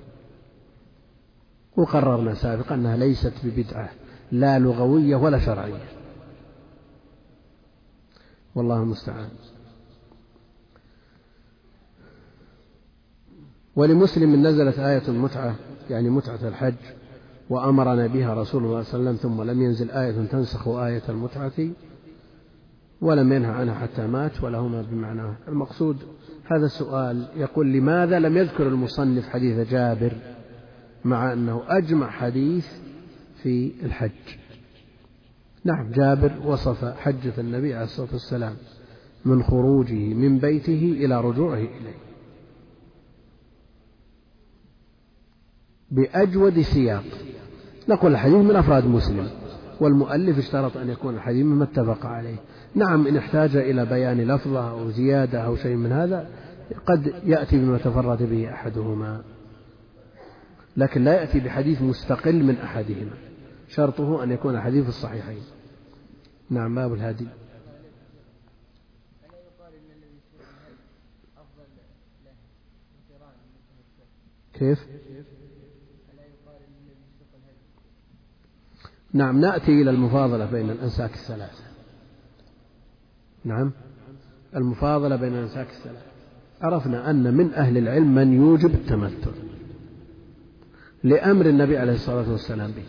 وقررنا 1.78 2.34
سابقا 2.34 2.76
أنها 2.76 2.98
ليست 2.98 3.34
ببدعة 3.43 3.89
لا 4.32 4.60
لغوية 4.60 5.16
ولا 5.16 5.39
شرعية. 5.39 5.84
والله 8.56 8.78
المستعان. 8.78 9.30
ولمسلم 13.76 14.48
نزلت 14.48 14.80
آية 14.80 15.08
المتعة 15.08 15.56
يعني 15.89 16.10
متعة 16.10 16.48
الحج. 16.48 16.76
وأمرنا 17.50 18.08
بها 18.08 18.34
رسول 18.34 18.64
الله 18.66 18.82
صلى 18.82 19.00
الله 19.00 19.10
عليه 19.10 19.20
وسلم 19.20 19.32
ثم 19.32 19.43
لم 19.43 19.62
ينزل 19.62 19.91
آية 19.91 20.26
تنسخ 20.26 20.68
آية 20.68 21.04
المتعة 21.10 21.70
ولم 23.02 23.34
ينهى 23.34 23.52
عنها 23.52 23.74
حتى 23.74 24.08
مات 24.08 24.43
ولهما 24.43 24.82
بمعناه 24.82 25.38
المقصود. 25.48 25.98
هذا 26.46 26.66
السؤال 26.66 27.28
يقول 27.36 27.74
لماذا 27.74 28.20
لم 28.20 28.38
يذكر 28.38 28.68
المصنف 28.68 29.30
حديث 29.30 29.70
جابر 29.70 30.14
مع 31.06 31.34
أنه 31.34 31.62
أجمع 31.68 32.10
حديث 32.10 32.68
في 33.43 33.72
الحج؟ 33.84 34.12
نعم 35.64 35.91
جابر 35.91 36.32
وصف 36.46 36.86
حجة 36.86 37.34
النبي 37.38 37.74
عليه 37.74 37.84
الصلاة 37.86 38.12
والسلام 38.12 38.56
من 39.26 39.43
خروجه 39.43 40.14
من 40.14 40.38
بيته 40.38 40.96
إلى 40.98 41.22
رجوعه 41.22 41.58
إليه. 41.58 41.96
بأجود 45.91 46.61
سياق. 46.61 47.03
نقول 47.89 48.11
الحديث 48.11 48.36
من 48.36 48.55
أفراد 48.55 48.86
مسلم 48.86 49.29
والمؤلف 49.79 50.38
اشترط 50.38 50.77
أن 50.77 50.89
يكون 50.89 51.15
الحديث 51.15 51.45
مما 51.45 51.63
اتفق 51.63 52.05
عليه. 52.05 52.36
نعم 52.75 53.07
إن 53.07 53.17
احتاج 53.17 53.55
إلى 53.55 53.86
بيان 53.86 54.21
لفظة 54.27 54.69
أو 54.69 54.89
زيادة 54.89 55.39
أو 55.39 55.55
شيء 55.55 55.75
من 55.75 55.91
هذا 55.91 56.29
قد 56.86 57.13
يأتي 57.23 57.57
بما 57.57 57.77
تفرد 57.77 58.23
به 58.23 58.53
أحدهما. 58.53 59.23
لكن 60.77 61.03
لا 61.03 61.21
يأتي 61.21 61.39
بحديث 61.39 61.81
مستقل 61.81 62.43
من 62.43 62.55
أحدهما. 62.55 63.17
شرطه 63.67 64.23
أن 64.23 64.31
يكون 64.31 64.55
الحديث 64.55 64.88
الصحيحين. 64.88 65.41
نعم 66.49 66.75
باب 66.75 66.93
الهادي. 66.93 67.27
كيف؟ 74.53 74.88
نعم 79.16 79.39
نأتي 79.39 79.82
إلى 79.82 79.89
المفاضلة 79.89 80.45
بين 80.45 80.70
الأنساك 80.70 81.13
الثلاثة. 81.13 81.63
نعم 83.45 83.72
المفاضلة 84.55 85.16
بين 85.16 85.34
الأنساك 85.34 85.68
الثلاثة. 85.70 86.05
عرفنا 86.61 87.09
أن 87.09 87.34
من 87.34 87.53
أهل 87.53 87.78
العلم 87.78 88.16
من 88.16 88.34
يوجب 88.34 88.74
التمتع 88.74 89.32
لأمر 91.03 91.45
النبي 91.45 91.78
عليه 91.78 91.93
الصلاة 91.93 92.32
والسلام 92.32 92.72
به. 92.72 92.86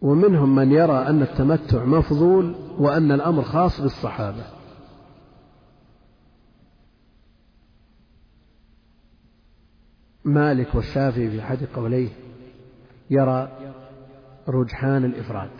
ومنهم 0.00 0.54
من 0.54 0.72
يرى 0.72 1.06
أن 1.06 1.22
التمتع 1.22 1.84
مفضول 1.84 2.54
وأن 2.78 3.12
الأمر 3.12 3.42
خاص 3.42 3.80
بالصحابة. 3.80 4.44
مالك 10.24 10.74
والشافعي 10.74 11.30
في 11.30 11.40
أحد 11.40 11.58
قوليه 11.74 12.08
يرى 13.10 13.57
رجحان 14.48 15.04
الإفراد. 15.04 15.50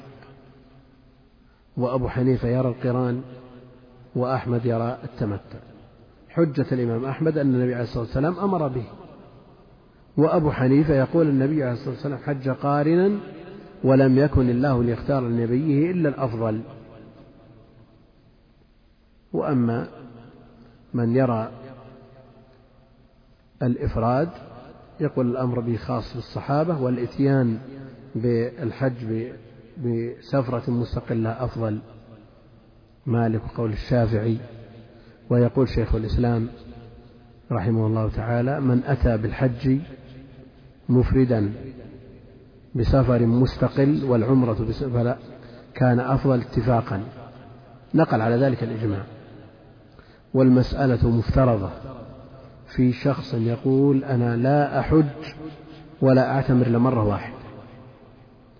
وأبو 1.76 2.08
حنيفة 2.08 2.48
يرى 2.48 2.68
القران 2.68 3.22
وأحمد 4.16 4.66
يرى 4.66 4.98
التمتع. 5.04 5.58
حجة 6.28 6.66
الإمام 6.72 7.04
أحمد 7.04 7.38
أن 7.38 7.54
النبي 7.54 7.74
عليه 7.74 7.84
الصلاة 7.84 8.04
والسلام 8.04 8.38
أمر 8.38 8.68
به. 8.68 8.84
وأبو 10.16 10.50
حنيفة 10.50 10.94
يقول 10.94 11.28
النبي 11.28 11.62
عليه 11.62 11.72
الصلاة 11.72 11.90
والسلام 11.90 12.18
حج 12.18 12.48
قارنا 12.48 13.18
ولم 13.84 14.18
يكن 14.18 14.50
الله 14.50 14.82
ليختار 14.82 15.28
لنبيه 15.28 15.90
إلا 15.90 16.08
الأفضل. 16.08 16.60
وأما 19.32 19.88
من 20.94 21.16
يرى 21.16 21.50
الإفراد 23.62 24.28
يقول 25.00 25.30
الأمر 25.30 25.60
به 25.60 25.76
خاص 25.76 26.14
بالصحابة 26.14 26.82
والإتيان 26.82 27.58
بالحج 28.14 29.32
بسفرة 29.84 30.70
مستقلة 30.70 31.30
أفضل. 31.44 31.78
مالك 33.06 33.42
وقول 33.44 33.72
الشافعي 33.72 34.36
ويقول 35.30 35.68
شيخ 35.68 35.94
الإسلام 35.94 36.48
رحمه 37.52 37.86
الله 37.86 38.10
تعالى 38.10 38.60
من 38.60 38.84
أتى 38.84 39.16
بالحج 39.16 39.78
مفردا 40.88 41.52
بسفر 42.74 43.26
مستقل 43.26 44.04
والعمرة 44.04 44.64
بسفر 44.68 45.16
كان 45.74 46.00
أفضل 46.00 46.40
اتفاقا. 46.40 47.02
نقل 47.94 48.20
على 48.20 48.36
ذلك 48.36 48.62
الإجماع. 48.62 49.02
والمسألة 50.34 51.08
مفترضة. 51.08 51.70
في 52.66 52.92
شخص 52.92 53.34
يقول 53.34 54.04
أنا 54.04 54.36
لا 54.36 54.80
أحج 54.80 55.04
ولا 56.00 56.34
أعتمر 56.34 56.66
إلا 56.66 56.78
مرة 56.78 57.04
واحدة. 57.04 57.37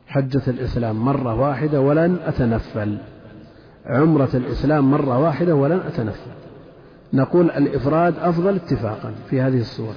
حجة 0.09 0.42
الإسلام 0.48 1.04
مرة 1.04 1.34
واحدة 1.34 1.80
ولن 1.80 2.18
أتنفل. 2.26 2.98
عمرة 3.86 4.28
الإسلام 4.34 4.90
مرة 4.90 5.18
واحدة 5.18 5.54
ولن 5.54 5.80
أتنفل. 5.80 6.30
نقول 7.12 7.50
الإفراد 7.50 8.14
أفضل 8.18 8.54
اتفاقا 8.54 9.14
في 9.30 9.40
هذه 9.40 9.61
الصورة. 9.61 9.96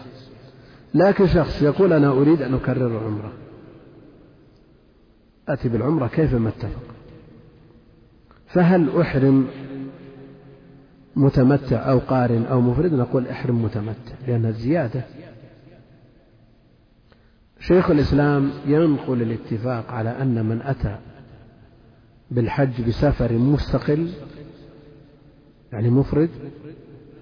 لكن 0.93 1.27
شخص 1.27 1.61
يقول 1.61 1.93
أنا 1.93 2.11
أريد 2.11 2.41
أن 2.41 2.53
أكرر 2.53 2.87
العمرة 2.87 3.31
أتي 5.49 5.69
بالعمرة 5.69 6.07
كيفما 6.07 6.49
اتفق. 6.49 6.81
فهل 8.47 9.01
أحرم 9.01 9.47
متمتع 11.15 11.91
أو 11.91 11.99
قارن 11.99 12.45
أو 12.45 12.61
مفرد؟ 12.61 12.93
نقول 12.93 13.27
أحرم 13.27 13.63
متمتع 13.63 14.13
لأنها 14.27 14.51
زيادة 14.51 15.01
شيخ 17.61 17.91
الإسلام 17.91 18.51
ينقل 18.65 19.21
الاتفاق 19.21 19.91
على 19.91 20.09
أن 20.09 20.45
من 20.45 20.61
أتى 20.61 20.97
بالحج 22.31 22.81
بسفر 22.87 23.33
مستقل 23.33 24.09
يعني 25.71 25.89
مفرد 25.89 26.29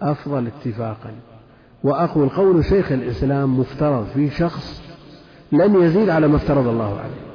أفضل 0.02 0.48
اتفاقا. 0.48 1.12
وأقول 1.84 2.30
قول 2.30 2.66
شيخ 2.66 2.92
الإسلام 2.92 3.60
مفترض 3.60 4.06
في 4.06 4.30
شخص 4.30 4.82
لن 5.52 5.82
يزيد 5.82 6.10
على 6.10 6.28
ما 6.28 6.36
افترض 6.36 6.68
الله 6.68 7.00
عليه. 7.00 7.30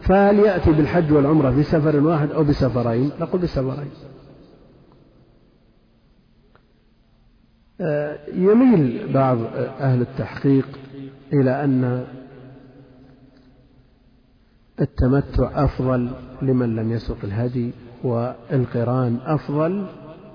فهل 0.00 0.38
يأتي 0.38 0.72
بالحج 0.72 1.12
والعمرة 1.12 1.50
في 1.50 1.62
سفر 1.62 1.96
واحد 1.96 2.30
أو 2.30 2.44
بسفرين؟ 2.44 3.10
نقول 3.20 3.40
بسفرين. 3.40 3.90
آه، 7.80 8.18
يميل 8.34 9.12
بعض 9.12 9.38
أهل 9.80 10.00
التحقيق 10.00 10.68
إلى 11.32 11.64
أن 11.64 12.06
التمتع 14.80 15.64
أفضل 15.64 16.10
لمن 16.42 16.76
لم 16.76 16.92
يسق 16.92 17.16
الهدي 17.24 17.70
والقران 18.04 19.18
أفضل 19.24 19.86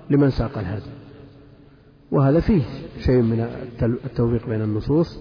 لمن 0.09 0.29
ساق 0.29 0.57
الهدي. 0.57 0.89
وهذا 2.11 2.39
فيه 2.39 2.61
شيء 2.99 3.21
من 3.21 3.39
التوفيق 4.05 4.49
بين 4.49 4.61
النصوص. 4.61 5.19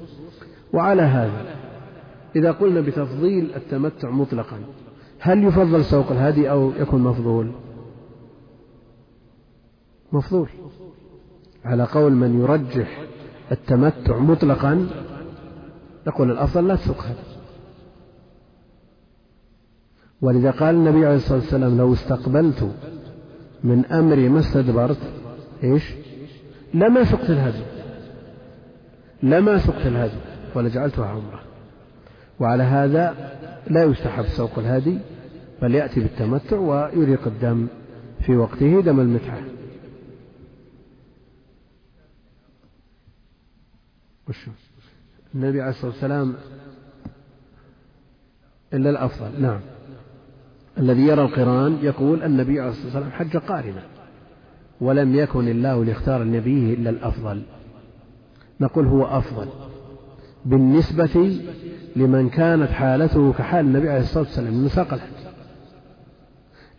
وعلى 0.72 1.02
هذا 1.02 1.56
إذا 2.36 2.52
قلنا 2.52 2.80
بتفضيل 2.80 3.54
التمتع 3.56 4.10
مطلقا 4.10 4.58
هل 5.18 5.44
يفضل 5.44 5.84
سوق 5.84 6.10
الهدي 6.10 6.50
أو 6.50 6.72
يكون 6.78 7.02
مفضول؟ 7.02 7.52
مفضول. 10.12 10.48
على 11.64 11.84
قول 11.84 12.12
من 12.12 12.40
يرجح 12.40 13.02
التمتع 13.52 14.18
مطلقا 14.18 14.86
يقول 16.06 16.30
الأفضل 16.30 16.68
لا 16.68 16.74
تسوق 16.76 17.04
هدي. 17.04 17.34
ولذا 20.24 20.50
قال 20.50 20.74
النبي 20.74 21.06
عليه 21.06 21.16
الصلاة 21.16 21.38
والسلام 21.38 21.78
لو 21.78 21.92
استقبلت 21.92 22.74
من 23.64 23.86
أمري 23.86 24.28
ما 24.28 24.40
استدبرت 24.40 24.98
إيش؟ 25.64 25.94
لما 26.74 27.04
سقت 27.04 27.30
الهدي. 27.30 27.64
لما 29.22 29.58
سقت 29.58 29.86
الهدي 29.86 30.18
ولجعلتها 30.54 31.06
عمرة. 31.06 31.42
وعلى 32.40 32.62
هذا 32.62 33.14
لا 33.70 33.84
يستحب 33.84 34.24
سوق 34.24 34.58
الهدي 34.58 34.98
بل 35.62 35.74
يأتي 35.74 36.00
بالتمتع 36.00 36.56
ويريق 36.56 37.26
الدم 37.26 37.66
في 38.20 38.36
وقته 38.36 38.80
دم 38.80 39.00
المتعة. 39.00 39.42
وشو؟ 44.28 44.50
النبي 45.34 45.60
عليه 45.60 45.70
الصلاة 45.70 45.90
والسلام 45.90 46.34
إلا 48.74 48.90
الأفضل. 48.90 49.42
نعم. 49.42 49.60
الذي 50.78 51.02
يرى 51.02 51.22
القرآن 51.22 51.78
يقول 51.82 52.22
النبي 52.22 52.60
عليه 52.60 52.70
الصلاة 52.70 52.86
والسلام 52.86 53.10
حج 53.10 53.36
قارنا 53.36 53.82
ولم 54.80 55.14
يكن 55.14 55.48
الله 55.48 55.84
ليختار 55.84 56.22
لنبيه 56.22 56.74
إلا 56.74 56.90
الأفضل. 56.90 57.42
نقول 58.60 58.86
هو 58.86 59.04
أفضل 59.04 59.48
بالنسبة 60.44 61.40
لمن 61.96 62.28
كانت 62.28 62.70
حالته 62.70 63.32
كحال 63.32 63.66
النبي 63.66 63.88
عليه 63.90 64.00
الصلاة 64.00 64.24
والسلام 64.24 64.54
من 64.54 64.68
ساق 64.68 64.94
الهدي. 64.94 65.12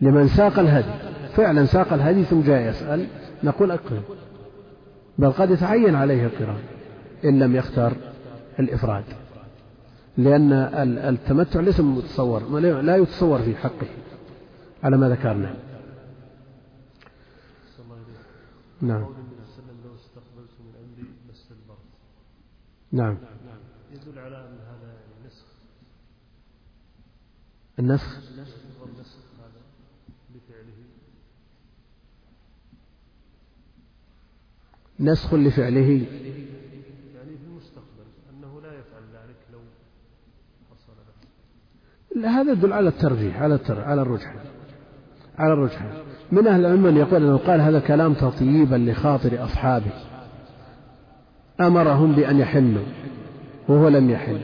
لمن 0.01 0.27
ساق 0.27 0.59
الهدي 0.59 0.91
فعلا 1.33 1.65
ساق 1.65 1.93
الهدي 1.93 2.23
ثم 2.23 2.41
جاء 2.41 2.69
يسأل 2.69 3.07
نقول 3.43 3.71
أقرن 3.71 4.01
بل 5.17 5.31
قد 5.31 5.51
يتعين 5.51 5.95
عليه 5.95 6.25
القرآن 6.25 6.61
إن 7.25 7.39
لم 7.39 7.55
يختار 7.55 7.93
الإفراد. 8.59 9.03
لأن 10.17 10.53
التمتع 10.97 11.59
ليس 11.59 11.79
متصور 11.79 12.59
لا 12.59 12.97
يتصور 12.97 13.41
في 13.41 13.55
حقه 13.55 13.87
على 14.83 14.97
ما 14.97 15.09
ذكرنا. 15.09 15.55
نعم. 18.81 19.05
نعم. 22.91 23.17
يدل 23.93 24.19
على 24.19 24.37
أن 24.37 24.57
هذا 24.57 24.97
نسخ 25.25 25.45
النسخ. 27.79 28.17
والنسخ 28.81 29.17
هذا 29.39 29.61
لفعله 30.35 30.73
نسخ 34.99 35.33
لفعله. 35.33 36.05
هذا 42.23 42.51
يدل 42.51 42.73
على 42.73 42.89
الترجيح 42.89 43.41
على 43.41 43.55
التر... 43.55 43.81
على 43.81 44.01
الرجحان 44.01 44.39
على 45.37 45.53
الرجحان 45.53 45.89
من 46.31 46.47
أهل 46.47 46.59
العلم 46.59 46.83
من 46.83 46.97
يقول 46.97 47.23
أنه 47.23 47.37
قال 47.37 47.61
هذا 47.61 47.79
كلام 47.79 48.13
تطييبا 48.13 48.75
لخاطر 48.75 49.43
أصحابه. 49.43 49.91
أمرهم 51.61 52.11
بأن 52.11 52.39
يحلوا 52.39 52.83
وهو 53.67 53.87
لم 53.87 54.09
يحل 54.09 54.39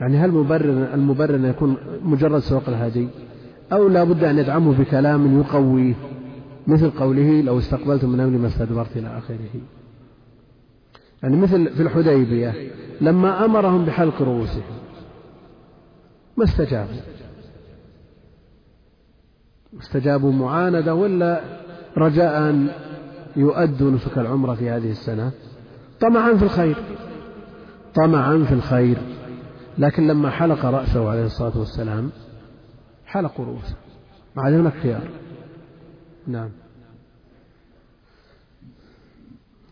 يعني 0.00 0.16
هل 0.16 0.30
مبرر 0.30 0.94
المبرر 0.94 1.34
أن 1.34 1.44
يكون 1.44 1.76
مجرد 2.02 2.40
سوق 2.40 2.62
الهدي 2.68 3.08
أو 3.72 3.88
لا 3.88 4.04
بد 4.04 4.24
أن 4.24 4.38
يدعمه 4.38 4.78
بكلام 4.78 5.40
يقويه 5.40 5.94
مثل 6.66 6.90
قوله 6.90 7.40
لو 7.40 7.58
استقبلت 7.58 8.04
من 8.04 8.20
أمري 8.20 8.38
ما 8.38 8.46
استدبرت 8.46 8.96
إلى 8.96 9.18
آخره. 9.18 9.60
يعني 11.22 11.36
مثل 11.36 11.70
في 11.70 11.82
الحديبية 11.82 12.54
لما 13.00 13.44
أمرهم 13.44 13.84
بحلق 13.84 14.22
رؤوسهم 14.22 14.79
ما 16.36 16.44
استجابوا؟ 16.44 17.00
استجابوا 19.80 20.32
معاندة 20.32 20.94
ولا 20.94 21.40
رجاء 21.96 22.50
أن 22.50 22.70
يؤدوا 23.36 23.90
نسك 23.90 24.18
العمرة 24.18 24.54
في 24.54 24.70
هذه 24.70 24.90
السنة؟ 24.90 25.32
طمعا 26.00 26.34
في 26.36 26.44
الخير. 26.44 26.76
طمعا 27.94 28.44
في 28.44 28.54
الخير. 28.54 28.98
لكن 29.78 30.06
لما 30.06 30.30
حلق 30.30 30.64
رأسه 30.64 31.10
عليه 31.10 31.24
الصلاة 31.24 31.58
والسلام 31.58 32.10
حلقوا 33.06 33.44
رؤوسه. 33.44 33.76
ما 34.36 34.42
عاد 34.42 34.52
هناك 34.54 34.72
خيار 34.72 35.10
نعم. 36.26 36.50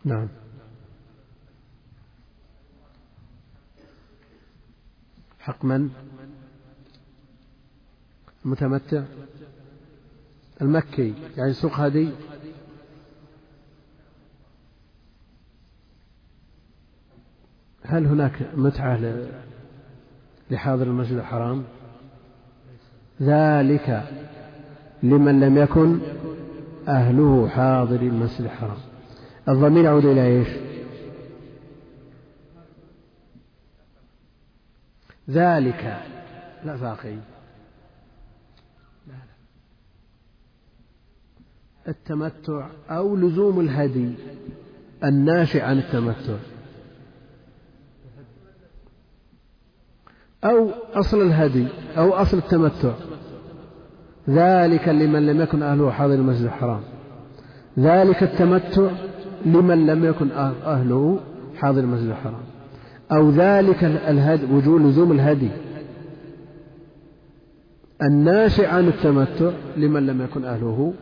نعم. 0.04 0.28
حق 5.40 5.64
من؟ 5.64 5.90
المتمتع 8.48 9.02
المكي 10.62 11.14
يعني 11.36 11.52
سوق 11.52 11.72
هدي 11.72 12.08
هل 17.84 18.06
هناك 18.06 18.32
متعة 18.54 19.00
لحاضر 20.50 20.82
المسجد 20.82 21.16
الحرام؟ 21.16 21.64
ذلك 23.22 24.08
لمن 25.02 25.40
لم 25.40 25.58
يكن 25.58 26.00
أهله 26.88 27.48
حاضر 27.48 28.00
المسجد 28.00 28.44
الحرام. 28.44 28.78
الضمير 29.48 29.84
يعود 29.84 30.04
إلى 30.04 30.26
إيش؟ 30.26 30.48
ذلك. 35.30 36.02
لا 36.64 36.76
باقي. 36.76 37.37
التمتع 41.88 42.66
أو 42.90 43.16
لزوم 43.16 43.60
الهدي 43.60 44.12
الناشئ 45.04 45.60
عن 45.60 45.78
التمتع. 45.78 46.36
أو 50.44 50.70
أصل 50.94 51.22
الهدي 51.22 51.66
أو 51.96 52.12
أصل 52.12 52.38
التمتع. 52.38 52.92
ذلك 54.28 54.88
لمن 54.88 55.26
لم 55.26 55.40
يكن 55.40 55.62
أهله 55.62 55.90
حاضر 55.90 56.14
المسجد 56.14 56.44
الحرام. 56.44 56.80
ذلك 57.78 58.22
التمتع 58.22 58.90
لمن 59.46 59.86
لم 59.86 60.04
يكن 60.04 60.30
أهله 60.64 61.20
حاضر 61.56 61.80
المسجد 61.80 62.08
الحرام. 62.08 62.42
أو 63.12 63.30
ذلك 63.30 63.84
الهدي 63.84 64.54
وجود 64.54 64.82
لزوم 64.82 65.12
الهدي. 65.12 65.50
الناشئ 68.02 68.66
عن 68.66 68.88
التمتع 68.88 69.50
لمن 69.76 70.06
لم 70.06 70.22
يكن 70.22 70.44
أهله 70.44 70.92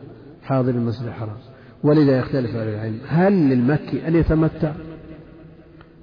حاضر 0.47 0.69
المسجد 0.69 1.07
الحرام. 1.07 1.37
ولذا 1.83 2.19
يختلف 2.19 2.55
أهل 2.55 2.67
العلم. 2.67 2.99
هل 3.07 3.33
للمكي 3.33 4.07
أن 4.07 4.15
يتمتع؟ 4.15 4.73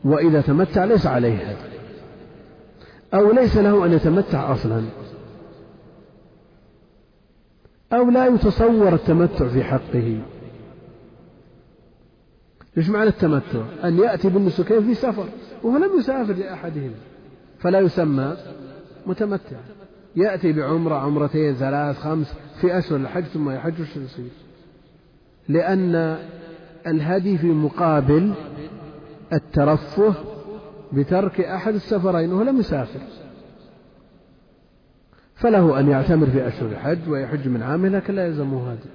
وإذا 0.05 0.41
تمتع 0.41 0.85
ليس 0.85 1.07
عليه 1.07 1.37
هدي 1.37 1.75
أو 3.15 3.33
ليس 3.33 3.57
له 3.57 3.87
أن 3.87 3.93
يتمتع 3.93 4.53
أصلا. 4.53 4.83
أو 7.93 8.11
لا 8.11 8.27
يتصور 8.27 8.95
التمتع 8.95 9.49
في 9.49 9.65
حقه. 9.65 10.21
إيش 12.79 12.91
معنى 12.91 13.09
التمتع؟ 13.09 13.65
أن 13.85 13.99
يأتي 13.99 14.29
بالنسكين 14.29 14.85
في 14.85 14.95
سفر 14.95 15.27
وهو 15.63 15.77
لم 15.77 15.99
يسافر 15.99 16.33
لأحدهم. 16.33 16.93
فلا 17.59 17.81
يسمى 17.81 18.37
متمتع. 19.07 19.57
يأتي 20.17 20.53
بعمرة 20.53 20.95
عمرتين 20.95 21.55
ثلاث 21.55 21.99
خمس 21.99 22.35
في 22.61 22.79
أشهر 22.79 22.97
الحج 22.97 23.25
ثم 23.25 23.51
يحج 23.51 23.81
وش 23.81 23.97
يصير؟ 23.97 24.31
لأن 25.49 26.19
الهدي 26.87 27.39
في 27.39 27.47
مقابل 27.47 28.35
الترفه 29.33 30.15
بترك 30.93 31.41
أحد 31.41 31.75
السفرين 31.75 32.33
وهو 32.33 32.43
لم 32.43 32.59
يسافر. 32.59 33.01
فله 35.35 35.81
أن 35.81 35.89
يعتمر 35.89 36.27
في 36.27 36.49
أشهر 36.49 36.69
الحج 36.69 37.09
ويحج 37.09 37.49
من 37.49 37.63
عامه 37.63 37.89
لكن 37.89 38.15
لا 38.15 38.27
يلزمه 38.27 38.73
هذا. 38.73 38.91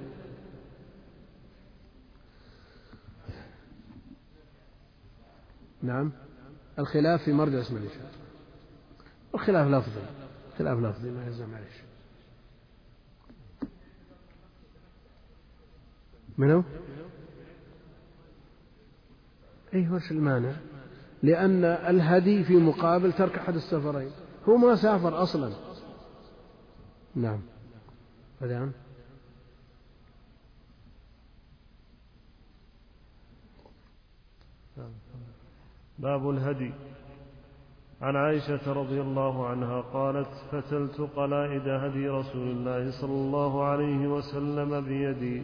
نعم. 5.82 6.12
الخلاف 6.78 7.22
في 7.22 7.32
مرجع 7.32 7.60
اسم 7.60 7.76
الإشارة. 7.76 8.10
الخلاف 9.34 9.68
لفظي 9.68 10.19
خلاف 10.60 10.78
لفظي 10.78 11.10
ما 11.10 11.26
يلزم 11.26 11.48
معلش 11.50 11.82
منو؟ 16.38 16.64
أي 19.74 19.88
وش 19.88 20.10
المانع؟ 20.10 20.52
لأن 21.22 21.64
الهدي 21.64 22.44
في 22.44 22.56
مقابل 22.56 23.12
ترك 23.12 23.38
أحد 23.38 23.54
السفرين. 23.54 24.10
هو 24.48 24.56
ما 24.56 24.76
سافر 24.76 25.22
أصلا. 25.22 25.52
نعم. 27.14 27.40
نعم 28.40 28.72
باب 35.98 36.30
الهدي. 36.30 36.72
عن 38.02 38.16
عائشة 38.16 38.72
رضي 38.72 39.00
الله 39.00 39.46
عنها 39.46 39.80
قالت 39.80 40.28
فتلت 40.52 41.00
قلائد 41.16 41.68
هدي 41.68 42.08
رسول 42.08 42.48
الله 42.48 42.90
صلى 43.00 43.12
الله 43.12 43.64
عليه 43.64 44.06
وسلم 44.06 44.80
بيدي 44.80 45.42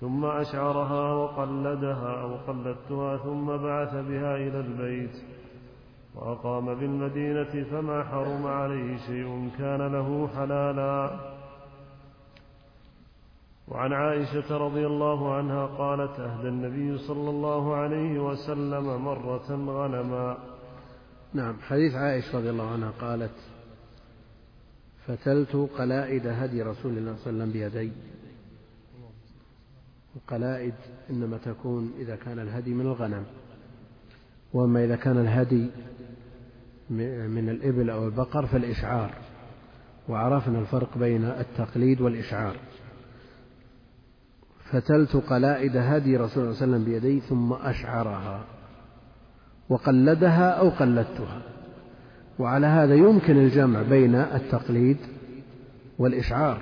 ثم 0.00 0.24
أشعرها 0.24 1.12
وقلدها 1.12 2.20
أو 2.20 2.34
قلدتها 2.34 3.16
ثم 3.16 3.46
بعث 3.46 3.94
بها 3.94 4.36
إلى 4.36 4.60
البيت 4.60 5.16
وأقام 6.14 6.74
بالمدينة 6.74 7.64
فما 7.70 8.04
حرم 8.04 8.46
عليه 8.46 8.96
شيء 8.96 9.50
كان 9.58 9.92
له 9.92 10.28
حلالا. 10.36 11.10
وعن 13.68 13.92
عائشة 13.92 14.56
رضي 14.56 14.86
الله 14.86 15.34
عنها 15.34 15.66
قالت 15.66 16.20
أهدى 16.20 16.48
النبي 16.48 16.98
صلى 16.98 17.30
الله 17.30 17.74
عليه 17.74 18.18
وسلم 18.18 19.04
مرة 19.04 19.48
غنما. 19.50 20.57
نعم 21.34 21.56
حديث 21.60 21.94
عائشة 21.94 22.38
رضي 22.38 22.50
الله 22.50 22.70
عنها 22.70 22.90
قالت 22.90 23.34
فتلت 25.06 25.56
قلائد 25.78 26.26
هدي 26.26 26.62
رسول 26.62 26.98
الله 26.98 27.16
صلى 27.16 27.32
الله 27.32 27.42
عليه 27.42 27.44
وسلم 27.44 27.52
بيدي. 27.52 27.92
القلائد 30.16 30.74
إنما 31.10 31.38
تكون 31.38 31.92
إذا 31.98 32.16
كان 32.16 32.38
الهدي 32.38 32.74
من 32.74 32.86
الغنم 32.86 33.24
وأما 34.52 34.84
إذا 34.84 34.96
كان 34.96 35.18
الهدي 35.18 35.70
من 36.90 37.48
الإبل 37.48 37.90
أو 37.90 38.06
البقر 38.06 38.46
فالإشعار 38.46 39.14
وعرفنا 40.08 40.58
الفرق 40.58 40.98
بين 40.98 41.24
التقليد 41.24 42.00
والإشعار. 42.00 42.56
فتلت 44.70 45.16
قلائد 45.16 45.76
هدي 45.76 46.16
رسول 46.16 46.42
الله 46.44 46.54
صلى 46.54 46.64
الله 46.64 46.76
عليه 46.76 46.84
وسلم 46.84 46.84
بيدي 46.84 47.20
ثم 47.20 47.52
أشعرها. 47.52 48.44
وقلدها 49.68 50.50
أو 50.50 50.68
قلدتها. 50.68 51.42
وعلى 52.38 52.66
هذا 52.66 52.94
يمكن 52.94 53.36
الجمع 53.36 53.82
بين 53.82 54.14
التقليد 54.14 54.96
والإشعار 55.98 56.58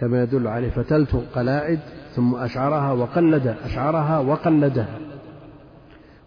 كما 0.00 0.22
يدل 0.22 0.46
عليه 0.46 0.70
فتلت 0.70 1.24
قلائد 1.34 1.78
ثم 2.14 2.34
أشعرها 2.34 2.92
وقلد 2.92 3.46
أشعرها 3.46 4.18
وقلدها. 4.18 4.98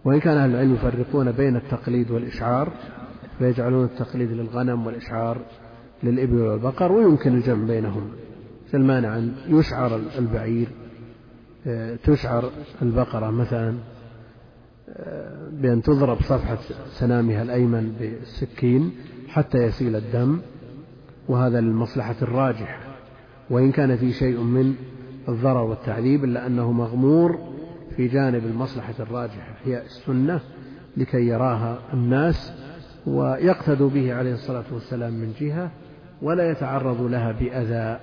وإن 0.05 0.19
كان 0.19 0.37
أهل 0.37 0.51
العلم 0.51 0.73
يفرقون 0.73 1.31
بين 1.31 1.55
التقليد 1.55 2.11
والإشعار 2.11 2.71
فيجعلون 3.39 3.85
التقليد 3.85 4.31
للغنم 4.31 4.85
والإشعار 4.85 5.37
للإبل 6.03 6.41
والبقر 6.41 6.91
ويمكن 6.91 7.33
الجمع 7.33 7.67
بينهم. 7.67 8.11
المانع 8.73 9.17
أن 9.17 9.33
يشعر 9.47 9.99
البعير 10.17 10.67
آه، 11.67 11.95
تشعر 11.95 12.49
البقرة 12.81 13.29
مثلا. 13.31 13.75
بأن 15.51 15.81
تضرب 15.81 16.21
صفحة 16.21 16.57
سنامها 16.91 17.41
الأيمن 17.41 17.95
بالسكين 17.99 18.91
حتى 19.27 19.57
يسيل 19.57 19.95
الدم 19.95 20.39
وهذا 21.27 21.61
للمصلحة 21.61 22.15
الراجحة. 22.21 22.79
وإن 23.49 23.71
كان 23.71 23.97
في 23.97 24.11
شيء 24.11 24.39
من 24.39 24.75
الضرر 25.29 25.63
والتعذيب 25.63 26.23
إلا 26.23 26.47
أنه 26.47 26.71
مغمور 26.71 27.39
في 27.95 28.07
جانب 28.07 28.45
المصلحة 28.45 28.93
الراجحة 28.99 29.55
هي 29.65 29.81
السنة 29.81 30.39
لكي 30.97 31.27
يراها 31.27 31.79
الناس 31.93 32.53
ويقتدوا 33.07 33.89
به 33.89 34.13
عليه 34.13 34.33
الصلاة 34.33 34.63
والسلام 34.71 35.13
من 35.13 35.33
جهة 35.39 35.71
ولا 36.21 36.51
يتعرض 36.51 37.01
لها 37.01 37.31
بأذى. 37.31 37.99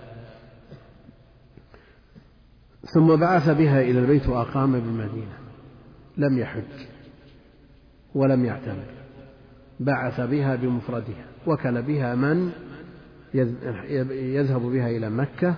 ثم 2.84 3.16
بعث 3.16 3.48
بها 3.48 3.80
إلى 3.80 3.98
البيت 3.98 4.28
وأقام 4.28 4.72
بالمدينة. 4.72 5.39
لم 6.16 6.38
يحج 6.38 6.86
ولم 8.14 8.44
يعتمر 8.44 8.84
بعث 9.80 10.20
بها 10.20 10.56
بمفردها 10.56 11.24
وكل 11.46 11.82
بها 11.82 12.14
من 12.14 12.50
يذهب 14.10 14.60
بها 14.60 14.88
إلى 14.90 15.10
مكة 15.10 15.54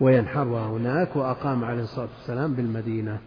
وينحرها 0.00 0.66
هناك 0.66 1.16
وأقام 1.16 1.64
عليه 1.64 1.82
الصلاة 1.82 2.08
والسلام 2.18 2.54
بالمدينة. 2.54 3.18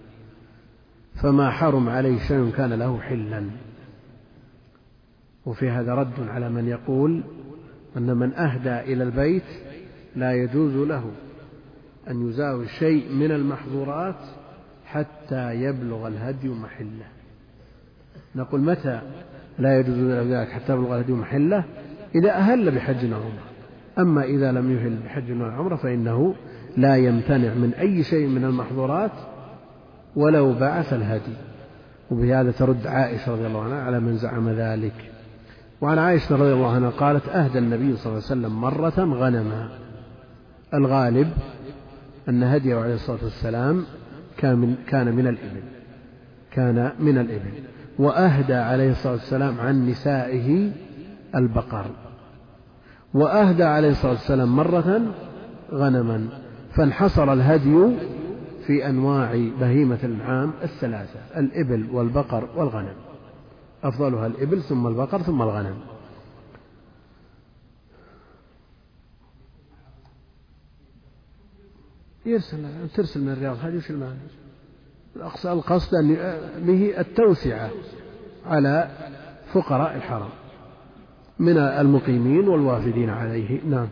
فما 1.22 1.50
حرم 1.50 1.90
عليه 1.90 2.20
شيء 2.28 2.52
كان 2.52 2.74
له 2.74 3.00
حلا. 3.00 3.50
وفي 5.46 5.70
هذا 5.70 5.94
رد 5.94 6.28
على 6.28 6.50
من 6.50 6.68
يقول 6.68 7.24
أن 7.98 8.18
من 8.18 8.34
أهدى 8.34 8.94
إلى 8.94 9.04
البيت 9.04 9.44
لا 10.16 10.34
يجوز 10.34 10.76
له 10.76 11.12
أن 12.10 12.30
يزاوج 12.30 12.66
شيء 12.66 13.12
من 13.14 13.32
المحظورات 13.32 14.20
حتى 14.92 15.54
يبلغ 15.54 16.08
الهدي 16.08 16.50
محله. 16.50 17.06
نقول 18.36 18.62
متى 18.62 19.02
لا 19.60 19.80
يجوز 19.80 19.98
له 19.98 20.40
ذلك 20.40 20.50
حتى 20.50 20.74
يبلغ 20.74 20.96
الهدي 20.96 21.14
محله؟ 21.14 21.64
إذا 22.16 22.32
أهل 22.32 22.72
بحج 22.72 23.12
وعمرة. 23.12 23.44
أما 24.00 24.24
إذا 24.24 24.52
لم 24.52 24.72
يهل 24.72 24.96
بحج 25.06 25.42
وعمرة 25.42 25.76
فإنه 25.76 26.36
لا 26.78 26.96
يمتنع 26.96 27.54
من 27.54 27.74
أي 27.80 28.04
شيء 28.04 28.28
من 28.28 28.44
المحظورات 28.44 29.12
ولو 30.16 30.54
بعث 30.54 30.94
الهدي. 30.94 31.36
وبهذا 32.12 32.52
ترد 32.52 32.88
عائشة 32.88 33.32
رضي 33.32 33.48
الله 33.48 33.64
عنها 33.64 33.82
على 33.82 34.00
من 34.00 34.18
زعم 34.18 34.50
ذلك. 34.50 35.12
وعن 35.82 35.98
عائشة 35.98 36.36
رضي 36.36 36.54
الله 36.54 36.76
عنها 36.76 36.90
قالت 36.90 37.30
أهدى 37.30 37.60
النبي 37.60 37.96
صلى 37.96 38.06
الله 38.06 38.24
عليه 38.30 38.40
وسلم 38.42 38.62
مرة 38.62 39.00
غنما. 39.00 39.70
الغالب 40.74 41.30
أن 42.30 42.44
هديه 42.44 42.76
عليه 42.76 42.94
الصلاة 42.94 43.24
والسلام 43.24 43.86
كان 44.38 44.58
من, 44.58 44.76
كان 44.88 45.16
من 45.16 45.28
الإبل. 45.28 45.64
كان 46.52 46.92
من 47.00 47.18
الإبل. 47.18 47.52
وأهدى 48.00 48.54
عليه 48.54 48.92
الصلاة 48.92 49.14
والسلام 49.14 49.60
عن 49.60 49.90
نسائه 49.90 50.72
البقر. 51.36 51.86
وأهدى 53.14 53.64
عليه 53.64 53.90
الصلاة 53.90 54.12
والسلام 54.12 54.56
مرة 54.56 55.02
غنما. 55.72 56.28
فانحصر 56.72 57.34
الهدي 57.34 57.98
في 58.68 58.90
أنواع 58.90 59.50
بهيمة 59.60 60.00
الأنعام 60.04 60.52
الثلاثة 60.64 61.20
الإبل 61.38 61.88
والبقر 61.92 62.50
والغنم. 62.56 62.96
أفضلها 63.84 64.28
الإبل 64.28 64.62
ثم 64.62 64.88
البقر 64.88 65.22
ثم 65.22 65.42
الغنم. 65.42 65.91
يرسل 72.26 72.90
ترسل 72.90 73.22
من 73.22 73.32
الرياض. 73.32 73.58
هذه 73.58 73.78
وش 73.78 73.92
المعنى؟ 73.92 74.20
القصد 75.46 75.96
أن 75.96 76.16
به 76.66 77.00
التوسعة 77.00 77.72
على 78.46 78.92
فقراء 79.54 79.96
الحرم 79.96 80.30
من 81.40 81.58
المقيمين 81.58 82.48
والوافدين 82.48 83.10
عليه. 83.10 83.62
نعم. 83.64 83.88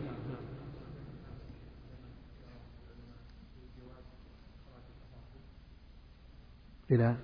إلى 6.90 7.16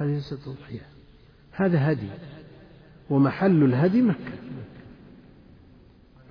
ليست 0.00 0.34
تضحية 0.34 0.86
هذا 1.52 1.92
هدي 1.92 2.08
ومحل 3.10 3.64
الهدي 3.64 4.02
مكة. 4.02 4.32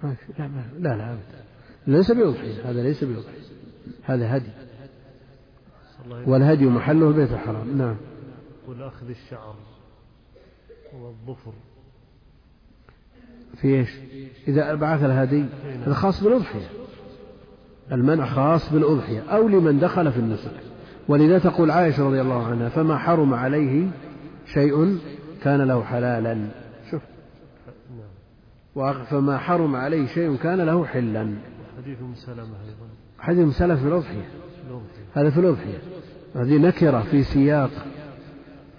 لا 0.03 0.47
لا 0.79 0.97
لا 0.97 1.11
أبدا. 1.11 1.43
ليس 1.87 2.11
بأضحية 2.11 2.69
هذا 2.69 2.83
ليس 2.83 3.03
بأضحية 3.03 3.49
هذا 4.03 4.37
هدي. 4.37 4.51
والهدي 6.25 6.65
محله 6.65 7.07
البيت 7.07 7.31
الحرام. 7.31 7.77
نعم. 7.77 7.95
والأخذ 8.67 9.09
الشعر 9.09 9.55
والظفر. 10.93 11.53
في 13.61 13.67
إيش؟ 13.67 13.89
إذا 14.47 14.75
بعث 14.75 15.03
الهدي 15.03 15.45
هذا 15.85 15.93
خاص 15.93 16.23
بالأضحية. 16.23 16.69
المنع 17.91 18.25
خاص 18.25 18.73
بالأضحية. 18.73 19.21
أو 19.21 19.47
لمن 19.47 19.79
دخل 19.79 20.11
في 20.11 20.19
النسك. 20.19 20.51
ولذا 21.07 21.39
تقول 21.39 21.71
عائشة 21.71 22.07
رضي 22.07 22.21
الله 22.21 22.45
عنها 22.45 22.69
فما 22.69 22.97
حرم 22.97 23.33
عليه 23.33 23.87
شيء 24.53 24.97
كان 25.43 25.61
له 25.61 25.83
حلالا. 25.83 26.49
فما 28.87 29.37
حرم 29.37 29.75
عليه 29.75 30.05
شيء 30.05 30.35
كان 30.35 30.61
له 30.61 30.85
حلا. 30.85 31.33
حديث 31.77 32.01
أم 32.01 32.15
سلمة 32.15 32.41
أيضا. 32.41 32.87
حديث 33.19 33.39
أم 33.39 33.51
سلمة 33.51 33.75
في 33.75 33.87
الأضحية 33.87 34.29
هذا 35.13 35.29
في 35.29 35.39
الأضحية 35.39 35.79
هذه 36.35 36.57
نكرة 36.57 37.01
في 37.01 37.23
سياق 37.23 37.71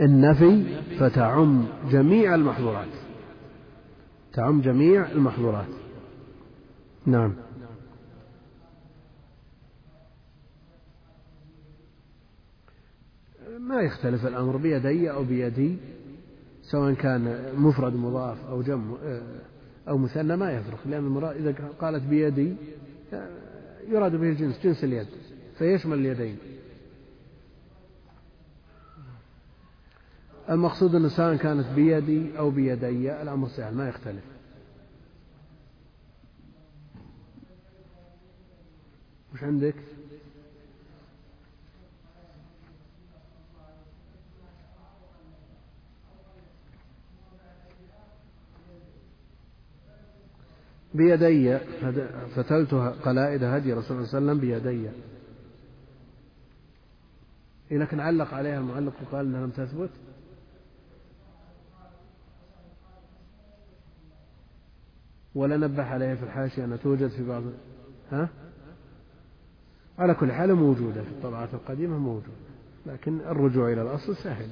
النفي 0.01 0.65
فتعم 0.99 1.65
جميع 1.91 2.35
المحظورات. 2.35 2.89
تعم 4.33 4.61
جميع 4.61 5.11
المحظورات. 5.11 5.69
نعم. 7.07 7.35
ما 13.59 13.81
يختلف 13.81 14.27
الأمر 14.27 14.57
بيدي 14.57 15.11
أو 15.11 15.25
بيدي 15.25 15.77
سواء 16.63 16.95
كان 16.95 17.53
مفرد 17.57 17.95
مضاف 17.95 18.45
أو 18.49 18.63
جمع 18.63 18.97
أو 19.89 19.99
مثنى 19.99 20.37
ما 20.37 20.53
يفرق 20.53 20.79
لأن 20.87 21.05
المراد 21.05 21.37
إذا 21.37 21.69
قالت 21.81 22.03
بيدي 22.03 22.55
يراد 23.89 24.17
به 24.17 24.29
الجنس 24.29 24.61
جنس 24.63 24.85
اليد 24.85 25.07
فيشمل 25.59 25.99
اليدين 25.99 26.39
المقصود 30.51 30.95
أن 30.95 31.09
سواء 31.09 31.37
كانت 31.37 31.67
بيدي 31.67 32.39
أو 32.39 32.51
بيدي 32.51 33.23
الأمر 33.23 33.49
سهل 33.49 33.75
ما 33.75 33.89
يختلف 33.89 34.25
وش 39.35 39.43
عندك؟ 39.43 39.75
بيدي 50.95 51.59
فتلت 52.37 52.75
قلائد 52.75 53.45
هدي 53.45 53.73
رسول 53.73 53.97
الله 53.97 54.09
صلى 54.09 54.19
الله 54.19 54.31
عليه 54.31 54.41
وسلم 54.41 54.41
بيدي. 54.41 54.91
إيه 57.71 57.79
لكن 57.79 58.01
علق 58.01 58.35
عليها 58.35 58.59
المعلق 58.59 58.93
وقال 59.03 59.27
أنها 59.27 59.47
لم 59.47 59.51
تثبت؟ 59.51 59.91
ولا 65.35 65.57
نبه 65.57 65.83
عليها 65.83 66.15
في 66.15 66.23
الحاشية 66.23 66.65
أنها 66.65 66.77
توجد 66.77 67.09
في 67.09 67.27
بعض 67.27 67.43
ها؟ 68.11 68.29
على 69.99 70.15
كل 70.15 70.33
حال 70.33 70.55
موجودة 70.55 71.03
في 71.03 71.09
الطبعات 71.09 71.55
القديمة 71.55 71.99
موجودة. 71.99 72.51
لكن 72.87 73.21
الرجوع 73.21 73.73
إلى 73.73 73.83
الأصل 73.83 74.17
سهل. 74.17 74.49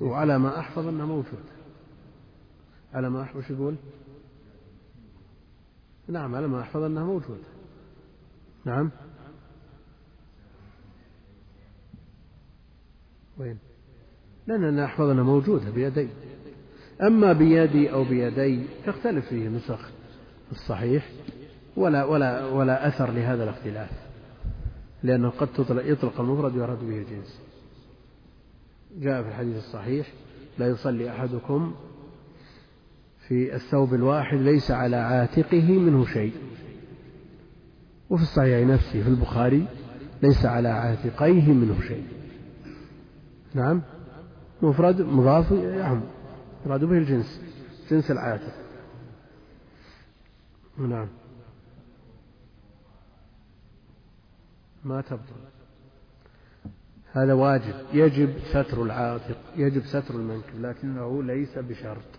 وعلى 0.00 0.38
ما 0.38 0.58
أحفظ 0.58 0.86
أنها 0.86 1.06
موجودة. 1.06 1.55
على 2.94 3.10
ما 3.10 3.22
أحفظ؟ 3.22 3.50
يقول؟ 3.50 3.76
نعم 6.08 6.34
على 6.34 6.46
ما 6.46 6.60
أحفظ 6.60 6.82
أنها 6.82 7.04
موجودة. 7.04 7.44
نعم. 8.64 8.90
وين؟ 13.38 13.58
لأن 14.46 14.64
أنا 14.64 14.84
أحفظ 14.84 15.04
أنها 15.04 15.24
موجودة 15.24 15.70
بيدي. 15.70 16.08
أما 17.02 17.32
بيدي 17.32 17.92
أو 17.92 18.04
بيدي 18.04 18.66
تختلف 18.86 19.28
فيه 19.28 19.48
نسخ 19.48 19.90
الصحيح 20.52 21.10
ولا 21.76 22.04
ولا 22.04 22.46
ولا 22.46 22.88
أثر 22.88 23.10
لهذا 23.10 23.44
الاختلاف 23.44 23.90
لأنه 25.02 25.30
قد 25.30 25.48
يطلق 25.70 26.20
المفرد 26.20 26.56
ويراد 26.56 26.78
به 26.78 26.98
الجنس. 26.98 27.40
جاء 28.98 29.22
في 29.22 29.28
الحديث 29.28 29.56
الصحيح 29.56 30.12
لا 30.58 30.66
يصلي 30.68 31.10
أحدكم 31.10 31.74
في 33.28 33.54
الثوب 33.54 33.94
الواحد 33.94 34.36
ليس 34.36 34.70
على 34.70 34.96
عاتقه 34.96 35.78
منه 35.78 36.04
شيء. 36.04 36.32
وفي 38.10 38.22
الصحيح 38.22 38.68
نفسه 38.68 39.02
في 39.02 39.08
البخاري 39.08 39.66
ليس 40.22 40.46
على 40.46 40.68
عاتقيه 40.68 41.52
منه 41.52 41.80
شيء. 41.80 42.06
نعم. 43.54 43.82
مفرد 44.62 45.00
مضاف 45.00 45.50
يعم 45.50 46.02
يراد 46.66 46.84
به 46.84 46.98
الجنس 46.98 47.42
جنس 47.90 48.10
العاتق. 48.10 48.54
نعم. 50.78 51.08
ما 54.84 55.00
تبطل. 55.00 55.22
هذا 57.12 57.32
واجب. 57.32 57.74
يجب 57.92 58.38
ستر 58.38 58.82
العاتق 58.82 59.38
يجب 59.56 59.82
ستر 59.84 60.14
المنكب 60.14 60.60
لكنه 60.60 61.22
ليس 61.22 61.58
بشرط. 61.58 62.15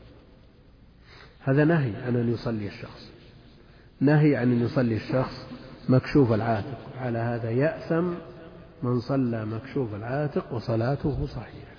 هذا 1.47 1.65
نهي 1.65 1.95
عن 1.95 2.15
أن 2.15 2.33
يصلي 2.33 2.67
الشخص. 2.67 3.11
نهي 3.99 4.35
عن 4.35 4.51
أن 4.51 4.61
يصلي 4.61 4.95
الشخص 4.95 5.47
مكشوف 5.89 6.31
العاتق. 6.31 6.77
على 6.97 7.17
هذا 7.17 7.51
يأثم 7.51 8.13
من 8.83 8.99
صلى 8.99 9.45
مكشوف 9.45 9.95
العاتق 9.95 10.53
وصلاته 10.53 11.25
صحيحة. 11.25 11.77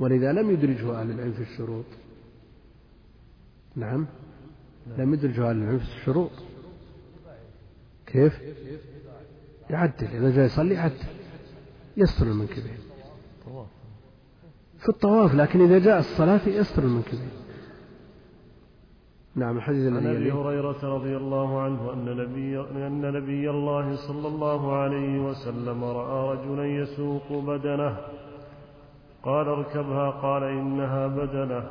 ولذا 0.00 0.32
لم 0.32 0.50
يدرجه 0.50 1.00
أهل 1.00 1.10
العلم 1.10 1.32
في 1.32 1.42
الشروط. 1.42 1.84
نعم. 3.76 4.06
لم 4.98 5.14
يدرجه 5.14 5.50
أهل 5.50 5.56
العلم 5.56 5.78
في 5.78 5.84
الشروط. 6.00 6.30
كيف؟ 8.06 8.40
يعدل. 9.70 10.06
إذا 10.06 10.30
جاء 10.30 10.44
يصلي 10.44 10.74
يعدل. 10.74 10.94
يستر 11.96 12.26
المنكبين 12.26 12.78
في 14.78 14.88
الطواف. 14.88 15.34
لكن 15.34 15.60
إذا 15.60 15.78
جاء 15.78 15.98
الصلاة 15.98 16.48
يستر 16.48 16.82
المنكبين 16.82 17.41
نعم 19.36 19.56
الحديث 19.56 19.92
عن 19.92 20.06
أبي. 20.06 20.32
هريرة 20.32 20.94
رضي 20.94 21.16
الله 21.16 21.60
عنه 21.60 21.92
أن 21.92 22.16
نبي 22.16 22.60
أن 22.86 23.12
نبي 23.12 23.50
الله 23.50 23.96
صلى 23.96 24.28
الله 24.28 24.72
عليه 24.72 25.20
وسلم 25.20 25.84
رأى 25.84 26.36
رجلا 26.36 26.66
يسوق 26.66 27.32
بدنه. 27.32 27.96
قال 29.22 29.48
اركبها. 29.48 30.10
قال 30.10 30.42
إنها 30.42 31.06
بدنة. 31.06 31.70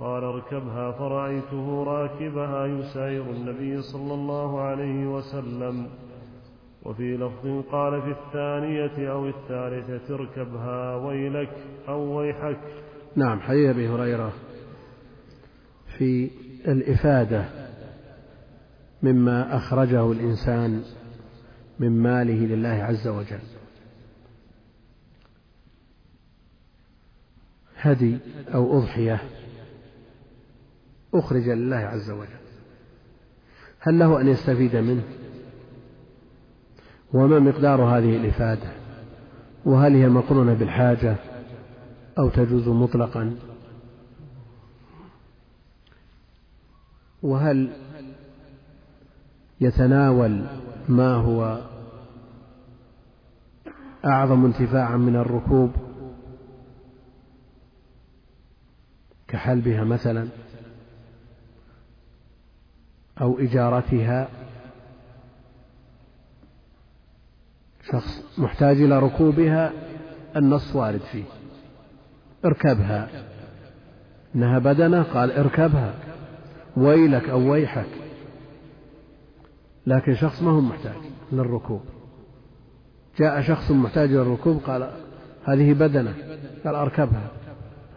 قال 0.00 0.24
اركبها. 0.24 0.92
فرأيته 0.92 1.84
راكبها 1.84 2.66
يساير 2.66 3.22
النبي 3.22 3.82
صلى 3.82 4.14
الله 4.14 4.60
عليه 4.60 5.06
وسلم. 5.06 5.86
وفي 6.84 7.16
لفظ 7.16 7.62
قال 7.72 8.02
في 8.02 8.10
الثانية 8.10 9.12
أو 9.12 9.26
الثالثة 9.26 10.14
اركبها 10.14 10.96
ويلك 10.96 11.56
أو 11.88 12.18
ويحك. 12.18 12.60
نعم 13.16 13.40
حديث 13.40 13.70
أبي 13.70 13.88
هريرة 13.88 14.32
في 15.98 16.30
الإفادة 16.68 17.44
مما 19.02 19.56
أخرجه 19.56 20.12
الإنسان 20.12 20.82
من 21.78 22.02
ماله 22.02 22.46
لله 22.46 22.68
عز 22.68 23.08
وجل. 23.08 23.40
هدي 27.76 28.18
أو 28.54 28.78
أضحية 28.78 29.22
أخرج 31.14 31.48
لله 31.48 31.76
عز 31.76 32.10
وجل. 32.10 32.44
هل 33.80 33.98
له 33.98 34.20
أن 34.20 34.28
يستفيد 34.28 34.76
منه؟ 34.76 35.02
وما 37.12 37.38
مقدار 37.38 37.82
هذه 37.82 38.16
الإفادة؟ 38.16 38.68
وهل 39.64 39.94
هي 39.94 40.08
مقرونة 40.08 40.54
بالحاجة 40.54 41.16
أو 42.18 42.28
تجوز 42.28 42.68
مطلقا؟ 42.68 43.36
وهل 47.24 47.70
يتناول 49.60 50.46
ما 50.88 51.14
هو 51.14 51.60
أعظم 54.04 54.44
انتفاعا 54.44 54.96
من 54.96 55.16
الركوب 55.16 55.70
كحلبها 59.28 59.84
مثلا 59.84 60.28
أو 63.20 63.38
إجارتها 63.38 64.28
شخص 67.92 68.38
محتاج 68.38 68.80
إلى 68.80 68.98
ركوبها 68.98 69.72
النص 70.36 70.76
وارد 70.76 71.00
فيه 71.00 71.24
اركبها 72.44 73.08
إنها 74.34 74.58
بدنة 74.58 75.02
قال 75.02 75.32
اركبها 75.32 76.13
ويلك 76.76 77.28
أو 77.28 77.52
ويحك. 77.52 77.86
لكن 79.86 80.14
شخص 80.14 80.42
ما 80.42 80.50
هو 80.50 80.60
محتاج 80.60 80.96
للركوب. 81.32 81.80
جاء 83.18 83.40
شخص 83.40 83.70
محتاج 83.70 84.10
للركوب 84.10 84.56
قال 84.56 84.90
هذه 85.44 85.72
بدنة. 85.72 86.14
قال 86.64 86.74
أركبها. 86.74 87.30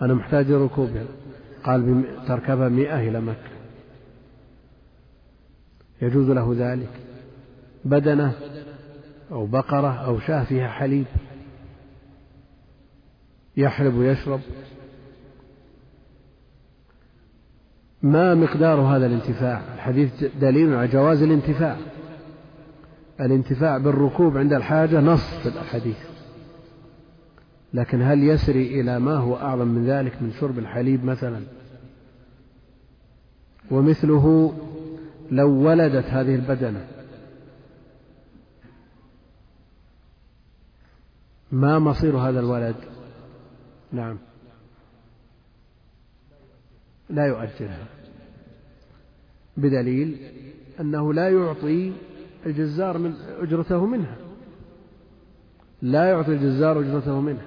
أنا 0.02 0.14
محتاج 0.14 0.52
لركوبها 0.52 1.06
قال. 1.64 2.04
تركبها 2.28 2.70
مئة 2.70 3.00
إلى 3.00 3.22
مكة. 3.22 3.50
يجوز 6.02 6.30
له 6.30 6.56
ذلك. 6.58 6.90
بدنة 7.86 8.34
أو 9.32 9.46
بقرة 9.46 9.94
أو 9.94 10.20
شاة 10.20 10.44
فيها 10.44 10.68
حليب. 10.68 11.06
يحلب 13.58 13.96
ويشرب. 13.96 14.40
ما 18.04 18.36
مقدار 18.36 18.80
هذا 18.80 19.06
الانتفاع؟ 19.06 19.62
الحديث 19.76 20.24
دليل 20.42 20.74
على 20.74 20.88
جواز 20.88 21.22
الانتفاع. 21.22 21.78
الانتفاع 23.20 23.78
بالركوب 23.78 24.38
عند 24.38 24.54
الحاجة 24.54 25.00
نص 25.00 25.34
في 25.44 25.50
الحديث. 25.50 25.98
لكن 27.74 28.02
هل 28.02 28.24
يسري 28.24 28.82
إلى 28.82 29.00
ما 29.00 29.16
هو 29.16 29.36
أعظم 29.38 29.68
من 29.68 29.86
ذلك 29.86 30.22
من 30.22 30.32
شرب 30.32 30.60
الحليب 30.60 31.06
مثلا؟ 31.06 31.42
ومثله 33.72 34.54
لو 35.32 35.50
ولدت 35.50 36.06
هذه 36.06 36.36
البدنة. 36.36 36.88
ما 41.52 41.80
مصير 41.80 42.18
هذا 42.18 42.40
الولد؟ 42.40 42.76
نعم. 43.92 44.18
لا 47.10 47.26
يؤجلها 47.26 47.88
بدليل 49.58 50.18
أنه 50.80 51.14
لا 51.14 51.30
يعطي 51.30 51.94
الجزار 52.46 52.98
من 52.98 53.14
أجرته 53.40 53.86
منها. 53.86 54.16
لا 55.82 56.10
يعطي 56.10 56.32
الجزار 56.32 56.80
أجرته 56.80 57.22
منها. 57.22 57.46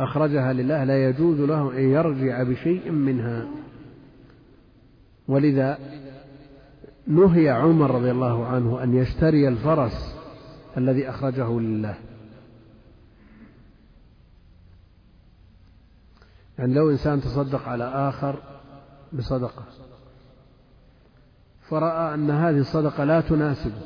أخرجها 0.00 0.52
لله 0.52 0.84
لا 0.84 1.08
يجوز 1.08 1.40
له 1.40 1.72
أن 1.78 1.90
يرجع 1.90 2.42
بشيء 2.42 2.90
منها. 2.90 3.46
ولذا 5.28 5.78
نهي 7.06 7.50
عمر 7.50 7.90
رضي 7.90 8.10
الله 8.10 8.46
عنه 8.46 8.82
أن 8.82 8.94
يشتري 8.94 9.48
الفرس 9.48 10.16
الذي 10.76 11.08
أخرجه 11.08 11.60
لله. 11.60 11.94
يعني 16.58 16.74
لو 16.74 16.90
إنسان 16.90 17.20
تصدق 17.20 17.68
على 17.68 17.84
آخر 17.84 18.55
بصدقة 19.12 19.64
فرأى 21.68 22.14
أن 22.14 22.30
هذه 22.30 22.58
الصدقة 22.58 23.04
لا 23.04 23.20
تناسبه 23.20 23.80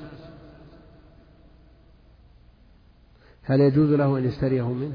هل 3.42 3.60
يجوز 3.60 3.90
له 3.90 4.18
أن 4.18 4.24
يشتريه 4.24 4.68
منه؟ 4.68 4.94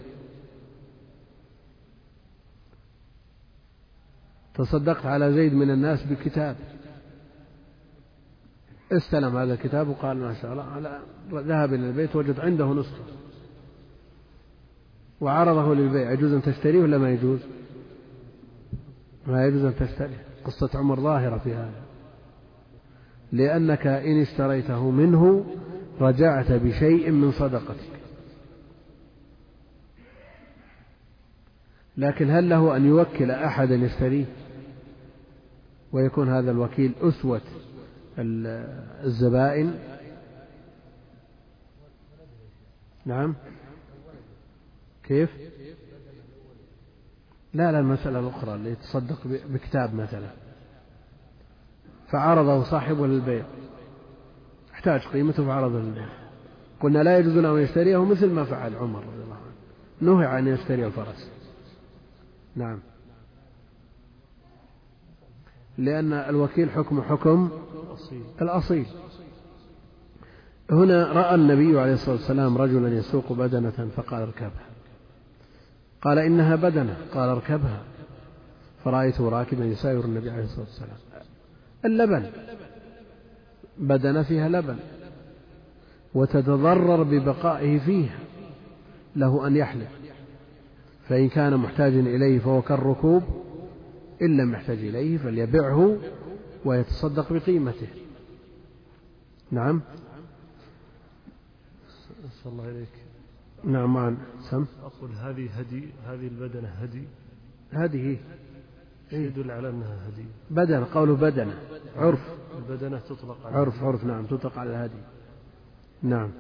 تصدقت 4.54 5.06
على 5.06 5.34
زيد 5.34 5.54
من 5.54 5.72
الناس 5.72 6.04
بكتاب 6.04 6.56
استلم 8.92 9.38
هذا 9.38 9.54
الكتاب 9.54 9.88
وقال 9.88 10.18
ما 10.18 10.34
شاء 10.34 10.52
الله 10.52 11.00
ذهب 11.32 11.74
إلى 11.74 11.90
البيت 11.90 12.16
وجد 12.16 12.40
عنده 12.40 12.74
نسخة 12.74 13.04
وعرضه 15.22 15.76
للبيع 15.76 16.12
يجوز 16.12 16.34
أن 16.34 16.42
تشتريه 16.42 16.82
ولا 16.82 16.98
ما 16.98 17.12
يجوز؟ 17.12 17.40
ما 19.28 19.46
يجوز 19.46 19.64
أن 19.64 19.76
تشتريه 19.76 20.24
قصة 20.46 20.70
عمر 20.74 21.00
ظاهرة 21.00 21.38
في 21.38 21.54
هذا. 21.54 21.82
لأنك 23.32 23.88
إن 23.88 24.22
اشتريته 24.22 24.92
منه 24.92 25.46
رجعت 26.02 26.52
بشيء 26.52 27.12
من 27.12 27.32
صدقتك. 27.32 27.96
لكن 31.98 32.30
هل 32.30 32.50
له 32.50 32.76
أن 32.76 32.86
يوكل 32.86 33.32
أحدا 33.32 33.76
يشتريه؟ 33.76 34.26
ويكون 35.92 36.30
هذا 36.30 36.52
الوكيل 36.52 36.94
أسوة 37.02 37.42
الزبائن؟ 39.04 39.80
نعم. 43.06 43.36
كيف؟ 45.04 45.30
لا 47.56 47.72
لا 47.72 47.80
المسألة 47.80 48.20
الأخرى 48.20 48.56
اللي 48.56 48.72
يتصدق 48.72 49.18
بكتاب 49.26 49.96
مثلا. 49.96 50.30
فعرضه 52.12 52.64
صاحبه 52.64 53.08
للبيع. 53.08 53.46
احتاج 54.74 55.08
قيمته 55.08 55.46
فعرضه 55.46 55.80
للبيع. 55.80 56.08
قلنا 56.82 57.04
لا 57.04 57.18
يجوز 57.18 57.38
له 57.38 57.58
أن 57.58 57.62
يشتريه 57.62 58.06
مثل 58.06 58.32
ما 58.32 58.44
فعل 58.44 58.76
عمر 58.76 59.00
رضي 59.00 59.24
الله 59.24 59.36
عنه. 59.36 60.16
نهي 60.16 60.26
عن 60.26 60.48
يشتري 60.48 60.86
الفرس. 60.86 61.32
نعم. 62.56 62.80
لأن 65.78 66.14
الوكيل 66.14 66.70
حكم 66.70 67.02
حكم 67.02 67.50
الأصيل. 68.42 68.86
هنا 70.72 71.12
رأى 71.12 71.36
النبي 71.36 71.80
عليه 71.80 71.94
الصلاة 71.94 72.16
والسلام 72.16 72.58
رجلا 72.58 72.90
يسوق 72.90 73.34
بدنة 73.34 73.90
فقال 73.96 74.22
اركبها. 74.22 74.75
قال 76.06 76.20
إنها 76.20 76.56
بدنة. 76.56 76.98
قال 77.14 77.30
اركبها. 77.30 77.84
فرأيته 78.84 79.30
راكبا 79.30 79.66
يساير 79.66 80.06
النبي 80.06 80.30
عليه 80.30 80.44
الصلاة 80.44 80.66
والسلام. 80.66 80.98
اللبن. 81.86 82.32
بدنة 83.78 84.24
فيها 84.24 84.50
لبن. 84.50 84.78
وتتضرر 86.14 87.04
ببقائه 87.04 87.80
فيها. 87.80 88.20
له 89.16 89.48
أن 89.48 89.56
يحلب 89.56 89.88
فإن 91.10 91.30
كان 91.30 91.58
محتاجا 91.58 92.00
إليه 92.00 92.40
فهو 92.40 92.62
كالركوب. 92.62 93.24
إن 94.22 94.38
لم 94.38 94.54
يحتاج 94.54 94.78
إليه 94.78 95.18
فليبعه 95.18 95.98
ويتصدق 96.66 97.34
بقيمته. 97.34 97.88
نعم. 99.52 99.82
أسأل 102.26 102.52
الله 102.52 102.70
إليك 102.70 103.05
نعم 103.66 103.94
معا 103.94 104.18
سم. 104.52 104.66
أقول 104.84 105.12
هذه 105.12 105.60
هدي 105.60 105.90
هذه 106.06 106.28
البدنة 106.28 106.68
هدي. 106.68 107.08
هذه 107.72 108.18
يدل 109.12 109.52
على 109.52 109.70
أنها 109.70 110.08
هدي؟ 110.08 110.26
بدنة 110.50 110.94
قوله 110.94 111.16
بدنة 111.16 111.60
عرف. 111.96 112.20
البدنة 112.58 113.00
تطلق 113.00 113.46
على 113.46 113.56
عرف 113.56 113.84
عرف 113.84 114.04
نعم 114.04 114.26
تطلق 114.26 114.58
على 114.58 114.70
الهدي. 114.70 115.02
نعم. 116.04 116.32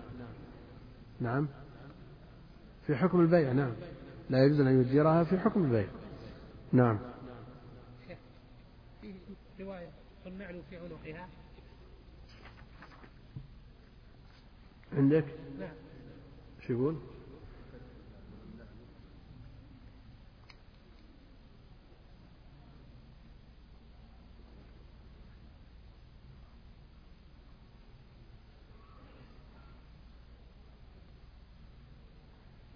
نعم. 1.21 1.47
في 2.87 2.95
حكم 2.95 3.19
البيع 3.19 3.51
نعم. 3.51 3.73
لا 4.29 4.45
يجوز 4.45 4.59
أن 4.59 4.81
يديرها 4.81 5.23
في 5.23 5.39
حكم 5.39 5.63
البيع. 5.63 5.87
نعم. 6.71 6.99
رواية 9.59 9.89
والنعل 10.25 10.61
في 10.69 10.77
عنقها 10.77 11.27
عندك؟ 14.93 15.25
نعم. 15.59 15.73
شو 16.67 16.73
يقول؟ 16.73 16.95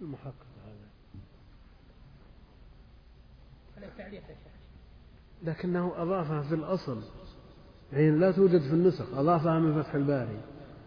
المحقق 0.00 0.46
هذا. 0.66 0.90
لكنه 5.42 5.92
أضافها 5.96 6.42
في 6.42 6.54
الأصل. 6.54 7.02
يعني 7.92 8.10
لا 8.10 8.32
توجد 8.32 8.60
في 8.60 8.72
النسخ 8.72 9.14
أضافها 9.14 9.58
من 9.58 9.82
فتح 9.82 9.94
الباري. 9.94 10.40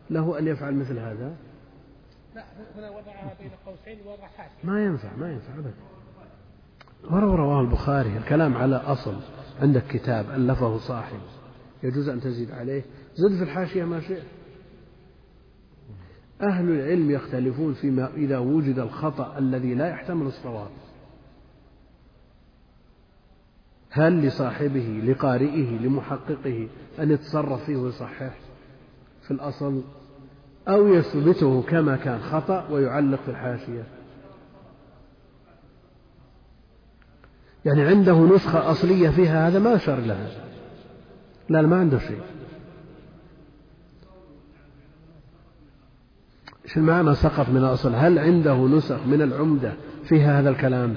له 0.09 0.39
أن 0.39 0.47
يفعل 0.47 0.75
مثل 0.75 0.99
هذا؟ 0.99 1.35
لا 2.35 2.45
هنا 2.75 2.89
وضعها 2.89 3.37
بين 3.39 3.51
قوسين 3.65 3.97
حاشية 4.37 4.67
ما 4.67 4.83
ينفع 4.83 5.15
ما 5.15 5.31
ينفع 5.31 5.53
أبدا. 5.53 5.73
ولو 7.11 7.35
رواه 7.35 7.61
البخاري 7.61 8.17
الكلام 8.17 8.57
على 8.57 8.75
أصل 8.75 9.15
عندك 9.61 9.87
كتاب 9.87 10.29
ألفه 10.29 10.77
صاحب. 10.77 11.19
يجوز 11.83 12.09
أن 12.09 12.21
تزيد 12.21 12.51
عليه. 12.51 12.83
زد 13.15 13.37
في 13.37 13.43
الحاشية 13.43 13.83
ما 13.83 14.01
شئت. 14.01 14.23
أهل 16.41 16.69
العلم 16.69 17.11
يختلفون 17.11 17.73
فيما 17.73 18.09
إذا 18.15 18.37
وجد 18.37 18.79
الخطأ 18.79 19.37
الذي 19.37 19.73
لا 19.73 19.87
يحتمل 19.87 20.27
الصواب. 20.27 20.69
هل 23.89 24.21
لصاحبه 24.27 25.01
لقارئه 25.05 25.79
لمحققه 25.79 26.67
أن 26.99 27.11
يتصرف 27.11 27.63
فيه 27.63 27.75
ويصحح 27.75 28.33
في 29.21 29.31
الأصل 29.31 29.81
أو 30.67 30.87
يثبته 30.87 31.61
كما 31.61 31.95
كان 31.95 32.19
خطأ 32.19 32.67
ويعلق 32.71 33.21
في 33.21 33.31
الحاشية؟ 33.31 33.83
يعني 37.65 37.81
عنده 37.81 38.19
نسخة 38.19 38.71
أصلية 38.71 39.09
فيها 39.09 39.47
هذا 39.47 39.59
ما 39.59 39.75
أشار 39.75 39.99
لها. 39.99 40.27
لا 41.49 41.61
ما 41.61 41.79
عنده 41.79 41.99
شيء. 41.99 42.21
إيش 46.73 46.77
المعنى 46.77 47.15
سقط 47.15 47.49
من 47.49 47.57
الأصل. 47.57 47.95
هل 47.95 48.19
عنده 48.19 48.55
نسخ 48.55 49.05
من 49.05 49.21
العمدة 49.21 49.73
فيها 50.03 50.39
هذا 50.39 50.49
الكلام؟ 50.49 50.95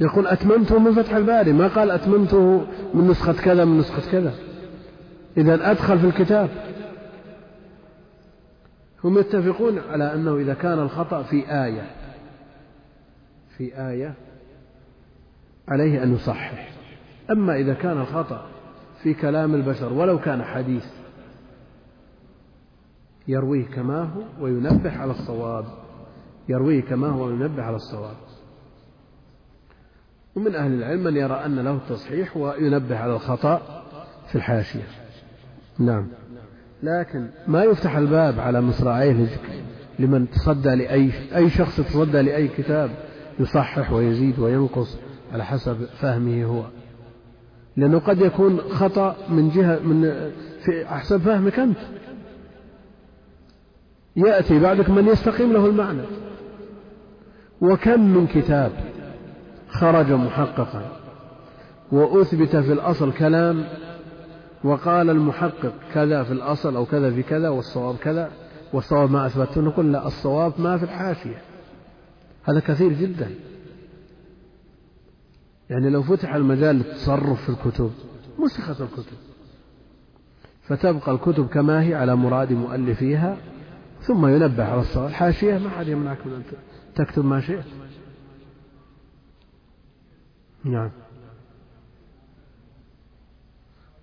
يقول 0.00 0.26
أتممته 0.26 0.78
من 0.78 0.94
فتح 0.94 1.14
الباري. 1.14 1.52
ما 1.52 1.68
قال 1.68 1.90
أتممته 1.90 2.66
من 2.94 3.08
نسخة 3.08 3.32
كذا 3.32 3.64
من 3.64 3.78
نسخة 3.78 4.12
كذا. 4.12 4.34
إذا 5.36 5.70
أدخل 5.70 5.98
في 5.98 6.06
الكتاب. 6.06 6.48
هم 9.04 9.18
يتفقون 9.18 9.78
على 9.78 10.14
أنه 10.14 10.36
إذا 10.36 10.54
كان 10.54 10.78
الخطأ 10.78 11.22
في 11.22 11.64
آية 11.64 11.90
في 13.56 13.88
آية 13.88 14.14
عليه 15.68 16.02
أن 16.02 16.14
يصحح. 16.14 16.68
أما 17.30 17.56
إذا 17.56 17.74
كان 17.74 18.00
الخطأ 18.00 18.46
في 19.02 19.14
كلام 19.14 19.54
البشر 19.54 19.92
ولو 19.92 20.18
كان 20.18 20.42
حديث 20.42 21.03
يرويه 23.28 23.66
كما 23.66 24.02
هو 24.02 24.44
وينبه 24.44 24.98
على 24.98 25.10
الصواب. 25.10 25.64
يرويه 26.48 26.82
كما 26.82 27.08
هو 27.08 27.26
وينبه 27.26 27.62
على 27.62 27.76
الصواب. 27.76 28.16
ومن 30.36 30.54
أهل 30.54 30.72
العلم 30.72 31.04
من 31.04 31.16
يرى 31.16 31.34
أن 31.34 31.58
له 31.58 31.74
التصحيح 31.74 32.36
وينبه 32.36 32.98
على 32.98 33.12
الخطأ 33.12 33.82
في 34.28 34.34
الحاشية. 34.34 34.86
نعم. 35.78 36.06
لكن 36.82 37.28
ما 37.46 37.64
يفتح 37.64 37.96
الباب 37.96 38.40
على 38.40 38.60
مصراعيه 38.60 39.26
لمن 39.98 40.30
تصدى 40.30 40.74
لأي 40.74 41.10
أي 41.36 41.50
شخص 41.50 41.76
تصدى 41.76 42.22
لأي 42.22 42.48
كتاب 42.48 42.90
يصحح 43.40 43.92
ويزيد 43.92 44.38
وينقص 44.38 44.98
على 45.32 45.44
حسب 45.44 45.84
فهمه 45.84 46.44
هو. 46.44 46.64
لأنه 47.76 47.98
قد 47.98 48.20
يكون 48.20 48.60
خطأ 48.60 49.16
من 49.28 49.50
جهة 49.50 49.78
من 49.78 50.02
في 50.64 50.86
أحسن 50.88 51.18
فهمك 51.18 51.58
أنت. 51.58 51.78
يأتي 54.16 54.58
بعدك 54.58 54.90
من 54.90 55.06
يستقيم 55.08 55.52
له 55.52 55.66
المعنى. 55.66 56.02
وكم 57.60 58.00
من 58.00 58.26
كتاب 58.26 58.72
خرج 59.68 60.12
محققا. 60.12 60.92
وأثبت 61.92 62.56
في 62.56 62.72
الأصل 62.72 63.12
كلام 63.12 63.64
وقال 64.64 65.10
المحقق 65.10 65.72
كذا 65.94 66.22
في 66.22 66.32
الأصل 66.32 66.76
أو 66.76 66.84
كذا 66.84 67.10
في 67.10 67.22
كذا 67.22 67.48
والصواب 67.48 67.96
كذا 67.96 68.30
والصواب 68.72 69.10
ما 69.10 69.26
أثبته 69.26 69.60
نقول 69.60 69.92
لا 69.92 70.06
الصواب 70.06 70.52
ما 70.58 70.78
في 70.78 70.84
الحاشية. 70.84 71.42
هذا 72.44 72.60
كثير 72.60 72.92
جدا. 72.92 73.30
يعني 75.70 75.90
لو 75.90 76.02
فتح 76.02 76.34
المجال 76.34 76.76
للتصرف 76.76 77.42
في 77.42 77.48
الكتب 77.48 77.90
مسخت 78.38 78.80
الكتب. 78.80 79.16
فتبقى 80.62 81.12
الكتب 81.12 81.46
كما 81.46 81.82
هي 81.82 81.94
على 81.94 82.16
مراد 82.16 82.52
مؤلفيها 82.52 83.36
ثم 84.06 84.26
ينبه 84.26 84.64
على 84.64 84.80
الصواب 84.80 85.08
الحاشية 85.08 85.58
ما 85.58 85.70
حد 85.70 85.88
يمنعك 85.88 86.26
من 86.26 86.32
أن 86.32 86.42
تكتب 86.94 87.24
ما 87.24 87.40
شئت. 87.40 87.64
نعم. 90.64 90.90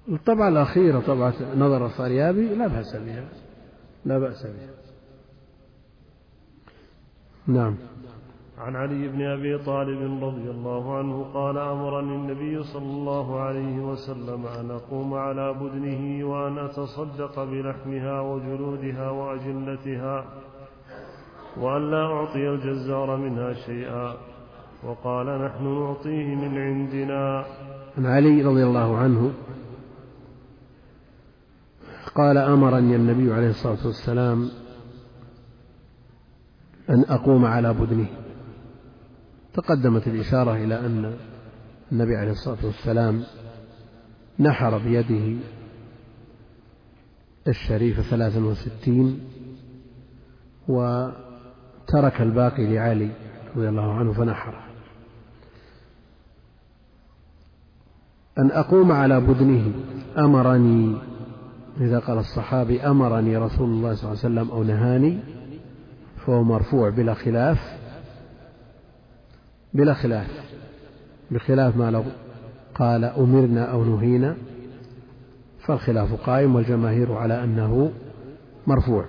الطبعة 0.09 0.49
الأخيرة 0.49 0.99
طبعة 0.99 1.33
نظر 1.55 1.85
الفاريابي 1.85 2.55
لا 2.55 2.67
بأس 2.67 2.95
بها. 2.95 3.29
لا 4.05 4.19
بأس 4.19 4.43
بها. 4.43 4.69
نعم. 7.47 7.75
عن 8.61 8.75
علي 8.75 9.07
بن 9.07 9.21
أبي 9.21 9.57
طالب 9.57 10.23
رضي 10.23 10.49
الله 10.51 10.97
عنه 10.97 11.25
قال 11.33 11.57
أمرني 11.57 12.15
النبي 12.15 12.63
صلى 12.63 12.83
الله 12.85 13.39
عليه 13.39 13.79
وسلم 13.79 14.45
أن 14.45 14.71
أقوم 14.71 15.13
على 15.13 15.53
بدنه 15.53 16.25
وأن 16.29 16.57
أتصدق 16.57 17.43
بلحمها 17.43 18.21
وجلودها 18.21 19.09
وأجلتها 19.09 20.25
وأن 21.57 21.91
لا 21.91 22.05
أعطي 22.05 22.49
الجزار 22.49 23.17
منها 23.17 23.53
شيئا 23.53 24.13
وقال 24.83 25.27
نحن 25.45 25.63
نعطيه 25.79 26.35
من 26.35 26.57
عندنا. 26.57 27.45
عن 27.97 28.05
علي 28.05 28.43
رضي 28.43 28.63
الله 28.63 28.97
عنه 28.97 29.31
قال 32.15 32.37
أمرني 32.37 32.95
النبي 32.95 33.33
عليه 33.33 33.49
الصلاة 33.49 33.85
والسلام 33.85 34.49
أن 36.89 37.05
أقوم 37.09 37.45
على 37.45 37.73
بدنه. 37.73 38.20
تقدمت 39.53 40.07
الإشارة 40.07 40.55
إلى 40.55 40.79
أن 40.79 41.13
النبي 41.91 42.15
عليه 42.15 42.31
الصلاة 42.31 42.65
والسلام 42.65 43.23
نحر 44.39 44.77
بيده 44.77 45.39
الشريف 47.47 48.01
ثلاثا 48.01 48.39
وستين 48.39 49.19
وترك 50.67 52.21
الباقي 52.21 52.65
لعلي 52.65 53.11
رضي 53.55 53.69
الله 53.69 53.93
عنه 53.93 54.13
فنحره 54.13 54.63
أن 58.39 58.51
أقوم 58.51 58.91
على 58.91 59.21
بدنه 59.21 59.71
أمرني 60.17 60.97
إذا 61.81 61.99
قال 61.99 62.17
الصحابي 62.17 62.81
أمرني 62.81 63.37
رسول 63.37 63.69
الله 63.69 63.93
صلى 63.93 64.11
الله 64.11 64.23
عليه 64.23 64.33
وسلم 64.35 64.51
أو 64.51 64.63
نهاني 64.63 65.19
فهو 66.25 66.43
مرفوع 66.43 66.89
بلا 66.89 67.13
خلاف 67.13 67.80
بلا 69.73 69.93
خلاف 69.93 70.27
بخلاف 71.31 71.77
ما 71.77 71.91
لو 71.91 72.03
قال 72.75 73.03
أمرنا 73.03 73.63
أو 73.71 73.83
نهينا 73.83 74.37
فالخلاف 75.59 76.13
قائم 76.13 76.55
والجماهير 76.55 77.13
على 77.13 77.43
أنه 77.43 77.91
مرفوع. 78.67 79.05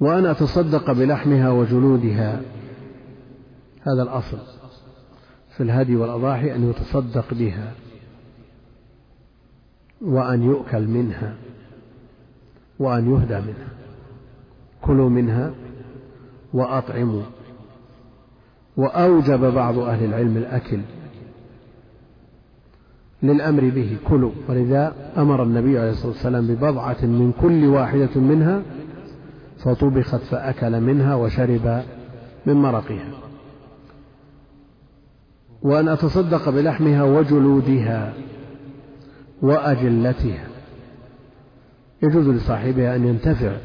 وأن 0.00 0.26
أتصدق 0.26 0.92
بلحمها 0.92 1.50
وجلودها 1.50 2.40
هذا 3.82 4.02
الأصل 4.02 4.38
في 5.56 5.62
الهدي 5.62 5.96
والأضاحي 5.96 6.54
أن 6.54 6.70
يتصدق 6.70 7.34
بها 7.34 7.72
وأن 10.00 10.42
يؤكل 10.42 10.86
منها 10.86 11.34
وأن 12.78 13.10
يهدى 13.10 13.40
منها. 13.40 13.68
كلوا 14.82 15.08
منها 15.08 15.54
وأطعموا 16.52 17.22
وأوجب 18.76 19.40
بعض 19.54 19.78
أهل 19.78 20.04
العلم 20.04 20.36
الأكل 20.36 20.80
للأمر 23.22 23.70
به 23.70 23.96
كلوا. 24.08 24.32
ولذا 24.48 24.94
أمر 25.16 25.42
النبي 25.42 25.78
عليه 25.78 25.90
الصلاة 25.90 26.12
والسلام 26.12 26.46
ببضعة 26.46 27.04
من 27.04 27.32
كل 27.40 27.66
واحدة 27.66 28.20
منها 28.20 28.62
فطبخت 29.58 30.20
فأكل 30.20 30.80
منها 30.80 31.14
وشرب 31.14 31.82
من 32.46 32.54
مرقها. 32.54 33.10
وأن 35.62 35.88
أتصدق 35.88 36.50
بلحمها 36.50 37.02
وجلودها 37.02 38.14
وأجلتها. 39.42 40.46
يجوز 42.02 42.28
لصاحبها 42.28 42.96
أن 42.96 43.06
ينتفع 43.06 43.56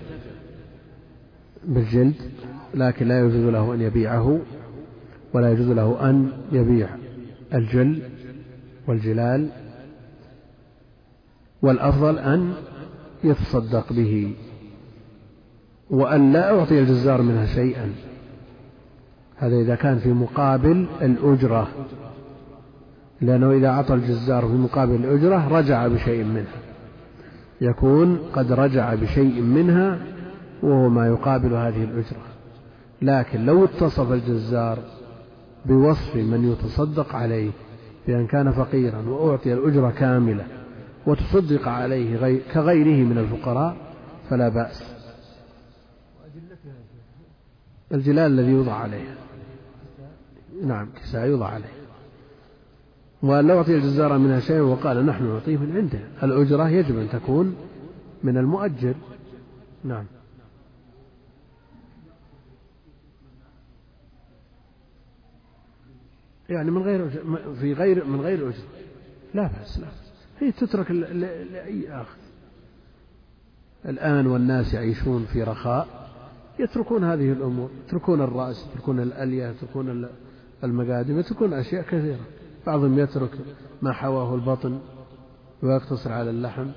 بالجلد 1.63 2.13
لكن 2.73 3.07
لا 3.07 3.19
يجوز 3.19 3.35
له 3.35 3.73
أن 3.73 3.81
يبيعه 3.81 4.39
ولا 5.35 5.51
يجوز 5.51 5.67
له 5.67 6.09
أن 6.09 6.31
يبيع 6.51 6.89
الجل 7.53 8.01
والجلال 8.87 9.49
والأفضل 11.61 12.19
أن 12.19 12.53
يتصدق 13.23 13.93
به 13.93 14.33
وأن 15.89 16.33
لا 16.33 16.59
أعطي 16.59 16.79
الجزار 16.79 17.21
منها 17.21 17.45
شيئا. 17.45 17.91
هذا 19.37 19.55
إذا 19.55 19.75
كان 19.75 19.97
في 19.97 20.09
مقابل 20.09 20.85
الأجرة 21.01 21.67
لأنه 23.21 23.51
إذا 23.51 23.67
أعطى 23.67 23.93
الجزار 23.93 24.47
في 24.47 24.53
مقابل 24.53 24.95
الأجرة 24.95 25.47
رجع 25.47 25.87
بشيء 25.87 26.23
منها. 26.23 26.59
يكون 27.61 28.17
قد 28.33 28.51
رجع 28.51 28.95
بشيء 28.95 29.41
منها 29.41 29.99
وهو 30.63 30.89
ما 30.89 31.07
يقابل 31.07 31.53
هذه 31.53 31.83
الأجرة. 31.83 32.25
لكن 33.01 33.45
لو 33.45 33.65
اتصف 33.65 34.11
الجزار 34.11 34.79
بوصف 35.65 36.15
من 36.15 36.51
يتصدق 36.51 37.15
عليه 37.15 37.51
بأن 38.07 38.27
كان 38.27 38.51
فقيرا 38.51 39.09
وأعطي 39.09 39.53
الأجرة 39.53 39.91
كاملة 39.91 40.45
وتصدق 41.07 41.67
عليه 41.67 42.15
غير 42.15 42.41
كغيره 42.53 43.05
من 43.05 43.17
الفقراء 43.17 43.77
فلا 44.29 44.49
بأس. 44.49 44.95
الجلال 47.91 48.31
الذي 48.31 48.51
يوضع 48.51 48.73
عليه. 48.73 49.15
نعم 50.63 50.89
كساء 50.95 51.27
يوضع 51.27 51.47
عليه. 51.47 51.75
وأن 53.23 53.47
لو 53.47 53.57
أعطي 53.57 53.75
الجزار 53.75 54.17
منها 54.17 54.39
شيء 54.39 54.59
وقال 54.59 55.05
نحن 55.05 55.23
نعطيه 55.23 55.57
من 55.57 55.77
عنده. 55.77 55.99
الأجرة 56.23 56.69
يجب 56.69 56.99
أن 56.99 57.09
تكون 57.09 57.55
من 58.23 58.37
المؤجر. 58.37 58.95
نعم. 59.83 60.05
يعني 66.49 66.71
من 66.71 66.81
غير 66.81 67.09
في 67.59 67.73
غير 67.73 68.05
من 68.05 68.21
غير 68.21 68.49
أجرة 68.49 68.63
لا 69.33 69.47
بأس 69.47 69.79
لا 69.79 69.87
هي 70.39 70.51
تترك 70.51 70.91
لأي 70.91 71.89
آخر. 71.89 72.17
الآن 73.85 74.27
والناس 74.27 74.73
يعيشون 74.73 75.25
في 75.25 75.43
رخاء 75.43 76.09
يتركون 76.59 77.03
هذه 77.03 77.31
الأمور 77.31 77.69
يتركون 77.87 78.21
الرأس 78.21 78.67
يتركون 78.67 78.99
الألية 78.99 79.47
يتركون 79.47 80.07
المقادم 80.63 81.19
يتركون 81.19 81.53
أشياء 81.53 81.83
كثيرة. 81.83 82.25
بعضهم 82.67 82.99
يترك 82.99 83.31
ما 83.81 83.91
حواه 83.91 84.35
البطن 84.35 84.79
ويقتصر 85.63 86.11
على 86.11 86.29
اللحم. 86.29 86.67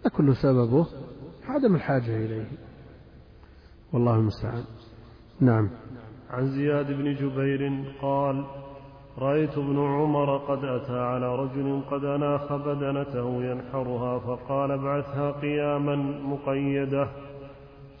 هذا 0.00 0.10
كل 0.16 0.36
سببه 0.36 0.86
عدم 1.44 1.74
الحاجة 1.74 2.16
إليه. 2.16 2.46
والله 3.92 4.14
المستعان. 4.14 4.64
نعم. 5.40 5.70
عن 6.30 6.50
زياد 6.50 6.86
بن 6.86 7.14
جبير 7.14 7.84
قال 8.02 8.46
رأيت 9.20 9.58
ابن 9.58 9.78
عمر 9.78 10.36
قد 10.36 10.64
أتى 10.64 10.98
على 10.98 11.36
رجل 11.36 11.82
قد 11.90 12.04
أناخ 12.04 12.52
بدنته 12.52 13.44
ينحرها 13.44 14.18
فقال 14.18 14.70
ابعثها 14.70 15.30
قياما 15.30 15.96
مقيدة 16.22 17.08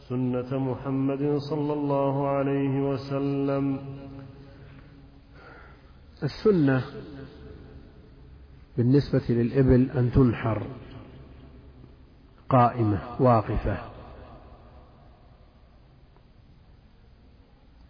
سنة 0.08 0.58
محمد 0.58 1.36
صلى 1.50 1.72
الله 1.72 2.28
عليه 2.28 2.90
وسلم. 2.90 3.78
السنة 6.22 6.84
بالنسبة 8.76 9.22
للإبل 9.28 9.90
أن 9.90 10.12
تنحر 10.12 10.62
قائمة 12.48 13.00
واقفة 13.20 13.78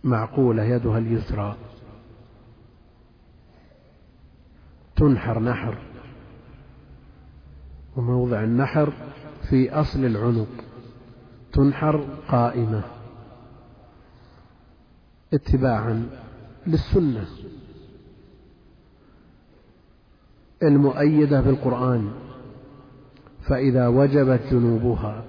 معقولة 0.04 0.64
يدها 0.64 0.98
اليسرى. 0.98 1.56
تنحر 5.00 5.38
نحر 5.38 5.78
وموضع 7.96 8.44
النحر 8.44 8.92
في 9.48 9.72
أصل 9.72 10.04
العنق 10.04 10.48
تنحر 11.52 12.06
قائمة 12.28 12.82
اتباعا 15.32 16.06
للسنة 16.66 17.24
المؤيدة 20.62 21.40
بالقرآن 21.40 22.12
فإذا 23.42 23.88
وجبت 23.88 24.40
جنوبها 24.50 25.24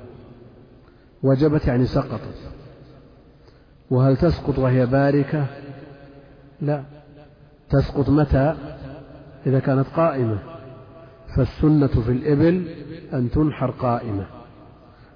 وجبت 1.23 1.65
يعني 1.65 1.85
سقطت 1.85 2.51
وهل 3.91 4.17
تسقط 4.17 4.59
وهي 4.59 4.85
باركة؟ 4.85 5.47
لا 6.61 6.83
تسقط 7.69 8.09
متى؟ 8.09 8.70
إذا 9.45 9.59
كانت 9.59 9.87
قائمة 9.87 10.39
فالسنة 11.35 11.87
في 11.87 12.11
الإبل 12.11 12.67
أن 13.13 13.31
تنحر 13.31 13.71
قائمة. 13.71 14.25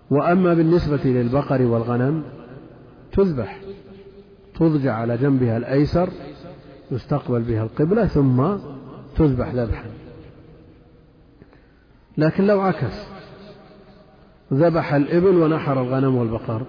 وأما 0.10 0.54
بالنسبة 0.54 1.04
للبقر 1.04 1.62
والغنم 1.62 2.24
تذبح 3.12 3.62
تضجع 4.56 4.94
على 4.94 5.18
جنبها 5.18 5.58
الأيسر 5.58 6.10
يستقبل 6.92 7.42
بها 7.42 7.64
القبلة 7.64 8.08
ثم 8.08 8.58
تذبح 9.16 9.54
ذبحا. 9.54 9.90
لكن 12.18 12.48
لو 12.48 12.62
عكس 12.62 13.08
ذبح 14.54 14.94
الإبل 14.94 15.38
ونحر 15.38 15.82
الغنم 15.82 16.16
والبقر. 16.16 16.66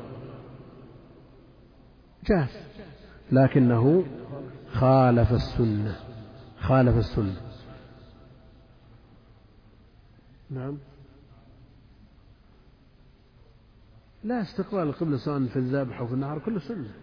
جاز. 2.26 2.48
لكنه 3.32 4.04
خالف 4.72 5.32
السنة 5.32 5.96
خالف 6.60 6.96
السنة. 6.96 7.45
نعم. 10.50 10.78
لا 14.24 14.42
استقبال 14.42 14.82
القبلة 14.82 15.16
سواء 15.16 15.46
في 15.46 15.56
الذبح 15.56 15.98
أو 15.98 16.06
في 16.06 16.14
النهر 16.14 16.38
كله 16.38 16.60
سنة. 16.60 16.94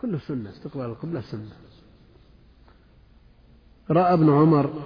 كله 0.00 0.18
سنة 0.18 0.50
استقبال 0.50 0.84
القبلة 0.84 1.20
سنة. 1.20 1.52
رأى 3.90 4.14
ابن 4.14 4.30
عمر 4.30 4.82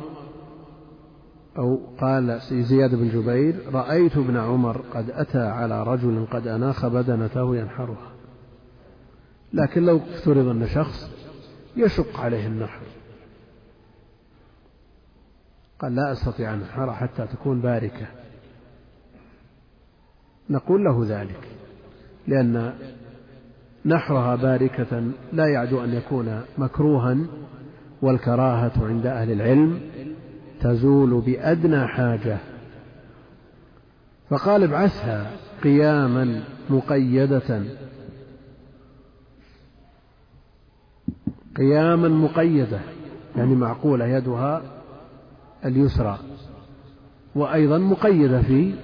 أو 1.58 1.80
قال 2.00 2.40
زياد 2.50 2.94
بن 2.94 3.08
جبير 3.08 3.74
رأيت 3.74 4.16
ابن 4.16 4.36
عمر 4.36 4.78
قد 4.78 5.10
أتى 5.10 5.42
على 5.42 5.82
رجل 5.82 6.26
قد 6.26 6.46
أناخ 6.46 6.86
بدنته 6.86 7.56
ينحرها. 7.56 8.12
لكن 9.52 9.86
لو 9.86 9.96
افترض 9.96 10.48
أن 10.48 10.66
شخص 10.66 11.10
يشق 11.76 12.20
عليه 12.20 12.46
النحر 12.46 12.99
قال 15.80 15.94
لا 15.94 16.12
أستطيع 16.12 16.54
أن 16.54 16.60
أنحر 16.60 16.92
حتى 16.92 17.26
تكون 17.26 17.60
باركة. 17.60 18.06
نقول 20.50 20.84
له 20.84 21.04
ذلك 21.08 21.48
لأن 22.26 22.72
نحرها 23.86 24.36
باركة 24.36 25.02
لا 25.32 25.46
يعدو 25.46 25.84
أن 25.84 25.92
يكون 25.92 26.42
مكروها 26.58 27.18
والكراهة 28.02 28.86
عند 28.86 29.06
أهل 29.06 29.32
العلم 29.32 29.80
تزول 30.60 31.20
بأدنى 31.20 31.86
حاجة. 31.86 32.38
فقال 34.30 34.62
ابعثها 34.62 35.30
قياما 35.62 36.42
مقيدة. 36.70 37.62
قياما 41.56 42.08
مقيدة 42.08 42.80
يعني 43.36 43.54
معقولة 43.54 44.06
يدها 44.06 44.79
اليسرى 45.64 46.18
وأيضا 47.34 47.78
مقيدة 47.78 48.42
في 48.42 48.74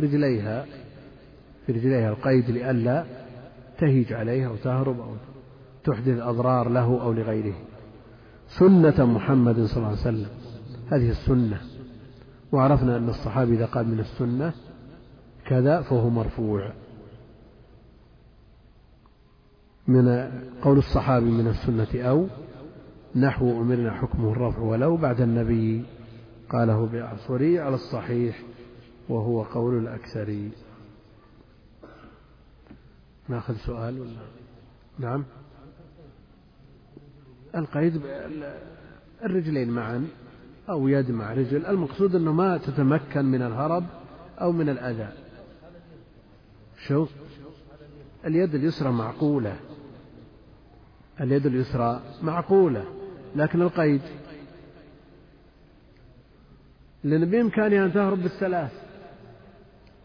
رجليها 0.00 0.66
في 1.66 1.72
رجليها 1.72 2.08
القيد 2.10 2.50
لئلا 2.50 3.04
تهيج 3.78 4.12
عليه 4.12 4.46
أو 4.46 4.56
تهرب 4.56 5.00
أو 5.00 5.14
تحدث 5.84 6.20
أضرار 6.20 6.68
له 6.68 7.02
أو 7.02 7.12
لغيره. 7.12 7.54
سنة 8.48 9.04
محمد 9.04 9.64
صلى 9.64 9.76
الله 9.76 9.88
عليه 9.88 10.00
وسلم 10.00 10.28
هذه 10.92 11.10
السنة. 11.10 11.60
وعرفنا 12.52 12.96
أن 12.96 13.08
الصحابي 13.08 13.54
إذا 13.54 13.66
قال 13.66 13.88
من 13.88 14.00
السنة 14.00 14.52
كذا 15.46 15.82
فهو 15.82 16.10
مرفوع. 16.10 16.72
من 19.88 20.30
قول 20.62 20.78
الصحابي 20.78 21.30
من 21.30 21.48
السنة 21.48 22.02
أو 22.02 22.26
نحو 23.16 23.62
أمرنا 23.62 23.92
حكمه 23.92 24.32
الرفع 24.32 24.58
ولو 24.58 24.96
بعد 24.96 25.20
النبي 25.20 25.84
قاله 26.50 26.86
بأعصري 26.86 27.60
على 27.60 27.74
الصحيح 27.74 28.42
وهو 29.08 29.42
قول 29.42 29.78
الأكثر. 29.78 30.48
ناخذ 33.28 33.54
سؤال 33.56 34.00
ولا؟ 34.00 34.10
نعم. 34.98 35.24
القيد 37.56 38.00
الرجلين 39.24 39.70
معا 39.70 40.08
أو 40.70 40.88
يد 40.88 41.10
مع 41.10 41.32
رجل. 41.32 41.66
المقصود 41.66 42.14
أنه 42.14 42.32
ما 42.32 42.58
تتمكن 42.58 43.24
من 43.24 43.42
الهرب 43.42 43.84
أو 44.40 44.52
من 44.52 44.68
الأذى. 44.68 45.08
شو؟ 46.86 47.06
اليد 48.24 48.54
اليسرى 48.54 48.92
معقولة. 48.92 49.56
اليد 51.20 51.46
اليسرى 51.46 52.00
معقولة. 52.22 53.01
لكن 53.36 53.62
القيد. 53.62 54.02
لأن 57.04 57.30
بإمكانها 57.30 57.84
أن 57.84 57.92
تهرب 57.92 58.18
بالثلاث. 58.18 58.72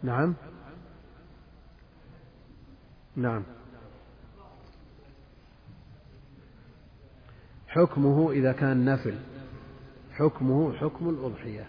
نعم. 0.03 0.35
نعم. 3.15 3.43
حكمه 7.67 8.31
إذا 8.31 8.51
كان 8.51 8.85
نفل. 8.85 9.15
حكمه 10.11 10.73
حكم 10.73 11.09
الأضحية. 11.09 11.67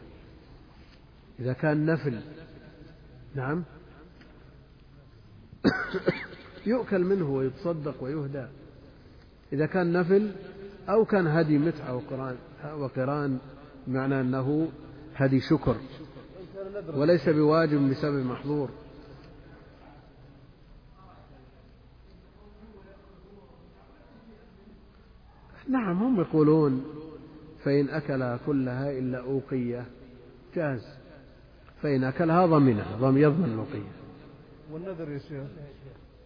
إذا 1.41 1.53
كان 1.53 1.87
نفل. 1.87 2.21
نعم. 3.35 3.65
يؤكل 6.67 7.05
منه 7.05 7.31
ويتصدق 7.31 8.03
ويهدى. 8.03 8.47
إذا 9.53 9.67
كان 9.67 9.93
نفل 9.93 10.33
أو 10.89 11.05
كان 11.05 11.27
هدي 11.27 11.59
متعة 11.59 11.97
وقران 11.97 12.37
وقران 12.79 13.39
بمعنى 13.87 14.21
أنه 14.21 14.69
هدي 15.17 15.41
شكر 15.41 15.77
وليس 16.95 17.29
بواجب 17.29 17.91
بسبب 17.91 18.27
محظور. 18.27 18.71
نعم 25.69 26.03
هم 26.03 26.21
يقولون 26.21 26.85
فإن 27.65 27.89
أكلها 27.89 28.39
كلها 28.47 28.91
إلا 28.91 29.19
أوقية 29.19 29.87
جاز. 30.55 30.99
فإن 31.83 32.05
أكلها 32.05 32.47
ضمنها 32.47 32.97
ضم 32.97 33.19
يضمن 33.19 33.45
الأوقية 33.45 33.93
والنذر 34.73 35.11
يا 35.11 35.19
شيخ؟ 35.19 35.43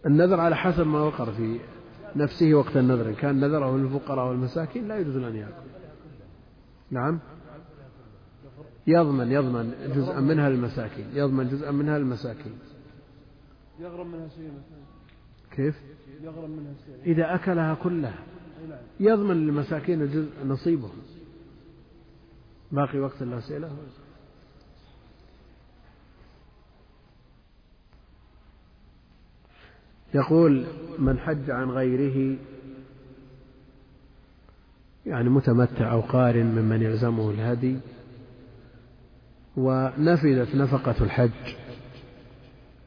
النذر 0.05 0.39
على 0.39 0.55
حسب 0.55 0.87
ما 0.87 1.01
وقر 1.01 1.31
في 1.31 1.59
نفسه 2.15 2.53
وقت 2.53 2.77
النذر. 2.77 3.09
إن 3.09 3.15
كان 3.15 3.39
نذره 3.39 3.77
للفقراء 3.77 4.27
والمساكين 4.29 4.87
لا 4.87 4.97
يجوز 4.97 5.15
أن 5.15 5.35
يأكل. 5.35 5.53
نعم؟ 6.91 7.19
يضمن 8.87 9.31
يضمن 9.31 9.73
جزءا 9.95 10.19
منها 10.19 10.49
للمساكين. 10.49 11.05
يضمن 11.13 11.49
جزءا 11.49 11.71
منها 11.71 11.99
للمساكين. 11.99 12.53
يغرم 13.79 14.07
منها 14.07 14.27
شيء 14.27 14.51
كيف؟ 15.51 15.75
يغرم 16.23 16.49
منها 16.49 16.73
شيء. 16.85 17.13
إذا 17.13 17.35
أكلها 17.35 17.73
كلها. 17.73 18.19
يضمن 18.99 19.35
للمساكين 19.35 20.01
الجزء 20.01 20.31
نصيبهم. 20.45 20.97
باقي 22.71 22.99
وقت 22.99 23.21
الأسئلة 23.21 23.71
يقول 30.13 30.65
من 30.99 31.19
حج 31.19 31.51
عن 31.51 31.69
غيره 31.69 32.37
يعني 35.05 35.29
متمتع 35.29 35.91
أو 35.91 36.01
قارن 36.01 36.45
ممن 36.45 36.81
يلزمه 36.81 37.29
الهدي 37.29 37.77
ونفذت 39.57 40.55
نفقة 40.55 41.03
الحج 41.03 41.55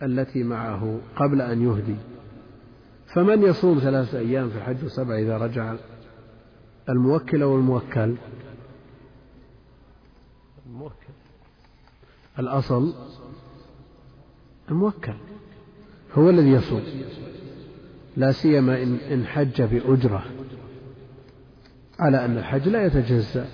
التي 0.02 0.42
معه 0.42 1.00
قبل 1.16 1.40
أن 1.40 1.62
يهدي. 1.62 1.96
فمن 3.14 3.42
يصوم 3.42 3.78
ثلاثة 3.78 4.18
أيام 4.18 4.50
في 4.50 4.56
الحج 4.56 4.84
وسبعة 4.84 5.18
إذا 5.18 5.38
رجع؟ 5.38 5.74
الموكل 6.88 7.42
أو 7.42 7.56
الموكل؟ 7.56 8.14
الموكل. 10.66 11.12
الأصل 12.38 12.94
الموكل. 14.70 15.14
هو 16.16 16.30
الذي 16.30 16.50
يصوم. 16.50 16.82
لا 18.16 18.32
سيما 18.32 18.82
إن 18.82 18.96
إن 19.10 19.26
حج 19.26 19.62
بأجرة. 19.62 20.24
على 21.98 22.24
أن 22.24 22.38
الحج 22.38 22.68
لا 22.68 22.86
يتجزأ. 22.86 23.46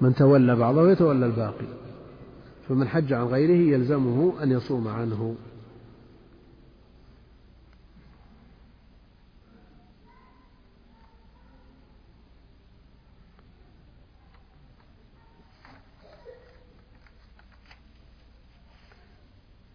من 0.00 0.14
تولى 0.14 0.56
بعضه 0.56 0.90
يتولى 0.90 1.26
الباقي. 1.26 1.66
فمن 2.68 2.88
حج 2.88 3.12
عن 3.12 3.26
غيره 3.26 3.74
يلزمه 3.74 4.32
أن 4.42 4.52
يصوم 4.52 4.88
عنه. 4.88 5.34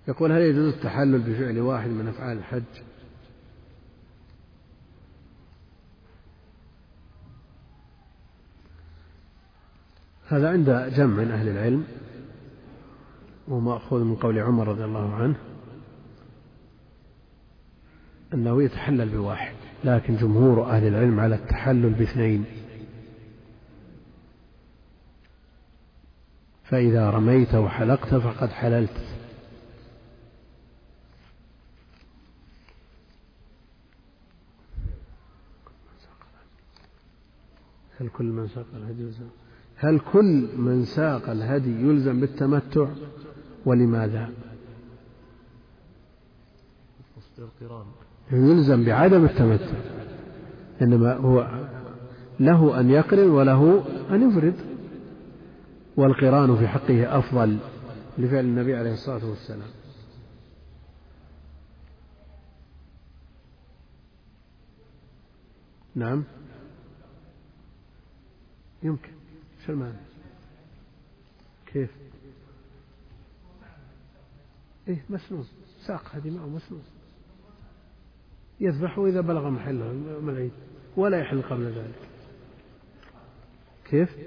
يقول 0.07 0.31
هل 0.31 0.41
يجوز 0.41 0.73
التحلل 0.73 1.19
بفعل 1.19 1.59
واحد 1.59 1.89
من 1.89 2.07
أفعال 2.07 2.37
الحج؟ 2.37 2.63
هذا 10.27 10.49
عند 10.49 10.93
جمع 10.95 11.23
من 11.23 11.31
أهل 11.31 11.47
العلم 11.47 11.83
ومأخوذ 13.47 14.03
من 14.03 14.15
قول 14.15 14.39
عمر 14.39 14.67
رضي 14.67 14.83
الله 14.83 15.15
عنه 15.15 15.35
أنه 18.33 18.63
يتحلل 18.63 19.09
بواحد 19.09 19.55
لكن 19.83 20.15
جمهور 20.15 20.69
أهل 20.69 20.87
العلم 20.87 21.19
على 21.19 21.35
التحلل 21.35 21.93
باثنين. 21.93 22.45
فإذا 26.63 27.09
رميت 27.09 27.55
وحلقت 27.55 28.15
فقد 28.15 28.49
حللت. 28.49 29.16
هل 37.99 38.09
كل 38.09 38.25
من 38.25 38.47
ساق 38.47 38.65
الهدي 38.75 39.03
يلزم؟ 39.03 39.27
هل 39.75 39.99
كل 39.99 40.47
من 40.57 40.85
ساق 40.85 41.29
الهدي 41.29 41.81
يلزم 41.81 42.19
بالتمتع؟ 42.19 42.87
ولماذا؟ 43.65 44.29
يلزم 48.31 48.83
بعدم 48.83 49.25
التمتع 49.25 49.77
إنما 50.81 51.13
هو 51.13 51.47
له 52.39 52.79
أن 52.79 52.89
يقرن 52.89 53.29
وله 53.29 53.83
أن 54.11 54.29
يفرد 54.29 54.55
والقران 55.97 56.55
في 56.55 56.67
حقه 56.67 57.17
أفضل 57.19 57.57
لفعل 58.17 58.45
النبي 58.45 58.75
عليه 58.75 58.93
الصلاة 58.93 59.29
والسلام. 59.29 59.69
نعم. 65.95 66.23
يمكن. 68.83 69.11
شو 69.65 69.71
المعنى؟ 69.71 69.97
كيف؟ 71.65 71.89
إيه 74.87 75.05
مسنون. 75.09 75.45
ساق 75.79 76.03
هذه 76.13 76.29
معه 76.29 76.45
مسنون. 76.45 76.83
يذبح 78.59 78.97
إذا 78.97 79.21
بلغ 79.21 79.49
محله 79.49 79.91
العيد 80.19 80.51
ولا 80.97 81.19
يحل 81.19 81.41
قبل 81.41 81.63
ذلك. 81.63 82.09
كيف؟ 83.85 84.17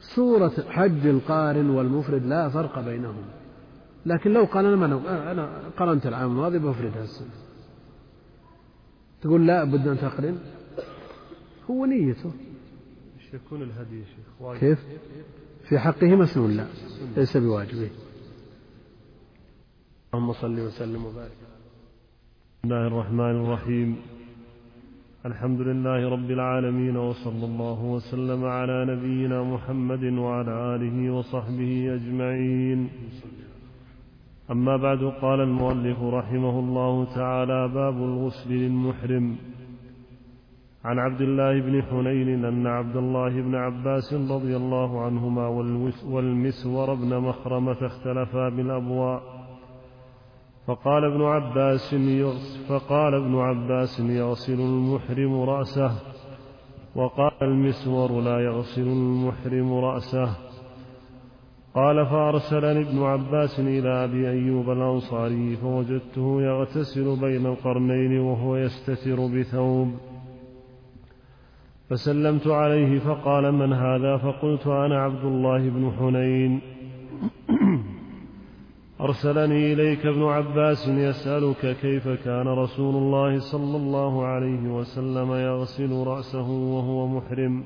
صورة 0.00 0.70
حج 0.70 1.06
القارن 1.06 1.70
والمفرد 1.70 2.26
لا 2.26 2.48
فرق 2.48 2.80
بينهم. 2.80 3.24
لكن 4.06 4.32
لو 4.32 4.44
قال 4.44 4.66
أنا 4.66 5.32
أنا 5.32 5.68
قرنت 5.76 6.06
العام 6.06 6.30
الماضي 6.30 6.58
بفرد 6.58 6.96
هالسنة 6.96 7.30
تقول 9.20 9.46
لا 9.46 9.64
بد 9.64 9.88
أن 9.88 9.98
تقرن. 9.98 10.38
هو 11.70 11.86
نيته. 11.86 12.32
يكون 13.34 13.62
الهدي 13.62 14.00
يا 14.00 14.04
شيخ. 14.04 14.42
واجب. 14.42 14.60
كيف؟ 14.60 14.78
في 15.68 15.78
حقه 15.78 16.16
مسنون 16.16 16.50
لا. 16.50 16.66
ليس 17.16 17.36
بواجبه 17.36 17.90
اللهم 20.14 20.32
صل 20.32 20.60
وسلم 20.60 21.04
وبارك 21.04 21.32
بسم 22.62 22.64
الله 22.64 22.86
الرحمن 22.86 23.44
الرحيم. 23.44 23.96
الحمد 25.26 25.60
لله 25.60 26.08
رب 26.08 26.30
العالمين 26.30 26.96
وصلى 26.96 27.44
الله 27.44 27.84
وسلم 27.84 28.44
على 28.44 28.84
نبينا 28.88 29.42
محمد 29.42 30.04
وعلى 30.04 30.74
آله 30.74 31.12
وصحبه 31.12 31.94
أجمعين. 31.94 32.90
أما 34.50 34.76
بعد 34.76 34.98
قال 35.22 35.40
المؤلف 35.40 35.98
رحمه 36.02 36.58
الله 36.58 37.14
تعالى 37.14 37.68
باب 37.74 37.96
الغسل 37.96 38.50
للمحرم. 38.50 39.36
عن 40.84 40.98
عبد 40.98 41.20
الله 41.20 41.60
بن 41.60 41.82
حنين 41.82 42.44
أن 42.44 42.66
عبد 42.66 42.96
الله 42.96 43.28
بن 43.28 43.54
عباس 43.54 44.14
رضي 44.14 44.56
الله 44.56 45.00
عنهما 45.00 45.46
والمسور 46.04 46.94
بن 46.94 47.18
مخرمة 47.18 47.86
اختلفا 47.86 48.48
بالأبواء 48.48 49.22
فقال 50.66 51.04
ابن 51.04 51.22
عباس 51.22 51.94
فقال 52.68 53.14
ابن 53.14 53.38
عباس 53.38 54.00
يغسل 54.00 54.60
المحرم 54.60 55.40
رأسه. 55.40 55.92
وقال 56.94 57.32
المسور 57.42 58.20
لا 58.20 58.40
يغسل 58.40 58.86
المحرم 58.86 59.74
رأسه. 59.74 60.36
قال 61.74 62.06
فأرسلني 62.06 62.80
ابن 62.88 63.02
عباس 63.02 63.60
إلى 63.60 64.04
أبي 64.04 64.30
أيوب 64.30 64.70
الأنصاري 64.70 65.56
فوجدته 65.56 66.42
يغتسل 66.42 67.20
بين 67.20 67.46
القرنين 67.46 68.20
وهو 68.20 68.56
يستتر 68.56 69.26
بثوب. 69.26 70.11
فسلمت 71.92 72.46
عليه 72.46 72.98
فقال 72.98 73.52
من 73.52 73.72
هذا؟ 73.72 74.16
فقلت 74.16 74.66
أنا 74.66 75.02
عبد 75.02 75.24
الله 75.24 75.58
بن 75.58 75.92
حنين. 75.98 76.60
أرسلني 79.00 79.72
إليك 79.72 80.06
ابن 80.06 80.22
عباس 80.22 80.88
يسألك 80.88 81.76
كيف 81.76 82.08
كان 82.08 82.48
رسول 82.48 82.94
الله 82.94 83.38
صلى 83.38 83.76
الله 83.76 84.24
عليه 84.24 84.68
وسلم 84.68 85.32
يغسل 85.32 86.06
رأسه 86.06 86.50
وهو 86.50 87.06
محرم. 87.06 87.64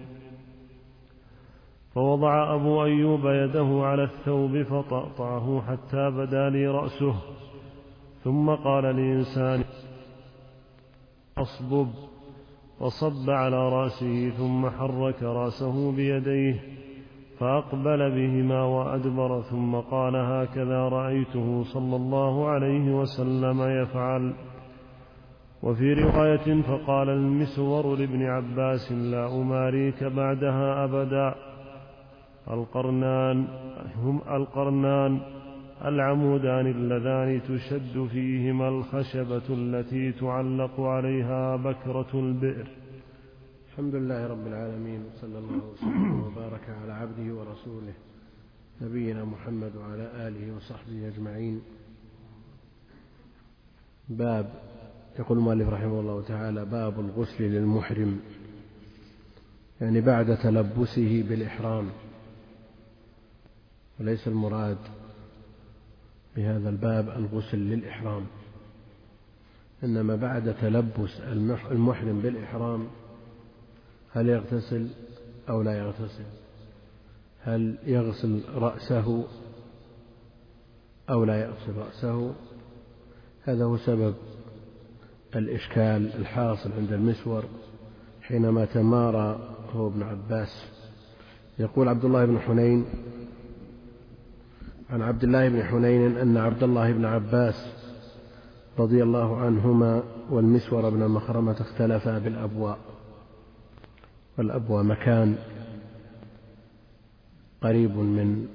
فوضع 1.95 2.55
أبو 2.55 2.85
أيوب 2.85 3.27
يده 3.27 3.87
على 3.87 4.05
الثوب 4.05 4.63
فطأطعه 4.63 5.63
حتى 5.69 6.11
بدا 6.11 6.51
لي 6.51 6.67
رأسه. 6.67 7.15
ثم 8.25 8.51
قال 8.51 8.85
لإنسان 8.85 9.65
أصبب. 11.39 12.06
وصب 12.81 13.31
على 13.31 13.69
رأسه 13.69 14.31
ثم 14.31 14.71
حرك 14.71 15.23
رأسه 15.23 15.93
بيديه 15.93 16.61
فأقبل 17.39 18.11
بهما 18.11 18.63
وأدبر 18.63 19.43
ثم 19.43 19.75
قال 19.75 20.17
هكذا 20.17 20.89
رأيته 20.89 21.63
صلى 21.63 21.97
الله 21.97 22.49
عليه 22.49 22.95
وسلم 22.95 23.83
يفعل. 23.83 24.35
وفي 25.63 25.93
رواية 25.93 26.63
فقال 26.63 27.09
المسور 27.09 27.97
لابن 27.97 28.23
عباس 28.23 28.93
لا 28.93 29.27
أماريك 29.27 30.05
بعدها 30.05 30.85
أبدا. 30.85 31.35
القرنان 32.51 33.45
هم 33.97 34.21
القرنان. 34.31 35.36
العمودان 35.85 36.67
اللذان 36.67 37.43
تشد 37.43 38.07
فيهما 38.07 38.69
الخشبة 38.69 39.43
التي 39.51 40.13
تعلق 40.13 40.81
عليها 40.81 41.57
بكرة 41.57 42.11
البئر. 42.15 42.69
الحمد 43.71 43.95
لله 43.95 44.27
رب 44.27 44.47
العالمين 44.47 45.05
وصلى 45.05 45.39
الله 45.39 45.65
وسلم 45.73 46.21
وبارك 46.21 46.71
على 46.83 46.93
عبده 46.93 47.35
ورسوله 47.35 47.93
نبينا 48.83 49.25
محمد 49.25 49.77
وعلى 49.77 50.29
آله 50.29 50.57
وصحبه 50.57 51.09
أجمعين. 51.09 51.61
باب 54.09 54.47
يقول 55.19 55.39
المؤلف 55.39 55.69
رحمه 55.69 56.01
الله 56.01 56.23
تعالى 56.23 56.65
باب 56.65 57.01
الغسل 57.01 57.45
للمحرم 57.45 58.21
يعني 59.81 60.01
بعد 60.01 60.37
تلبسه 60.37 61.25
بالإحرام. 61.29 61.89
وليس 64.01 64.29
المراد 64.29 64.79
بهذا 66.37 66.69
الباب 66.69 67.09
الغسل 67.09 67.59
للإحرام. 67.59 68.27
إنما 69.85 70.17
بعد 70.17 70.55
تلبس 70.55 71.21
المحرم 71.71 72.21
بالإحرام 72.21 72.87
هل 74.13 74.29
يغتسل 74.29 74.89
أو 75.49 75.63
لا 75.63 75.79
يغتسل؟ 75.79 76.25
هل 77.41 77.79
يغسل 77.87 78.41
رأسه 78.55 79.25
أو 81.11 81.25
لا 81.25 81.41
يغسل 81.41 81.73
رأسه؟ 81.77 82.35
هذا 83.43 83.65
هو 83.65 83.77
سبب 83.77 84.15
الإشكال 85.37 86.15
الحاصل 86.15 86.73
عند 86.73 86.93
المسور 86.93 87.45
حينما 88.23 88.65
تمارى 88.65 89.57
هو 89.73 89.89
ابن 89.89 90.03
عباس. 90.03 90.67
يقول 91.59 91.89
عبد 91.89 92.05
الله 92.05 92.25
بن 92.25 92.39
حنين 92.39 92.85
عن 94.91 95.03
عبد 95.03 95.25
الله 95.25 95.49
بن 95.49 95.63
حنين 95.63 96.19
أن 96.19 96.37
عبد 96.37 96.63
الله 96.63 96.93
بن 96.93 97.05
عباس 97.05 97.67
رضي 98.79 99.03
الله 99.03 99.41
عنهما 99.41 100.03
والمسور 100.31 100.91
بن 100.91 101.09
مخرمة 101.09 101.57
اختلفا 101.61 102.19
بالأبواء. 102.19 102.79
والأبوى 104.39 104.85
مكان 104.85 105.37
قريب 107.63 107.97
من 107.97 108.47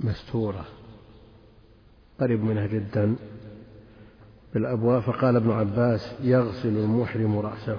مستورة 0.00 0.64
قريب 2.20 2.44
منها 2.44 2.66
جدا. 2.66 3.16
بالأبواء 4.54 5.00
فقال 5.00 5.36
ابن 5.36 5.50
عباس 5.50 6.14
يغسل 6.22 6.76
المحرم 6.76 7.38
رأسه. 7.38 7.78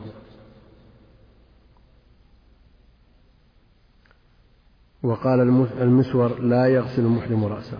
وقال 5.03 5.39
المسور 5.81 6.39
لا 6.39 6.65
يغسل 6.67 7.01
المحرم 7.01 7.45
رأسه. 7.45 7.79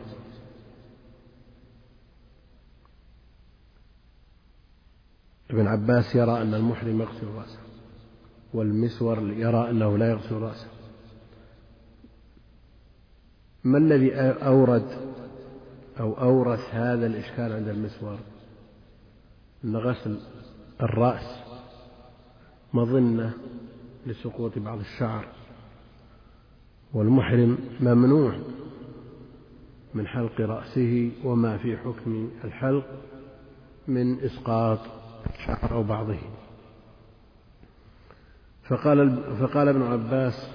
ابن 5.49 5.67
عباس 5.67 6.15
يرى 6.15 6.41
أن 6.41 6.53
المحرم 6.53 7.01
يغسل 7.01 7.27
رأسه 7.27 7.59
والمسور 8.53 9.19
يرى 9.19 9.69
أنه 9.69 9.97
لا 9.97 10.09
يغسل 10.09 10.35
رأسه. 10.35 10.67
ما 13.63 13.77
الذي 13.77 14.15
أورد 14.21 14.87
أو 15.99 16.13
أورث 16.13 16.59
هذا 16.71 17.05
الإشكال 17.05 17.53
عند 17.53 17.67
المسور؟ 17.67 18.19
أن 19.63 19.75
غسل 19.75 20.19
الرأس 20.81 21.39
مظنة 22.73 23.33
لسقوط 24.05 24.57
بعض 24.57 24.79
الشعر. 24.79 25.40
والمحرم 26.93 27.57
ممنوع 27.79 28.35
من 29.93 30.07
حلق 30.07 30.41
رأسه 30.41 31.11
وما 31.23 31.57
في 31.57 31.77
حكم 31.77 32.29
الحلق 32.43 32.85
من 33.87 34.19
إسقاط 34.19 34.79
شعر 35.45 35.71
أو 35.71 35.83
بعضه. 35.83 36.17
فقال, 38.63 39.23
فقال 39.39 39.67
ابن 39.67 39.81
عباس 39.81 40.47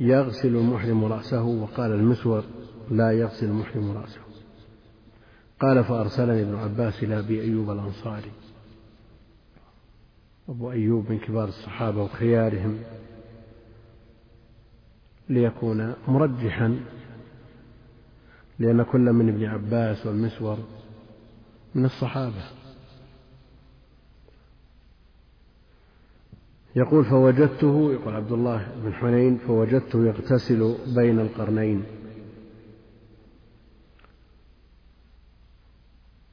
يغسل 0.00 0.56
المحرم 0.56 1.04
رأسه 1.04 1.42
وقال 1.42 1.92
المسور 1.92 2.44
لا 2.90 3.12
يغسل 3.12 3.46
المحرم 3.46 3.90
رأسه. 3.90 4.20
قال 5.60 5.84
فأرسلني 5.84 6.42
ابن 6.42 6.54
عباس 6.54 7.02
إلى 7.02 7.18
أبي 7.18 7.42
أيوب 7.42 7.70
الأنصاري. 7.70 8.32
أبو 10.48 10.70
أيوب 10.70 11.10
من 11.10 11.18
كبار 11.18 11.48
الصحابة 11.48 12.02
وخيارهم. 12.02 12.78
ليكون 15.28 15.94
مرجحا 16.08 16.80
لأن 18.58 18.82
كل 18.82 19.12
من 19.12 19.28
ابن 19.28 19.44
عباس 19.44 20.06
والمسور 20.06 20.58
من 21.74 21.84
الصحابة. 21.84 22.44
يقول 26.76 27.04
فوجدته 27.04 27.92
يقول 27.92 28.14
عبد 28.14 28.32
الله 28.32 28.72
بن 28.76 28.92
حنين 28.94 29.38
فوجدته 29.38 30.06
يغتسل 30.06 30.76
بين 30.94 31.20
القرنين. 31.20 31.84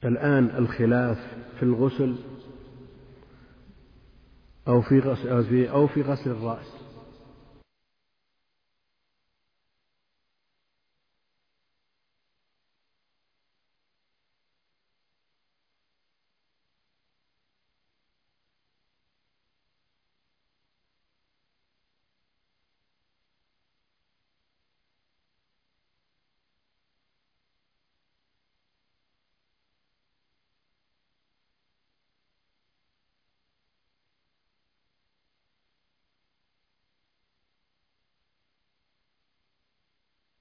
الآن 0.03 0.45
الخلاف 0.45 1.17
في 1.59 1.63
الغسل 1.63 2.15
أو 4.67 4.81
في 4.81 4.99
غسل 4.99 5.67
أو 5.67 5.87
في 5.87 6.01
غسل 6.01 6.31
الرأس. 6.31 6.78